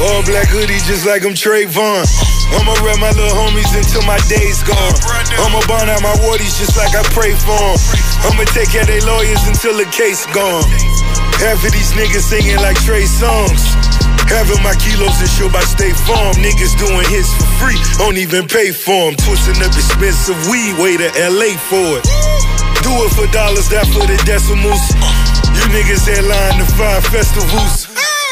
[0.00, 2.08] All black hoodie just like I'm Trayvon.
[2.56, 4.96] I'ma rep my little homies until my day's gone.
[5.44, 7.78] I'ma burn out my wardies just like I pray for 'em.
[8.24, 10.64] I'ma take care of they lawyers until the case gone.
[11.44, 13.60] Half of these niggas singing like Trey Songz.
[14.30, 16.34] Of my kilos is sure by State Farm.
[16.36, 19.16] Niggas doing hits for free, don't even pay for 'em.
[19.16, 22.04] Twisting up expensive weed, way to LA for it.
[22.82, 24.80] Do it for dollars, that for the decimals.
[25.54, 27.88] You niggas headline the five festivals.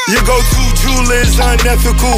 [0.09, 2.17] Your go-to jeweler is unethical.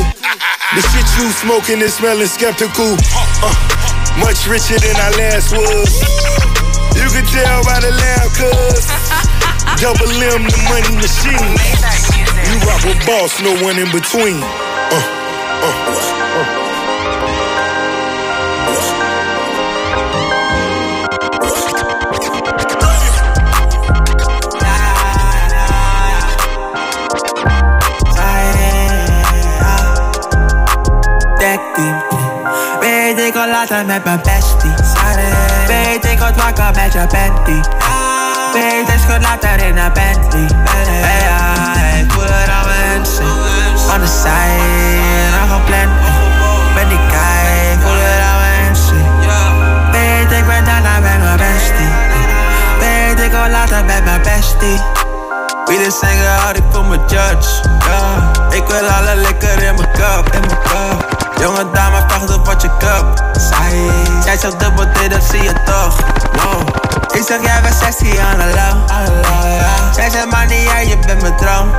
[0.76, 2.96] The shit you smoking is smelling skeptical.
[3.44, 3.52] Uh,
[4.18, 6.00] much richer than I last was.
[6.96, 8.88] You can tell by the laugh, cuz.
[9.84, 11.52] Double M, the money machine.
[12.48, 14.40] You rock with boss, no one in between.
[14.40, 14.96] Uh,
[15.68, 16.01] uh.
[33.34, 34.74] Ik al later met mijn bestie.
[35.68, 37.60] Weet ik wat wakker met je panty
[38.53, 43.26] Weet ik schud later in een Bentley Hey, ja, ik mijn mensen
[43.94, 45.90] On the side, nog een plan.
[46.74, 49.03] Ben die guy, voel het aan mijn mensen
[49.91, 51.91] Weet ik ben daarna met mijn bestie.
[52.80, 54.82] Weet ik al later met mijn bestie.
[55.66, 57.70] Wie de zingen hard, ik voel me judge.
[57.88, 61.31] Ja, ik wil alle lekker in mijn cup, in mijn cup.
[61.42, 63.24] Jonge dame, vraag op wat je cup.
[63.40, 63.90] Zij,
[64.26, 65.96] jij zegt dubbel D, dat zie je toch.
[66.32, 66.68] Wow.
[67.12, 68.90] Ik zeg, jij bent sexy aan de low.
[69.94, 71.70] Zij zegt, maar niet jij, je bent mijn droom.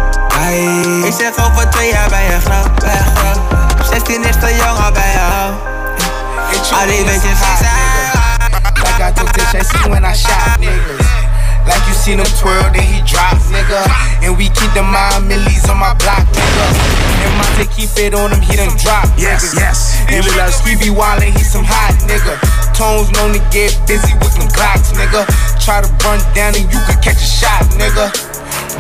[1.05, 3.87] Ik zeg, over twee jaar ben je groot, ben je groot.
[3.91, 5.71] 16 is te jong, al ben je.
[6.81, 7.41] Al die bitches
[8.83, 11.12] Like I took this, I see when I shot niggas.
[11.67, 13.87] Like you seen him twirl, then he drop, nigga.
[14.23, 16.67] And we keep the mind millies on my block, nigga.
[17.23, 19.63] And Monte keep it on him, he done drop, Yes, nigga.
[19.63, 19.79] yes.
[20.11, 22.35] And we like we be wildin', he some hot, nigga.
[22.75, 25.23] Tones known to get busy with them Glocks, nigga.
[25.63, 28.11] Try to run down and you could catch a shot, nigga.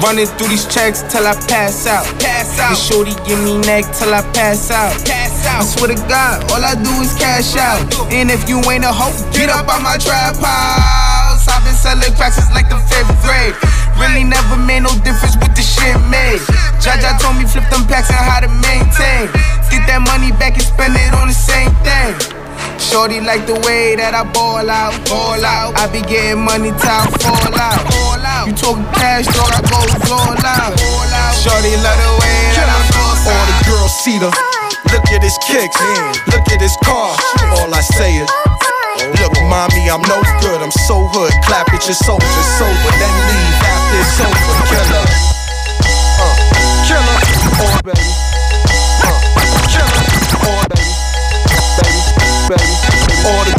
[0.02, 2.04] Running through these checks till I pass out.
[2.18, 2.74] Pass out.
[2.74, 4.92] And shorty give me neck till I pass out.
[5.06, 5.60] Pass out.
[5.60, 7.80] I swear to God, all I do is cash out.
[8.10, 11.46] And if you ain't a hoe, get up on my trap house.
[11.46, 13.54] I've been selling cracks since like the fifth grade.
[14.00, 16.42] Really never made no difference with the shit made.
[16.82, 19.30] Jaja told me flip them packs and how to maintain.
[19.70, 22.41] Get that money back and spend it on the same thing.
[22.78, 25.74] Shorty like the way that I ball out, ball out.
[25.78, 28.46] I be getting money time fall out, fall out.
[28.48, 29.80] You talking cash, dog, I go
[30.12, 31.32] all out, all out.
[31.38, 34.30] Shorty love the way that I boss All the girls see the
[34.92, 35.80] Look at his kicks,
[36.28, 37.16] look at his car.
[37.56, 38.28] All I say is,
[39.18, 40.60] Look, mommy, I'm no good.
[40.62, 41.32] I'm so hood.
[41.48, 44.54] Clap at your sofa, sober, then leave after it's over.
[44.68, 45.06] Killer,
[46.22, 46.34] uh,
[46.86, 47.18] killer,
[47.58, 48.12] oh baby,
[49.02, 49.18] uh,
[53.22, 53.54] baby,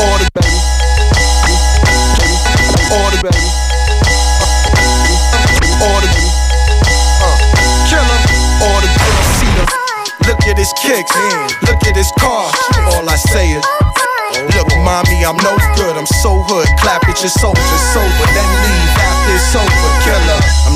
[0.00, 0.58] all the baby,
[3.22, 3.46] baby,
[7.22, 7.38] uh.
[10.26, 11.14] Look at his kicks,
[11.62, 12.50] look at his car.
[12.92, 13.64] All I say is,
[14.56, 15.96] Look, mommy, I'm no good.
[15.96, 16.66] I'm so hood.
[16.82, 18.03] Clap at your sofa, sober,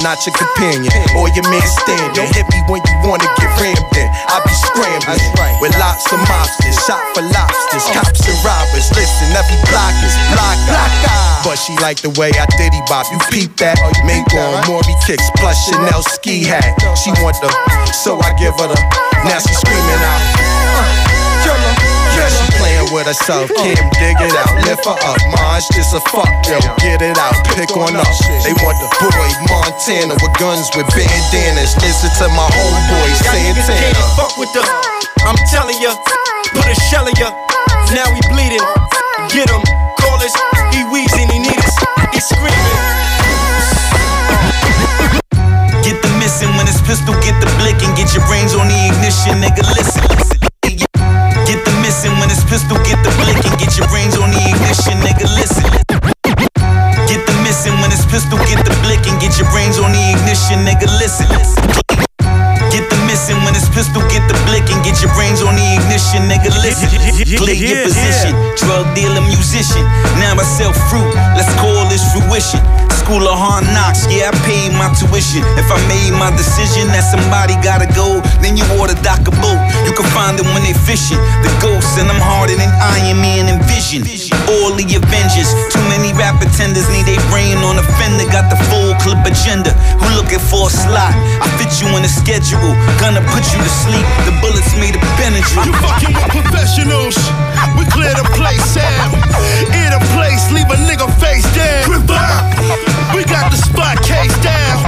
[0.09, 0.89] not your companion
[1.21, 2.25] or your man standing.
[2.33, 4.09] Hit me when you wanna get rammed in.
[4.09, 5.21] I be scrambling
[5.61, 8.89] with lots of mobsters, shot for lobsters, cops and robbers.
[8.97, 10.57] Listen, every block is block
[11.45, 13.05] But she like the way I diddy bop.
[13.13, 13.77] You peep that?
[14.09, 16.73] Mink on Maury kicks plus Chanel ski hat.
[16.97, 17.53] She want the,
[17.93, 18.81] so I give her the.
[19.29, 21.08] Now she screaming out.
[22.89, 23.49] Yeah, she playing with herself.
[23.49, 24.53] Kim, dig it out.
[24.65, 25.19] Lift her up.
[25.33, 26.59] Mine's just a fuck, yo.
[26.81, 27.35] Get it out.
[27.55, 28.07] Pick on up.
[28.45, 31.77] They want the boy Montana with guns with bandanas.
[31.83, 33.93] Listen to my homeboy Niggas Santana.
[33.93, 34.63] can't fuck with the.
[35.27, 35.95] I'm telling ya,
[36.55, 37.31] put a shell in ya.
[37.93, 38.65] Now he bleeding.
[39.29, 39.63] Get him,
[40.01, 40.35] call us.
[40.73, 41.77] He wheezing, he need us.
[42.13, 42.79] He screaming.
[45.85, 48.79] Get the missing when it's pistol, get the blick and get your brains on the
[48.89, 49.65] ignition, nigga.
[49.77, 50.48] Listen, listen.
[52.49, 55.29] Pistol, get the blick and get your brains on the ignition, nigga.
[55.37, 55.69] Listen.
[57.05, 60.05] Get the missing when it's pistol, get the blick and get your brains on the
[60.17, 60.89] ignition, nigga.
[60.97, 61.29] Listen.
[62.73, 65.63] Get the missing when it's pistol, get the blick and get your brains on the
[65.79, 66.51] ignition, nigga.
[66.67, 66.91] Listen.
[67.39, 69.87] Play your position, drug dealer, musician.
[70.19, 72.59] Now I sell fruit, let's call this fruition.
[72.99, 75.47] School of hard knocks, yeah, I paid my tuition.
[75.55, 79.63] If I made my decision that somebody gotta go, then you order dock a boat.
[79.87, 81.23] You can find them when they fishing.
[81.47, 82.69] The ghosts, and I'm harder than
[82.99, 84.03] Iron Man and Vision.
[84.51, 88.27] All the Avengers, too many rap attenders need a brain on a fender.
[88.29, 89.73] Got the full clip agenda.
[90.03, 91.15] Who looking for a slot?
[91.15, 92.77] I fit you in a schedule.
[93.01, 94.07] Gonna put you to sleep.
[94.25, 95.69] The bullets made a Benadryl.
[95.69, 97.17] You fucking with professionals.
[97.77, 99.13] We clear the place out.
[99.77, 101.93] In a place, leave a nigga face down.
[103.13, 104.79] We got the spot case down.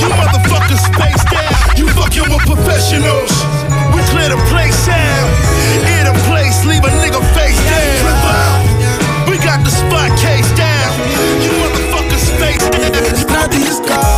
[0.00, 1.76] You motherfuckers spaced out.
[1.76, 3.32] You fucking with professionals.
[3.92, 5.28] We clear the place out.
[6.00, 8.00] In a place, leave a nigga face down.
[9.28, 10.90] We got the spot case down.
[11.44, 12.92] You motherfuckers spaced out.
[13.10, 14.09] De straat die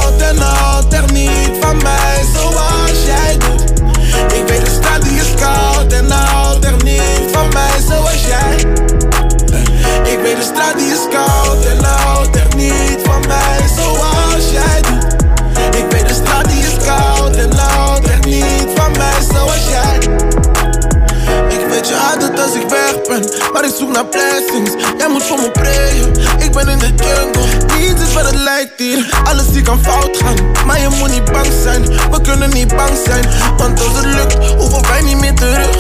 [23.73, 24.70] ik zoek naar blessings.
[24.99, 27.78] Jij moet voor me prayen, ik ben in de jungle.
[27.78, 30.66] Niets is wat het lijkt hier, alles die kan fout gaan.
[30.66, 33.24] Maar je moet niet bang zijn, we kunnen niet bang zijn.
[33.57, 35.77] Want als het lukt, hoeven wij niet meer terug.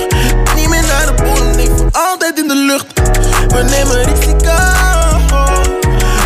[0.54, 2.86] Niet meer naar de bodem, nee, voor altijd in de lucht.
[3.48, 4.58] We nemen risico,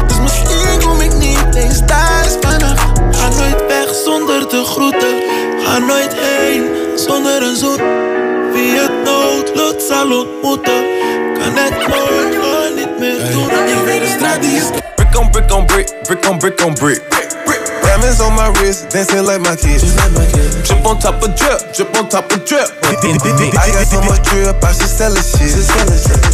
[0.06, 3.00] dus misschien kom ik niet eens thuis vannacht.
[3.10, 5.14] Ga nooit weg zonder te groeten,
[5.64, 6.64] ga nooit heen
[6.94, 7.80] zonder een zoet.
[8.52, 10.84] Wie het noodlot zal ontmoeten,
[11.46, 13.50] kan het nooit gewoon niet meer doen.
[13.50, 16.74] Ik weet de straat die is Brick on brick on brick, brick on brick on
[16.74, 17.00] brick.
[17.82, 19.94] Diamonds on my wrist, dancing like my kids.
[20.66, 22.68] Drip on top of drip, drip on top of drip.
[22.82, 25.54] I got so much drip, I should sell it shit.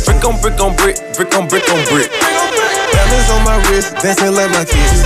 [0.04, 2.10] Brick on brick on brick, brick on brick on brick.
[2.92, 5.02] Diamonds on my wrist, dancing like my kids.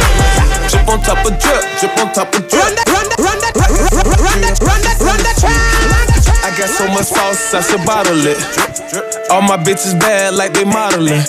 [0.71, 2.63] Drip on top of drip, drip on top of drip.
[2.63, 2.89] Run that,
[3.19, 3.93] run that, run that,
[4.23, 5.37] run that, run that, run that,
[6.47, 8.76] I got so much sauce, I should bottle it.
[9.31, 11.23] All my bitches bad like they modeling.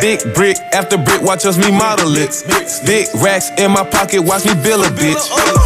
[0.00, 2.30] Big brick after brick, watch us me model it.
[2.84, 5.18] Big racks in my pocket, watch me bill a bitch.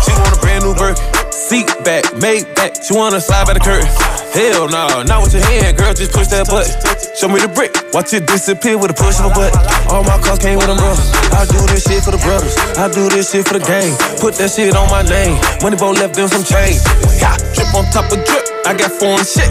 [0.06, 1.02] She want a brand new Birkin,
[1.32, 2.78] seat back, made back.
[2.80, 3.90] She wanna slide by the curtain.
[4.32, 6.72] Hell no, not with your hand, girl, just push that button.
[7.18, 9.58] Show me the brick, watch it disappear with a push of a button.
[9.90, 11.12] All my cars came with umbrellas.
[11.34, 13.90] I do this shit for the brothers, I do this shit for the gang.
[14.22, 15.36] Put that shit on my name.
[15.60, 16.78] Money boy left them some change.
[17.18, 19.50] Yeah, drip on top of drip, I got foreign shit.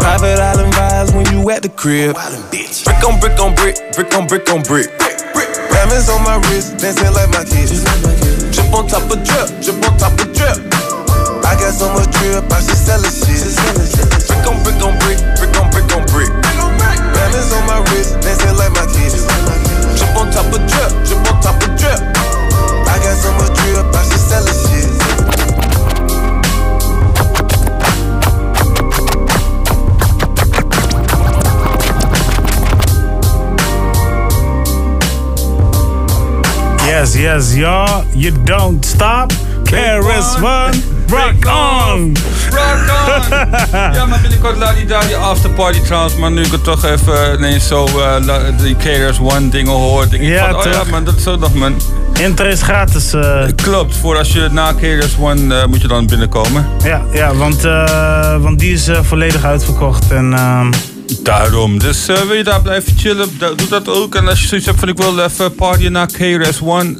[0.00, 2.16] Private island vibes when you at the crib.
[2.16, 4.88] Brick on brick on brick, brick on brick on brick.
[5.70, 7.84] Diamonds on my wrist, dancing like my kids.
[8.50, 10.56] Drip on top of drip, drip on top of drip.
[11.44, 13.44] I got so much drip, I should sell it shit.
[14.24, 16.32] Brick on brick on brick, brick on brick on brick.
[17.12, 19.28] Diamonds on my wrist, dancing like my kids.
[20.00, 22.00] Drip on top of drip, drip on top of drip.
[22.88, 23.49] I got so much
[36.90, 38.04] Yes, yes, y'all.
[38.14, 39.32] You don't stop.
[39.64, 40.72] KRS One,
[41.08, 42.16] rock on!
[42.50, 43.22] Rock on!
[43.94, 46.16] ja, maar binnenkort laat hij daar die afterparty trouwens.
[46.16, 48.76] Maar nu ik het toch even ineens zo eh, la- die
[49.20, 50.08] One dingen hoor.
[50.08, 51.74] Denk ik Ja, van, oh ja man, dat is zo nog man.
[52.20, 53.12] Inter is gratis.
[53.12, 53.42] eh.
[53.56, 56.66] Klopt, voor als je na KRS One eh, moet je dan binnenkomen.
[56.84, 60.10] Ja, ja want, eh, want die is eh, volledig uitverkocht.
[60.10, 60.70] En, ehm,
[61.18, 61.78] Daarom.
[61.78, 64.14] Dus eh, wil je daar blijven chillen, doe dat ook.
[64.14, 66.98] En als je zoiets hebt van ik wil even partyen na KRS One.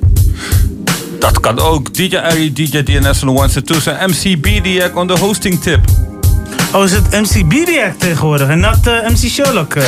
[1.19, 1.95] Dat kan ook.
[1.95, 5.61] DJ Ari, DJ DNS on the ones and twos en MC BDX on the hosting
[5.61, 5.81] tip.
[6.73, 9.75] Oh, is het MC BDX tegenwoordig en not eh, MC Sherlock?
[9.75, 9.85] eh?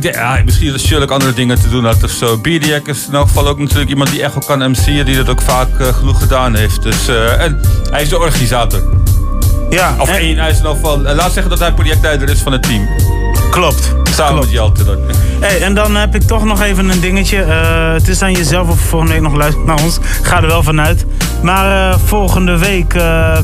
[0.00, 2.36] Ja, misschien dat Sherlock andere dingen te doen had of zo.
[2.38, 5.28] BDX is in elk geval ook natuurlijk iemand die echt wel kan MC'en, die dat
[5.28, 5.68] ook vaak
[5.98, 6.82] genoeg gedaan heeft.
[6.82, 7.60] Dus, eh, en
[7.90, 8.82] hij is de organisator.
[9.70, 9.94] Ja.
[9.98, 12.52] Of één, hij is in elk geval, eh, laat zeggen dat hij projectleider is van
[12.52, 12.88] het team.
[13.50, 13.94] Klopt.
[14.14, 14.96] Samen met Jelte dan.
[15.40, 17.42] Hey, en dan heb ik toch nog even een dingetje.
[17.42, 19.98] Eh, het is aan jezelf of volgende week nog luistert naar ons.
[20.22, 21.06] Ga er wel vanuit.
[21.42, 22.94] Maar eh, volgende week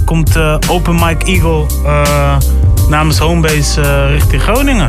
[0.04, 0.38] komt
[0.68, 1.66] Open Mic Eagle
[2.88, 4.88] namens Homebase richting Groningen.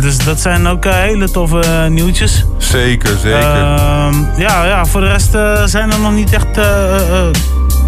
[0.00, 2.44] Dus dat zijn ook hele toffe nieuwtjes.
[2.58, 3.40] Zeker, zeker.
[3.40, 5.30] Ehm, ja, ja, voor de rest
[5.70, 6.58] zijn er nog niet echt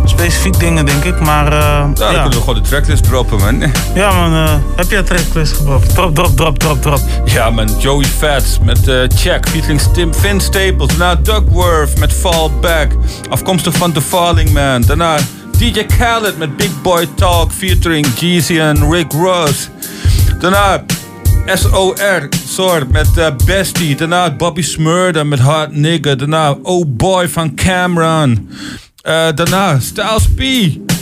[0.09, 1.21] specifiek dingen, denk ik.
[1.21, 2.21] Maar eh, Ja, dan ja.
[2.21, 3.63] kunnen we gewoon de tracklist droppen, man.
[3.95, 4.33] Ja, man.
[4.47, 5.95] eh, heb je een tracklist gedropt?
[5.95, 7.01] Drop, drop, drop, drop, drop.
[7.25, 7.69] Ja, man.
[7.79, 10.97] Joey Fats met eh Check, featuring Tim Finn Staples.
[10.97, 12.93] Daarna Duckworth met Fall Back,
[13.31, 14.83] afkomstig van The Falling Man.
[14.83, 15.17] Daarna
[15.59, 19.69] DJ Khaled met Big Boy Talk, featuring Jeezy en Rick Ross.
[20.39, 20.85] Daarna
[21.47, 23.09] SOR, soort met
[23.45, 23.97] Bestie.
[23.97, 26.15] Daarna Bobby Smurda met Hot Nigga.
[26.15, 28.49] Daarna Oh Boy van Cameron.
[29.05, 30.41] Eh, daarna Styles P.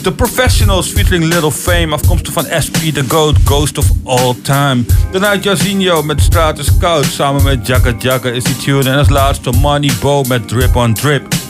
[0.01, 1.93] The Professionals featuring Little Fame.
[1.93, 4.85] Afkomstig van SP The Goat, Ghost of All Time.
[5.11, 7.05] Daarna Jazinho met Stratus Scout.
[7.05, 8.89] Samen met Jagga Jagga is die tune.
[8.89, 11.42] En als laatste Money Bo met Drip on Drip.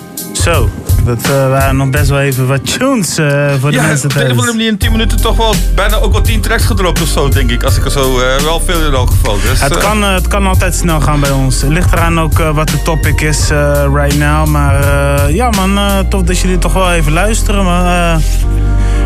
[0.43, 0.69] Zo,
[1.05, 4.13] dat eh, waren nog best wel even wat tunes eh, voor de Ja, mensen op
[4.13, 4.39] de een of thuis.
[4.39, 7.29] andere manier in 10 minuten toch wel bijna ook wel 10 tracks gedropt of zo,
[7.29, 7.63] denk ik.
[7.63, 9.35] Als ik er zo eh, wel veel in elk geval.
[9.41, 11.61] Dus, Het kan, het kan altijd snel gaan bij ons.
[11.61, 13.49] Het ligt eraan ook wat de topic is
[13.93, 14.47] right now.
[14.47, 15.79] Maar ja man,
[16.09, 17.63] tof dat jullie toch wel even luisteren.
[17.63, 18.15] Maar,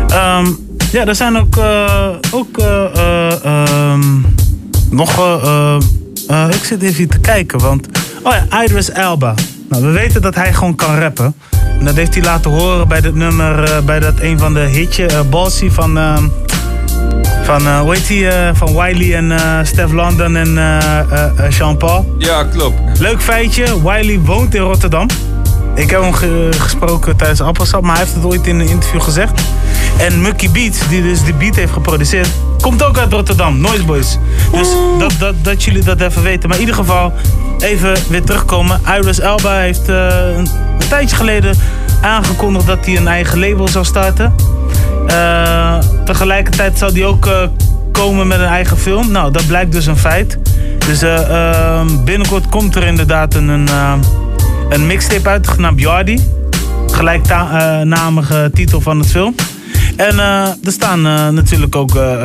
[0.08, 0.46] eh, ehm,
[0.92, 1.56] ja, er zijn ook,
[2.30, 4.20] ook eh, eh, ehm,
[4.90, 5.10] nog...
[6.50, 7.86] ik zit even te kijken, want...
[8.22, 9.34] Oh ja, Idris Elba.
[9.68, 11.34] Nou, we weten dat hij gewoon kan rappen.
[11.78, 14.60] En dat heeft hij laten horen bij dat nummer, eh, bij dat een van de
[14.60, 15.98] hitje, eh Bossy van...
[15.98, 16.24] ehm,
[17.42, 21.22] van, eh, hoe heet die, eh, van Wiley en eh Steph London en eh eh,
[21.36, 22.14] eh, Sean Paul.
[22.18, 22.98] Ja, klopt.
[22.98, 25.06] Leuk feitje, Wiley woont in Rotterdam.
[25.74, 29.00] Ik heb hem ge- gesproken tijdens Appelsap, maar hij heeft het ooit in een interview
[29.00, 29.40] gezegd.
[29.98, 32.28] En Mucky Beats, die dus die beat heeft geproduceerd,
[32.60, 34.18] komt ook uit Rotterdam, Noise Boys.
[34.52, 34.68] Dus
[34.98, 36.48] dat, dat, dat jullie dat even weten.
[36.48, 37.12] Maar in ieder geval,
[37.58, 38.80] even weer terugkomen.
[38.96, 40.06] Iris Elba heeft eh,
[40.36, 40.48] een,
[40.78, 41.56] een tijdje geleden
[42.00, 44.34] aangekondigd dat hij een eigen label zou starten.
[45.08, 47.42] Eh, tegelijkertijd zou hij ook eh,
[47.92, 49.10] komen met een eigen film.
[49.10, 50.38] Nou, dat blijkt dus een feit.
[50.86, 53.68] Dus eh, ehm, binnenkort komt er inderdaad een, een,
[54.68, 56.20] een mixtape uit, genaamd Yardi.
[56.86, 59.34] Gelijknamige titel van het film.
[59.98, 62.20] En eh, er staan eh, natuurlijk ook eh,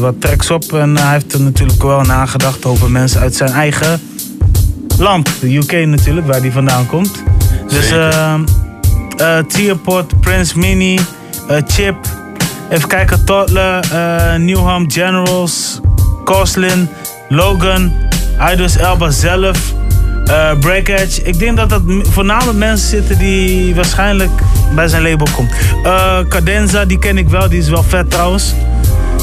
[0.00, 0.72] wat tracks op.
[0.72, 4.00] En hij heeft er natuurlijk wel nagedacht over mensen uit zijn eigen
[4.98, 5.30] land.
[5.40, 7.22] De UK natuurlijk, waar hij vandaan komt.
[7.68, 7.88] Dus
[9.48, 10.98] Tearport, Prince Mini,
[11.66, 11.96] Chip.
[12.70, 13.84] Even kijken, Toddler,
[14.40, 15.80] Newham Generals,
[16.24, 16.88] Coslin,
[17.28, 17.92] Logan,
[18.52, 19.72] Idris Elba zelf,
[20.60, 21.22] Break Edge.
[21.22, 24.30] Ik denk dat dat voornamelijk mensen zitten die waarschijnlijk
[24.74, 25.50] bij zijn label komt.
[25.82, 28.54] Eh Cadenza, die ken ik wel, die is wel vet trouwens.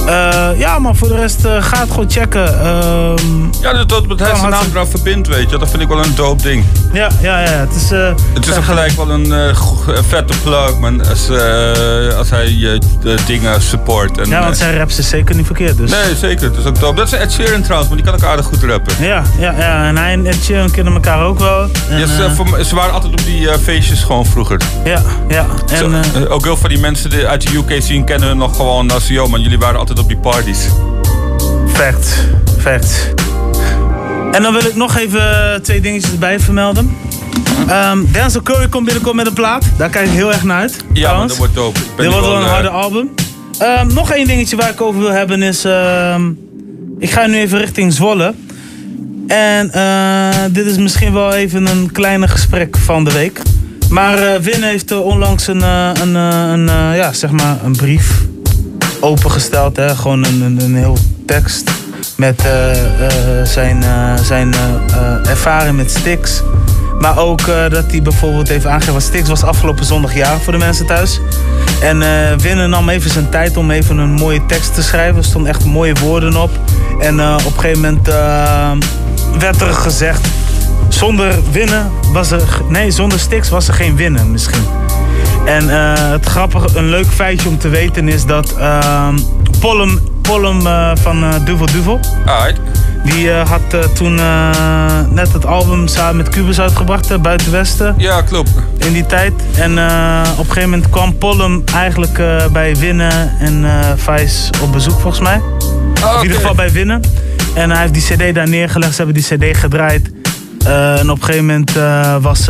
[0.07, 2.59] Eh, ja, maar voor de rest eh, ga het gewoon checken.
[2.59, 5.57] Ehm, Ja, dat, dat, dat hij zijn naam eraan verbindt, weet je.
[5.57, 6.63] Dat vind ik wel een dope ding.
[6.93, 7.49] Ja, ja, ja.
[7.49, 9.55] Het is, eh, Het is gelijk wel een
[10.09, 10.99] vette plug, man.
[11.09, 11.29] Als,
[12.17, 12.79] als hij je
[13.25, 14.17] dingen support.
[14.17, 15.77] En, ja, want zijn raps is zeker niet verkeerd.
[15.77, 15.91] Dus.
[15.91, 16.43] Nee, zeker.
[16.47, 16.95] Het is ook dope.
[16.95, 18.93] Dat is Ed Sheeran trouwens, maar die kan ook aardig goed rappen.
[18.99, 19.87] Ja, ja, ja.
[19.87, 21.67] En hij en Ed Sheeran kennen elkaar ook wel.
[21.89, 24.61] En, Ja, ze, voor ze waren altijd op die feestjes gewoon vroeger.
[24.83, 25.45] ja, ja.
[25.71, 28.55] En, Zo, ook heel veel die mensen die uit de UK zien kennen hun nog
[28.55, 30.67] gewoon als yo man, jullie waren altijd op die parties.
[31.67, 32.09] Facts,
[32.59, 32.93] facts.
[34.31, 36.97] En dan wil ik nog even twee dingetjes erbij vermelden.
[37.67, 39.65] Ehm Denzel Curry komt binnenkort met een plaat.
[39.77, 40.77] Daar kijk ik heel erg naar uit.
[40.93, 41.37] Ja, trouwens.
[41.37, 43.09] dat wordt ben Dit wordt wel een eh, harde album.
[43.59, 45.65] Ehm, nog één dingetje waar ik over wil hebben is...
[45.65, 46.31] ehm,
[46.99, 48.33] ik ga nu even richting Zwolle.
[49.27, 53.41] En eh, dit is misschien wel even een kleine gesprek van de week.
[53.89, 57.57] Maar eh Win heeft eh, onlangs een, eh, een, eh, een, eh, ja, zeg maar
[57.63, 58.21] een brief
[59.05, 59.75] opengesteld.
[59.75, 59.95] Hè?
[59.95, 61.71] Gewoon een, een, een heel tekst
[62.17, 64.53] met eh, eh, zijn, eh, zijn
[65.29, 66.41] ervaring met Stix.
[66.99, 68.93] Maar ook dat hij bijvoorbeeld even aangegeven...
[68.93, 71.19] want Stix was afgelopen zondag jaar voor de mensen thuis.
[71.81, 71.99] En
[72.37, 75.17] Winnen nam even zijn tijd om even een mooie tekst te schrijven.
[75.17, 76.49] Er stonden echt mooie woorden op.
[76.99, 78.07] En op een gegeven moment
[79.39, 80.27] werd er gezegd...
[80.87, 82.61] Zonder winnen was er...
[82.69, 84.63] Nee, zonder Stix was er geen winnen misschien.
[85.45, 89.17] En eh, het grappige, een leuk feitje om te weten is dat ehm
[89.59, 91.99] Pollum, Pollum eh, van eh Duvel Duvel,
[93.03, 94.15] Die eh, had toen
[95.09, 97.95] net het album samen met Cubus uitgebracht, Buiten Westen.
[97.97, 98.49] Ja, klopt.
[98.77, 99.33] In die tijd.
[99.55, 103.65] En op een gegeven moment kwam Pollum eigenlijk bij Winnen en
[103.97, 105.41] Vice op bezoek volgens mij.
[106.01, 107.01] Ah, in ieder geval bij Winnen.
[107.53, 110.11] En hij heeft die cd daar neergelegd, ze hebben die cd gedraaid.
[110.65, 111.71] En op een gegeven moment
[112.21, 112.49] was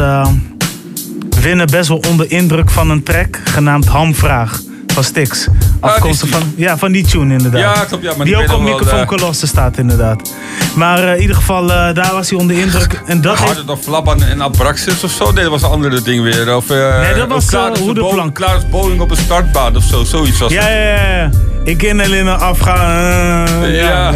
[1.42, 4.60] Winnen best wel onder indruk van een track genaamd Hamvraag
[4.94, 5.48] van Stix.
[5.80, 7.62] Afkomstig van, ja, van die tune inderdaad.
[7.78, 10.34] Ja, klopt, ja, maar die ook op Microfoon eh, Colosse staat inderdaad.
[10.76, 13.02] Maar eh, in ieder geval, eh, daar was hij onder indruk.
[13.06, 15.32] En dat heeft- Harder dan Flabban en Abraxas of zo?
[15.32, 16.56] Nee, dat was een andere ding weer.
[16.56, 18.34] Of, eh, Nee, dat was, klaar Hoedenplank.
[18.34, 20.04] Klaar Boeing op een startbaan of zo.
[20.04, 21.30] Zoiets was Ja, ja, ja, ja.
[21.64, 23.72] Ik ken alleen een afgaan.
[23.72, 24.14] Ja.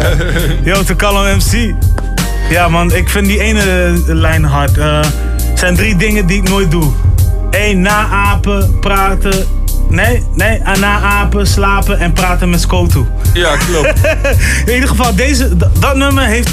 [0.64, 1.74] Yo, te kalm MC.
[2.50, 4.78] Ja, man, ik vind die ene lijn hard.
[4.78, 4.98] Eh,
[5.54, 6.92] zijn drie dingen die ik nooit doe.
[7.50, 9.46] Eén, naapen, praten.
[9.88, 13.06] Nee, nee, naapen, slapen en praten met Skotu.
[13.34, 13.92] Ja, klopt.
[14.66, 16.50] In ieder geval, deze, dat nummer heeft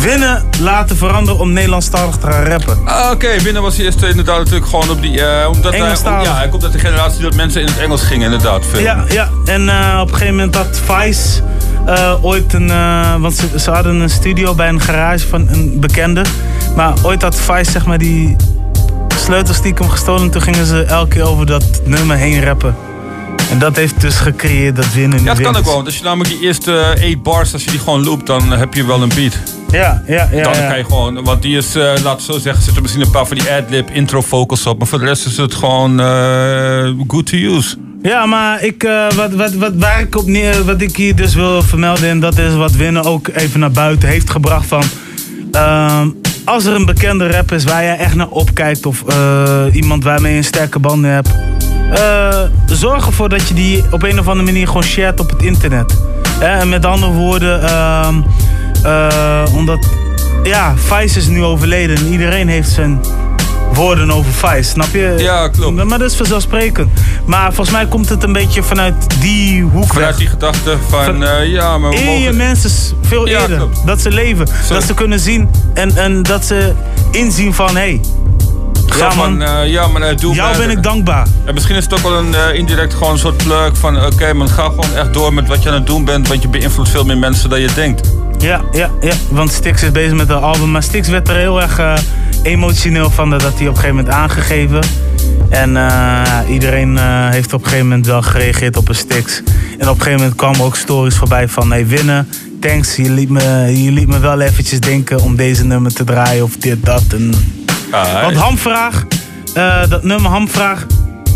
[0.00, 2.78] winnen laten veranderen om Nederlandstalig te gaan rappen.
[2.84, 5.20] Ah, Oké, binnen was eerst inderdaad natuurlijk gewoon op die...
[5.20, 8.24] eh, omdat hij, ja, hij komt uit de generatie dat mensen in het Engels gingen
[8.24, 8.64] inderdaad.
[8.70, 8.80] Veel.
[8.80, 9.28] Ja, ja.
[9.44, 11.40] en eh, op een gegeven moment had Vice
[11.86, 12.70] eh, ooit een...
[12.70, 16.24] eh, want ze, ze hadden een studio bij een garage van een bekende.
[16.76, 18.36] Maar ooit had Vice zeg maar die
[19.24, 20.30] sleutel stiekem gestolen.
[20.30, 22.76] Toen gingen ze elke keer over dat nummer heen rappen.
[23.50, 25.74] En dat heeft dus gecreëerd dat winnen Ja, dat kan ook wel.
[25.74, 28.50] Want als je namelijk die eerste eh, eight bars, als je die gewoon loopt, dan
[28.50, 29.38] heb je wel een beat.
[29.70, 30.42] Ja, ja, ja.
[30.42, 30.68] dan ja.
[30.68, 33.26] kan je gewoon, want die is, eh laten we zo zeggen, zitten misschien een paar
[33.26, 34.78] van die ad-lib intro vocals op.
[34.78, 37.76] Maar voor de rest is het gewoon eh, good to use.
[38.02, 41.34] Ja, maar ik, eh, wat, wat, wat, waar ik op neer, wat ik hier dus
[41.34, 44.84] wil vermelden, en dat is wat Winnen ook even naar buiten heeft gebracht van.
[46.44, 50.32] Als er een bekende rap is waar jij echt naar opkijkt of eh, iemand waarmee
[50.32, 51.28] je een sterke band hebt,
[51.92, 55.42] eh, zorg ervoor dat je die op een of andere manier gewoon shared op het
[55.42, 55.94] internet.
[56.28, 58.14] Hè, en met andere woorden, ehm,
[58.82, 59.88] eh, omdat
[60.42, 63.00] ja, Vice is nu overleden en iedereen heeft zijn
[63.72, 65.14] woorden over Vice, snap je?
[65.18, 65.84] Ja, klopt.
[65.84, 66.88] Maar dat is vanzelfsprekend.
[67.26, 70.16] Maar volgens mij komt het een beetje vanuit die hoek Vanuit weg.
[70.16, 72.70] die gedachte van, eh, ja, maar we je mensen
[73.02, 73.56] veel Ja, eerder.
[73.56, 73.86] klopt.
[73.86, 74.46] Dat ze leven.
[74.68, 76.72] Dat ze kunnen zien en, en dat ze
[77.10, 77.76] inzien van...
[77.76, 78.00] Hé,
[78.86, 80.58] Ga ja van, man, eh, ja, maar eh, doe jou maar.
[80.66, 81.26] ben ik dankbaar.
[81.44, 84.04] En misschien is het ook wel een indirect gewoon een soort plug van...
[84.04, 86.28] Oké, man, ga gewoon echt door met wat je aan het doen bent.
[86.28, 88.12] Want je beïnvloedt veel meer mensen dan je denkt.
[88.38, 89.12] Ja, ja, ja.
[89.30, 90.70] Want Stix is bezig met een album.
[90.70, 91.80] Maar Stix werd er heel erg
[92.44, 93.30] emotioneel van.
[93.30, 94.80] Dat hij op een gegeven moment aangegeven.
[95.48, 99.42] En eh, iedereen eh, heeft op een gegeven moment wel gereageerd op een Stix.
[99.78, 101.70] En op een gegeven moment kwamen ook stories voorbij van...
[101.70, 102.28] Hey, winnen,
[102.60, 102.96] thanks.
[102.96, 103.42] Je liet, me,
[103.82, 107.02] je liet me wel eventjes denken om deze nummer te draaien of dit, dat.
[107.08, 107.30] En...
[108.22, 109.04] Want Hamvraag,
[109.54, 110.86] eh, dat nummer Hamvraag,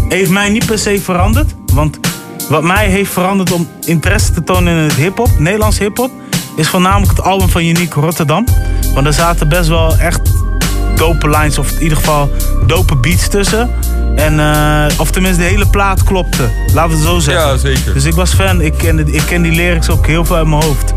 [0.08, 1.54] heeft mij niet per se veranderd.
[1.72, 1.98] Want
[2.48, 6.10] wat mij heeft veranderd om interesse te tonen in het hip-hop, Nederlands hip-hop,
[6.56, 8.44] is voornamelijk het album van Unique Rotterdam.
[8.94, 10.37] Want er zaten best wel echt
[10.98, 12.30] dope lines, of in ieder geval
[12.66, 13.70] dope beats tussen.
[14.16, 16.48] En, eh, of tenminste, de hele plaat klopte.
[16.74, 17.48] Laten we het zo zeggen.
[17.48, 17.94] Ja, zeker.
[17.94, 18.60] Dus ik was fan.
[18.60, 20.92] Ik ken, ik ken die lyrics ook heel veel uit mijn hoofd.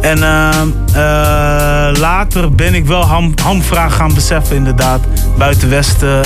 [0.00, 0.48] En eh,
[0.92, 5.00] eh, later ben ik wel ham, hamvraag gaan beseffen, inderdaad.
[5.38, 6.20] Buiten Westen,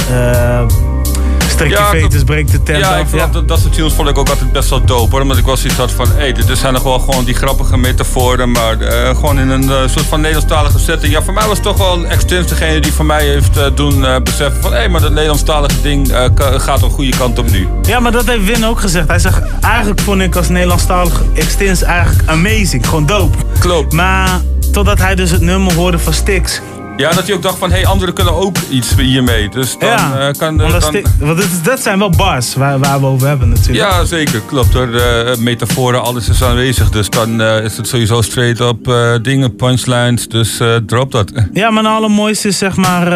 [1.61, 3.11] strik je Ja, veters, breekt de tent Ja, ik af.
[3.11, 5.21] vond dat, dat soort tunes vond ik ook altijd best wel dope hoor.
[5.21, 8.51] Omdat ik wel zoiets had van, hé, dit zijn nog wel gewoon die grappige metaforen.
[8.51, 11.13] Maar eh, gewoon in een eh, soort van Nederlandstalige setting.
[11.13, 14.63] Ja, voor mij was toch wel Extens degene die voor mij heeft eh, doen beseffen
[14.63, 14.73] van...
[14.73, 16.13] Hé, maar dat Nederlandstalige ding
[16.57, 17.69] gaat een goede kant op nu.
[17.83, 19.09] Ja, maar dat heeft Win ook gezegd.
[19.09, 22.87] Hij zegt, eigenlijk vond ik als Nederlandstalig Extins eigenlijk amazing.
[22.87, 23.37] Gewoon dope.
[23.59, 23.93] Klopt.
[23.93, 24.41] Maar
[24.73, 26.61] totdat hij dus het nummer hoorde van Stix.
[27.01, 29.49] Ja, dat hij ook dacht van, hé, hey, anderen kunnen ook iets hiermee.
[29.49, 30.61] Dus dan ja, eh, kan...
[30.61, 31.03] eh, dan...
[31.19, 33.91] Want dat, dat zijn wel bars waar, waar we over hebben natuurlijk.
[33.91, 34.41] Ja, zeker.
[34.47, 34.95] Klopt hoor.
[34.95, 36.91] Eh, metaforen, alles is aanwezig.
[36.91, 40.29] Dus dan is het sowieso straight eh, dingen, punchlines.
[40.29, 41.33] Dus drop dat.
[41.53, 43.07] Ja, maar het allermooiste is zeg maar,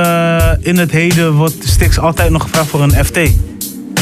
[0.60, 3.18] in het heden wordt Stix altijd nog gevraagd voor een FT.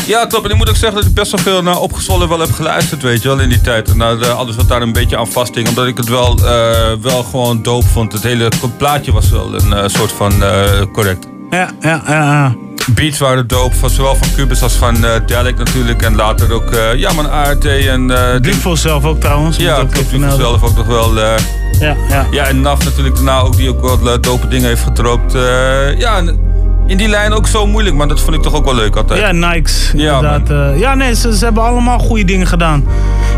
[0.07, 0.45] Ja, klopt.
[0.45, 3.03] En ik moet ook zeggen dat ik best wel veel naar Opgezwollen wel heb geluisterd,
[3.03, 3.89] weet je wel, in die tijd.
[3.91, 5.69] En naar eh, alles wat daar een beetje aan vasthing.
[5.69, 8.13] Omdat ik het wel, eh, wel gewoon dope vond.
[8.13, 10.63] Het hele plaatje was wel een eh, soort van eh,
[10.93, 11.27] correct.
[11.51, 12.55] Ja, ja, ja.
[12.91, 16.03] Beats waren dope, van, zowel van Cubus als van eh Delic natuurlijk.
[16.03, 18.11] En later ook, eh, ja man, ART en...
[18.11, 19.57] eh Dufo zelf ook trouwens.
[19.57, 20.35] Ja, klopt.
[20.37, 21.21] zelf ook nog wel...
[21.21, 21.35] eh,
[21.81, 22.27] Ja, ja.
[22.31, 25.35] ja, en Naf natuurlijk daarna ook, die ook wel eh, dope dingen heeft gedropt.
[25.35, 26.41] Eh, ja, en
[26.87, 29.21] in die lijn ook zo moeilijk, maar dat vond ik toch ook wel leuk altijd.
[29.21, 29.91] Ja, Nikes.
[29.95, 30.51] Ja, inderdaad.
[30.51, 32.85] eh, ja, nee, ze, ze hebben allemaal goede dingen gedaan.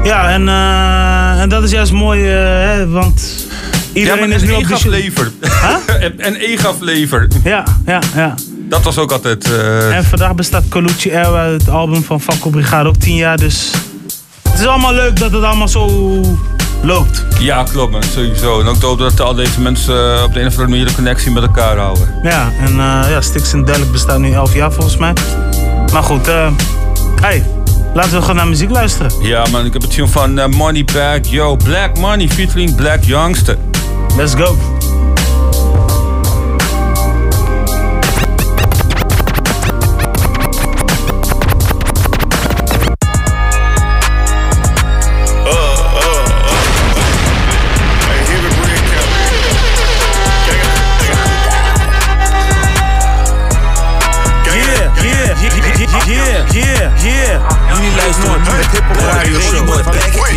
[0.03, 3.47] Ja, en, eh, en dat is juist mooi, eh, hè, want
[3.93, 5.33] iedereen ja, is nu op de lever.
[6.01, 7.29] en, en E gaf lever.
[7.45, 8.35] Ja, ja, ja.
[8.69, 9.51] Dat was ook altijd...
[9.93, 13.37] En vandaag bestaat Colucci Air, het album van Fakko Brigade, ook 10 jaar.
[13.37, 13.71] Dus
[14.51, 16.21] het is allemaal leuk dat het allemaal zo
[16.85, 17.25] loopt.
[17.39, 18.61] Ja, klopt man, sowieso.
[18.61, 20.95] En ook hoop dat al deze mensen eh, op de een of andere manier de
[20.95, 22.15] connectie met elkaar houden.
[22.23, 25.13] Ja, en eh ja, Stix en Delic bestaan nu 11 jaar volgens mij.
[25.93, 26.47] Maar goed, eh
[27.21, 27.47] hey,
[27.95, 29.11] laten we gewoon naar muziek luisteren.
[29.23, 33.05] Ja man, ik heb het tune van eh, Money Back, yo, Black Money featuring Black
[33.05, 33.57] Youngster.
[34.17, 34.57] Let's go.
[58.15, 59.67] Luisteren nu de Hip Hop Radio Show.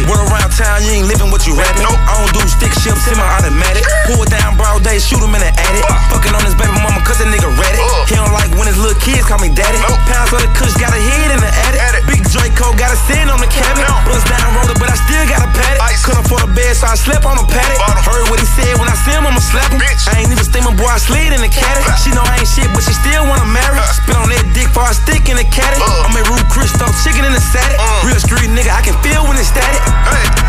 [0.10, 1.86] Run around town, you ain't living what you rapping.
[1.86, 3.86] I don't do stick ships in my automatic.
[4.10, 5.86] Pull down broad day, shoot him in the attic.
[6.10, 7.82] Fucking on his baby mama, cause that nigga ready.
[8.10, 9.78] He don't like when his little kids call me daddy.
[10.10, 12.02] Pounds of the kush got a head in the attic.
[12.10, 13.86] Big Draco got a sin on the cabinet.
[14.10, 15.86] Bust down roller, but I still got a paddock.
[16.02, 17.78] Couldn't afford a bed, so I slept on a paddock.
[18.08, 19.82] Heard what he said when I see him, I'ma slap him.
[19.84, 21.84] I ain't even steaming, boy, I slid in the caddy.
[22.02, 23.76] She know I ain't shit, but she still wanna marry.
[23.91, 25.84] Spit on that dick for I stick in the caddy.
[25.84, 27.80] I'm a root Christo, chicken in the static.
[27.80, 28.07] Uh.
[28.07, 29.84] Real street nigga, I can feel when it's static.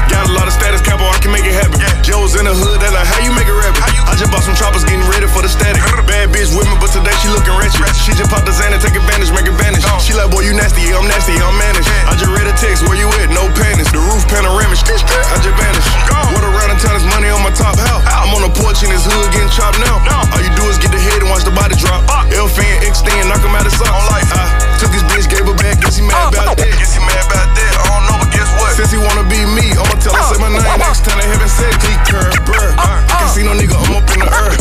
[0.08, 1.76] Got a lot of status, capo, I can make it happen.
[2.00, 3.82] Joe's in the hood, they like, how you make it rappen?
[4.08, 5.82] I just bought some choppers, getting ready for the static.
[6.08, 7.84] Bad bitch with me, but today she looking ratchet.
[8.00, 9.84] She just popped the Xanax, take advantage, make advantage.
[10.00, 11.84] She like, boy, you nasty, yeah, I'm nasty, yeah, I'm managed.
[12.08, 13.28] I just read a text, where you at?
[13.28, 13.92] No panics.
[13.92, 15.90] The roof panoramic, I just vanished.
[16.32, 18.00] What around in town is money on my top house.
[18.08, 20.00] I'm on the porch in this hood getting chopped now.
[20.32, 22.08] All you do is get the head and watch the body drop.
[22.32, 24.08] L fan, extend, knock him out of socks.
[24.32, 24.48] I
[24.80, 26.72] took his bitch, gave her back, guess he mad about that.
[27.08, 28.76] He mad about that, I don't know, but guess what?
[28.76, 30.84] Since he wanna be me, I'ma tell him, say my name uh, uh, uh.
[30.92, 32.68] next time they haven't said T curve, brr.
[32.76, 34.60] I can see no nigga, I'm up in the earth.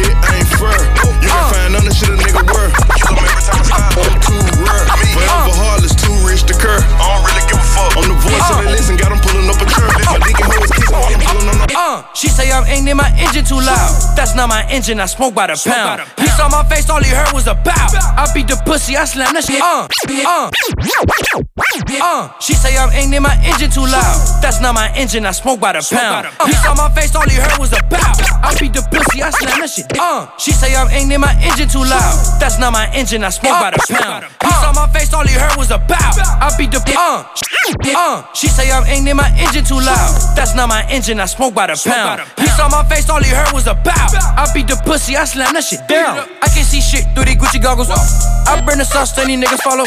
[0.00, 0.72] It ain't fair.
[1.20, 2.72] You can find none of shit a nigga worth.
[3.04, 4.86] I'm too rare.
[5.12, 6.80] Forever heartless, too rich to curb.
[6.96, 7.92] I don't really give a fuck.
[7.98, 9.90] I'm the voice, so they listen, got 'em pulling up a curb.
[10.06, 11.57] My dick and hoes kiss, I'm pulling on
[11.88, 14.16] the Uh, she say I'm aiming my engine too loud.
[14.16, 16.02] That's not my engine, I smoke by the pound.
[16.18, 17.72] He saw my face, all he heard was a bow.
[17.72, 19.60] I beat the pussy, I slam that shit.
[19.60, 19.88] Uh,
[20.26, 20.50] uh,
[22.02, 22.32] uh.
[22.40, 24.16] She say I'm aiming my engine too loud.
[24.42, 26.26] That's not my engine, I smoke by the pound.
[26.46, 28.12] He saw my face, all he heard was a bow.
[28.44, 29.86] I beat the pussy, I slam that shit.
[29.98, 32.14] Uh, she say I'm aiming my engine too loud.
[32.40, 34.24] That's not my engine, I smoke by the pound.
[34.42, 35.96] He saw my face, all he heard was a bow.
[35.96, 37.24] I beat the uh,
[37.96, 38.32] uh.
[38.34, 40.36] She say I'm aiming my engine too loud.
[40.36, 41.87] That's not my engine, I smoke by the pound.
[42.36, 44.06] He saw my face, all he heard was a bow.
[44.36, 46.28] I beat the pussy, I slam that shit down.
[46.42, 47.88] I can see shit through these Gucci goggles.
[47.90, 49.84] I bring the sauce, then these niggas follow.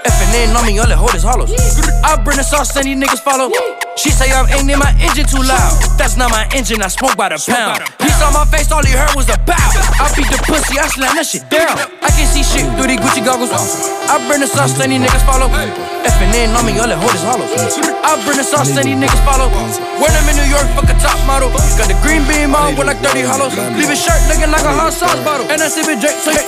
[0.00, 1.52] F&N on me, all that hold is hollows.
[2.00, 3.50] I bring the sauce, then these niggas follow.
[3.98, 5.76] She say I'm aiming my engine too loud.
[6.00, 7.84] That's not my engine, I smoke by the pound.
[8.00, 9.58] He saw my face, all he heard was a bow.
[10.00, 11.76] I beat the pussy, I slam that shit down.
[12.00, 13.52] I can see shit through these Gucci goggles.
[13.52, 15.50] I bring the sauce, then these niggas follow.
[15.52, 17.52] F&N on me, all that hold is hollows.
[18.00, 19.52] I burn the sauce, then these niggas follow.
[20.00, 21.50] When I'm in New York, fuck a top model.
[21.78, 23.54] Got the green beam on with like 30 hollows.
[23.78, 25.46] Leave his shirt looking like a hot sauce bottle.
[25.46, 26.42] And I sip it Drake, so I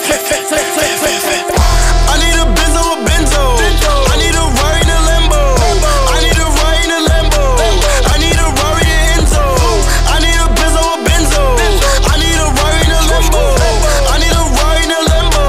[2.19, 3.43] need a Benz or a Benzo.
[4.11, 5.41] I need a Rari and a Lambo.
[6.15, 7.43] I need a Rari and a Lambo.
[8.11, 9.45] I need a Rari and Enzo.
[10.13, 11.43] I need a Benz or a Benzo.
[12.11, 13.43] I need a Rari and a Lambo.
[14.13, 15.43] I need a Rari and a Lambo.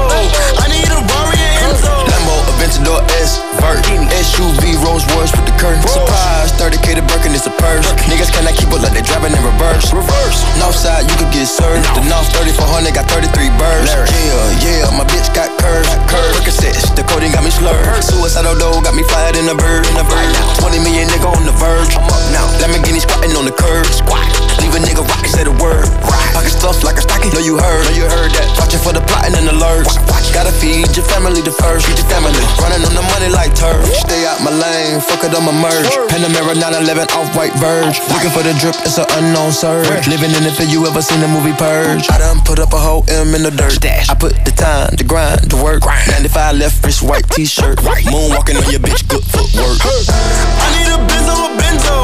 [0.63, 1.93] I need a Rari and Enzo.
[2.09, 3.83] Lambo, Aventador S, Vert,
[4.25, 5.81] SUV, Rolls Royce with the curtain.
[5.87, 7.87] Surprise, 30k the Birkin is a purse.
[8.09, 9.93] Niggas cannot keep up like they driving in reverse.
[9.93, 10.39] Reverse.
[10.59, 11.85] Northside, you could get served.
[11.95, 13.91] The North 3400 got 33 birds.
[13.91, 15.87] Yeah, yeah, my bitch got curves.
[16.11, 16.35] Curves.
[16.39, 17.85] Percocets, the codeine got me slurred.
[18.03, 19.87] Suicidal dough got me fired in a bird.
[19.87, 20.31] In a bird.
[20.59, 21.95] 20 million nigga on the verge.
[21.95, 22.45] I'm up now.
[22.59, 23.85] Lamborghini squatting on the curb.
[23.87, 24.27] Squat.
[24.59, 25.87] Leave a nigga rock and say the word.
[26.33, 27.31] Pocket stuff like a stocking.
[27.31, 27.83] Know you heard.
[27.87, 28.47] Know you heard that.
[28.59, 29.95] Watching for the plotting and alerts.
[30.33, 31.87] Gotta feed your family the first.
[31.87, 32.35] Feed your family.
[32.59, 33.83] Running on the money like turf.
[34.03, 35.01] Stay out my lane.
[35.01, 35.89] Fuck it, I'ma merge.
[36.09, 37.99] Panamera 911 off white verge.
[38.13, 40.07] Looking for the drip, it's an unknown surge.
[40.07, 42.09] Living in it for you ever seen the movie Purge.
[42.09, 43.83] I done put up a whole M in the dirt.
[43.85, 45.85] I put the time, the grind, the work.
[45.85, 47.79] 95 left wrist, white t-shirt.
[47.79, 49.79] Moonwalking on your bitch, good footwork.
[49.83, 51.95] I need a Benz or a Benzo.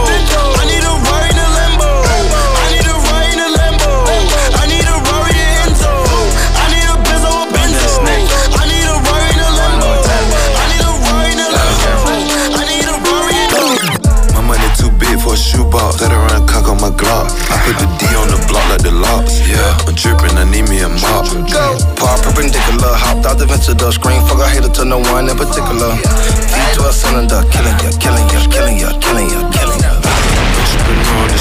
[0.60, 1.41] I need a Rari
[16.82, 17.30] my Glock.
[17.54, 19.38] I put the D on the block like the locks.
[19.46, 21.30] Yeah, I'm dripping, I need me a mop.
[22.02, 23.94] Par perpendicular, hopped out the Aventador.
[23.94, 25.94] Screen fuck, I hate it to no one in particular.
[26.50, 29.81] V12 cylinder, killing ya, killing ya, killing ya, killing ya, killing ya.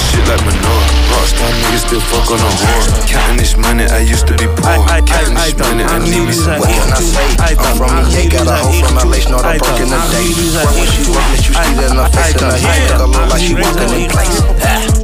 [0.00, 0.84] Entrepreneur, this shit like manure.
[1.12, 3.08] Rockstar niggas still fuck on a whore.
[3.08, 4.80] Counting this money, I used to be poor.
[5.04, 7.36] Counting this money, I need me some What can I say?
[7.60, 10.28] I'm from EA, got a hoe from LA, snort a perk in the day.
[10.56, 12.80] But when she walk, let you see that in her face and her head.
[12.80, 14.36] Make her look like she walking in place.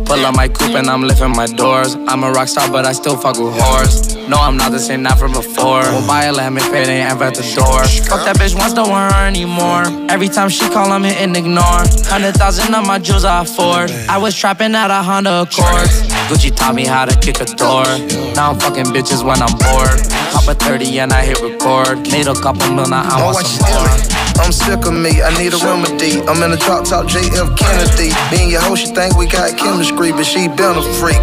[0.07, 1.97] Pull up my coupe and I'm lifting my doors.
[2.07, 4.15] I'm a rock star, but I still fuck with whores.
[4.29, 5.83] No, I'm not the same, not from before.
[5.87, 7.85] Won't buy a lamb if it ain't ever at the door.
[8.11, 9.85] Fuck that bitch once, don't want her anymore.
[10.11, 11.87] Every time she call, I'm hitting ignore.
[12.11, 13.91] Hundred thousand of my jewels I afford.
[14.11, 16.03] I was trapping at a Honda Accords.
[16.27, 17.87] Gucci taught me how to kick a door.
[18.35, 20.03] Now I'm fucking bitches when I'm bored.
[20.35, 22.03] Pop a 30 and I hit record.
[22.11, 24.43] Made a couple mil, now oh, I Oh, want what some you more.
[24.43, 26.19] I'm sick of me, I need a remedy.
[26.27, 28.11] I'm in a drop top JF Kennedy.
[28.35, 31.23] Me and your hoe, she think we got chemistry, but she been a freak.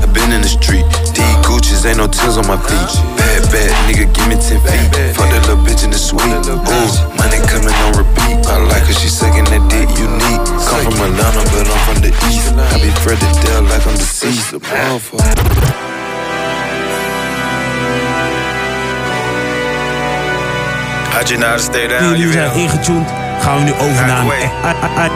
[0.00, 0.84] I've been in the street.
[1.14, 2.90] These Gucci's ain't no tears on my feet.
[3.14, 5.14] Bad, bad nigga, give me 10 feet.
[5.14, 6.26] Fuck that little bitch in the suite.
[6.26, 8.42] Ooh, money coming on repeat.
[8.50, 10.42] I like her, she sucking that dick unique.
[10.66, 12.50] Come from Atlanta, but I'm from the east.
[12.58, 14.50] I be Fred Dell like I'm deceased.
[14.50, 15.94] A motherfucker.
[21.14, 23.08] Had je naar de steden aan, Jullie zijn ingetuned.
[23.40, 24.24] Gaan we nu over naar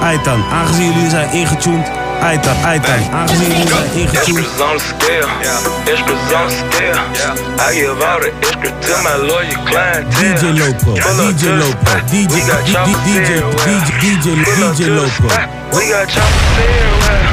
[0.01, 0.45] Aitan.
[0.53, 1.91] Aangezien jullie zijn ingetuned.
[2.23, 3.01] Aitan, Aitan.
[3.13, 4.39] Aangezien jullie zijn ingetuned.
[4.39, 5.29] Iskers on the scale,
[5.93, 6.99] iskers on the scale.
[7.59, 10.35] I give all the iskers to my loyal clientele.
[10.35, 13.67] DJ Loco, Pull up DJ to Loco, spot, DJ, we got DJ, choppers DJ, everywhere.
[13.69, 15.29] DJ, Pull up DJ to the Loco.
[15.29, 17.25] spot, We got choppers everywhere.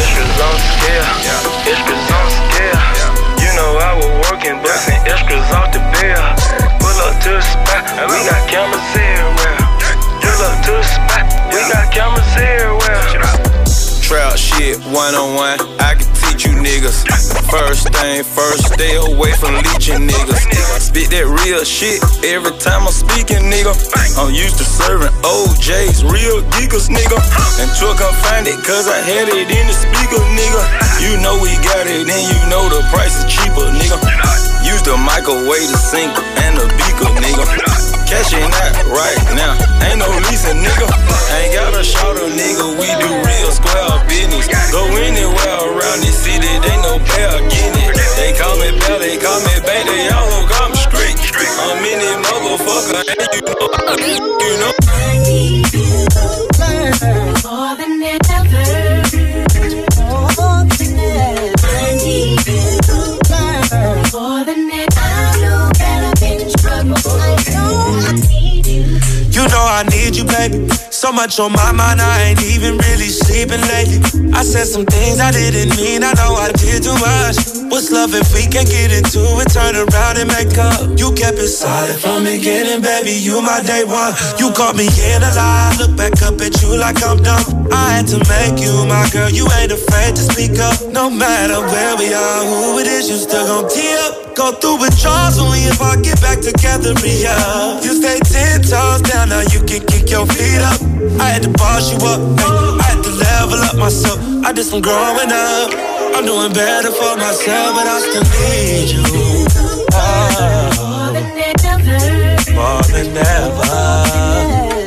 [0.00, 1.08] Iskers on the scale,
[1.72, 2.82] iskers on the scale.
[3.42, 6.26] You know I was working, busting iskers off the bill.
[6.82, 9.58] Pull up to the spot, we got cameras everywhere.
[10.22, 12.75] Pull up to the spot, we got cameras everywhere.
[14.56, 17.04] Shit, one on one, I can teach you niggas.
[17.52, 20.80] First thing first, stay away from leeching niggas.
[20.80, 23.76] Spit that real shit every time I'm speaking, nigga.
[24.16, 27.20] I'm used to serving OJs, real geekers, nigga.
[27.60, 30.62] And took come find it, cause I had it in the speaker, nigga.
[31.04, 34.00] You know we got it, and you know the price is cheaper, nigga.
[34.64, 37.75] Use the microwave, the sink, and the beaker, nigga.
[38.16, 39.52] Cashing out right now,
[39.84, 40.88] ain't no leasing, nigga.
[41.36, 44.48] Ain't got a shot of nigga, we do real square business.
[44.72, 47.92] Go anywhere around this city, they know better getting it.
[48.16, 51.12] They call me Bell, they call me Bank, they all don't call me street.
[51.60, 53.68] I'm in it, motherfucker, and you know,
[54.40, 54.72] you know.
[57.44, 58.48] More than ever.
[60.40, 61.60] More than ever.
[61.68, 62.64] I need you
[64.16, 64.75] more than ever.
[69.56, 70.68] Know I need you, baby.
[70.96, 74.00] So much on my mind, I ain't even really sleeping lately.
[74.32, 77.36] I said some things I didn't mean, I know I did too much.
[77.68, 79.52] What's love if we can't get into it?
[79.52, 80.96] Turn around and make up.
[80.96, 83.12] You kept it solid from beginning, baby.
[83.12, 84.16] You my day one.
[84.40, 85.76] You caught me in a lie.
[85.76, 87.44] Look back up at you like I'm dumb.
[87.68, 89.28] I had to make you my girl.
[89.28, 90.80] You ain't afraid to speak up.
[90.96, 94.34] No matter where we are, who it is, you still gon' tee up.
[94.34, 97.84] Go through withdrawals only if I get back together, yeah.
[97.84, 100.85] You stay ten toes down, now you can kick your feet up.
[101.20, 104.18] I had to boss you up, ay, I had to level up myself.
[104.44, 105.70] I did some growing up.
[106.16, 109.04] I'm doing better for myself, but I still need you.
[109.92, 112.52] Oh, More than ever.
[112.56, 113.68] more than ever.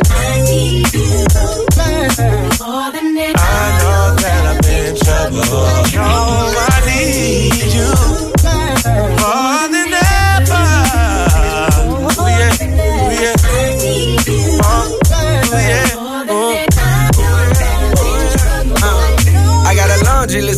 [0.10, 1.06] I need you
[2.60, 3.38] more than ever.
[3.38, 5.46] I know that I'm in trouble.
[5.94, 6.69] No,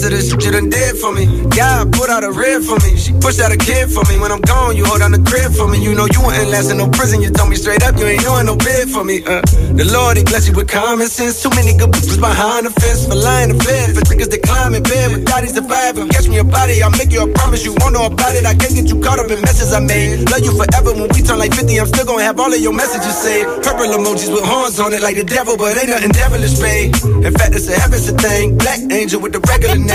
[0.10, 1.26] list of the shit you done did for me.
[1.54, 2.98] God put out a rib for me.
[2.98, 4.18] She pushed out a kid for me.
[4.18, 5.78] When I'm gone, you hold down the crib for me.
[5.78, 7.22] You know you ain't last in no prison.
[7.22, 9.22] You told me straight up, you ain't doing no bid for me.
[9.22, 9.42] Uh,
[9.78, 11.42] the Lord, he bless you with common sense.
[11.44, 13.94] Too many good bitches behind the fence for lying to bed.
[13.94, 16.10] For niggas that climb in bed with daddies surviving.
[16.10, 17.66] Catch me a body, I'll make you a promise.
[17.66, 18.46] You won't know about it.
[18.46, 20.30] I can't get you caught up in messes I made.
[20.32, 21.78] Love you forever when we turn like 50.
[21.78, 23.62] I'm still gonna have all of your messages saved.
[23.62, 26.96] Purple emojis with horns on it like the devil, but ain't nothing devilish, babe.
[27.22, 28.58] In fact, it's a heaven's a thing.
[28.58, 29.91] Black angel with the regular name.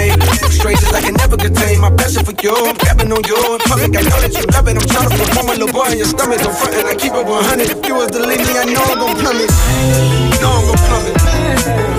[0.51, 1.81] Strangers I can never contain.
[1.81, 3.97] My passion for you, I'm grabbing on you in public.
[3.97, 4.77] I know that you love it.
[4.77, 6.41] I'm trying to put one little boy in your stomach.
[6.41, 7.71] Don't front and I keep it 100.
[7.71, 9.51] If you was the lady, I know I'm gon' plummet.
[10.41, 11.96] Know I'm gon' plummet.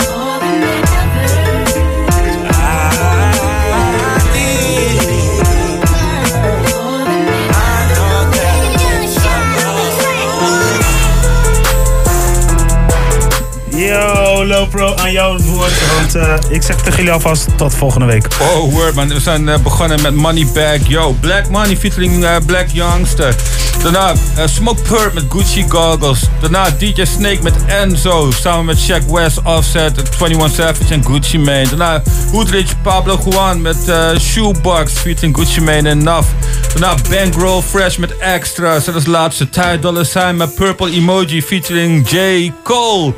[13.88, 15.72] Yo, Lopro, aan jou het woord.
[15.96, 18.28] Want eh, ik zeg tegen jullie alvast tot volgende week.
[18.42, 19.08] Oh, word man.
[19.08, 21.16] We zijn eh, begonnen met Money Bag Yo.
[21.20, 23.36] Black Money featuring eh, Black Youngster.
[23.84, 24.14] Daarna
[24.46, 26.20] Smoke Purp met Gucci Goggles.
[26.42, 28.32] Daarna DJ Snake met Enzo.
[28.32, 31.68] Samen met Shaq West, Offset, 21 Savage en Gucci Mane.
[31.68, 32.02] Daarna
[32.32, 33.78] Hoodrich Pablo Juan met
[34.20, 36.28] Shoebox featuring Gucci Mane en Nuff.
[36.74, 38.88] Daarna Bankroll Fresh met Extras.
[38.88, 42.52] En als laatste Ty Dolla Sign met Purple Emoji featuring J.
[42.64, 43.14] Cole.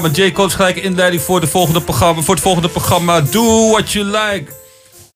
[0.00, 0.32] Maar J.
[0.32, 4.04] Cole is gelijk inleiding voor, de volgende programma, voor het volgende programma Do What You
[4.04, 4.52] Like.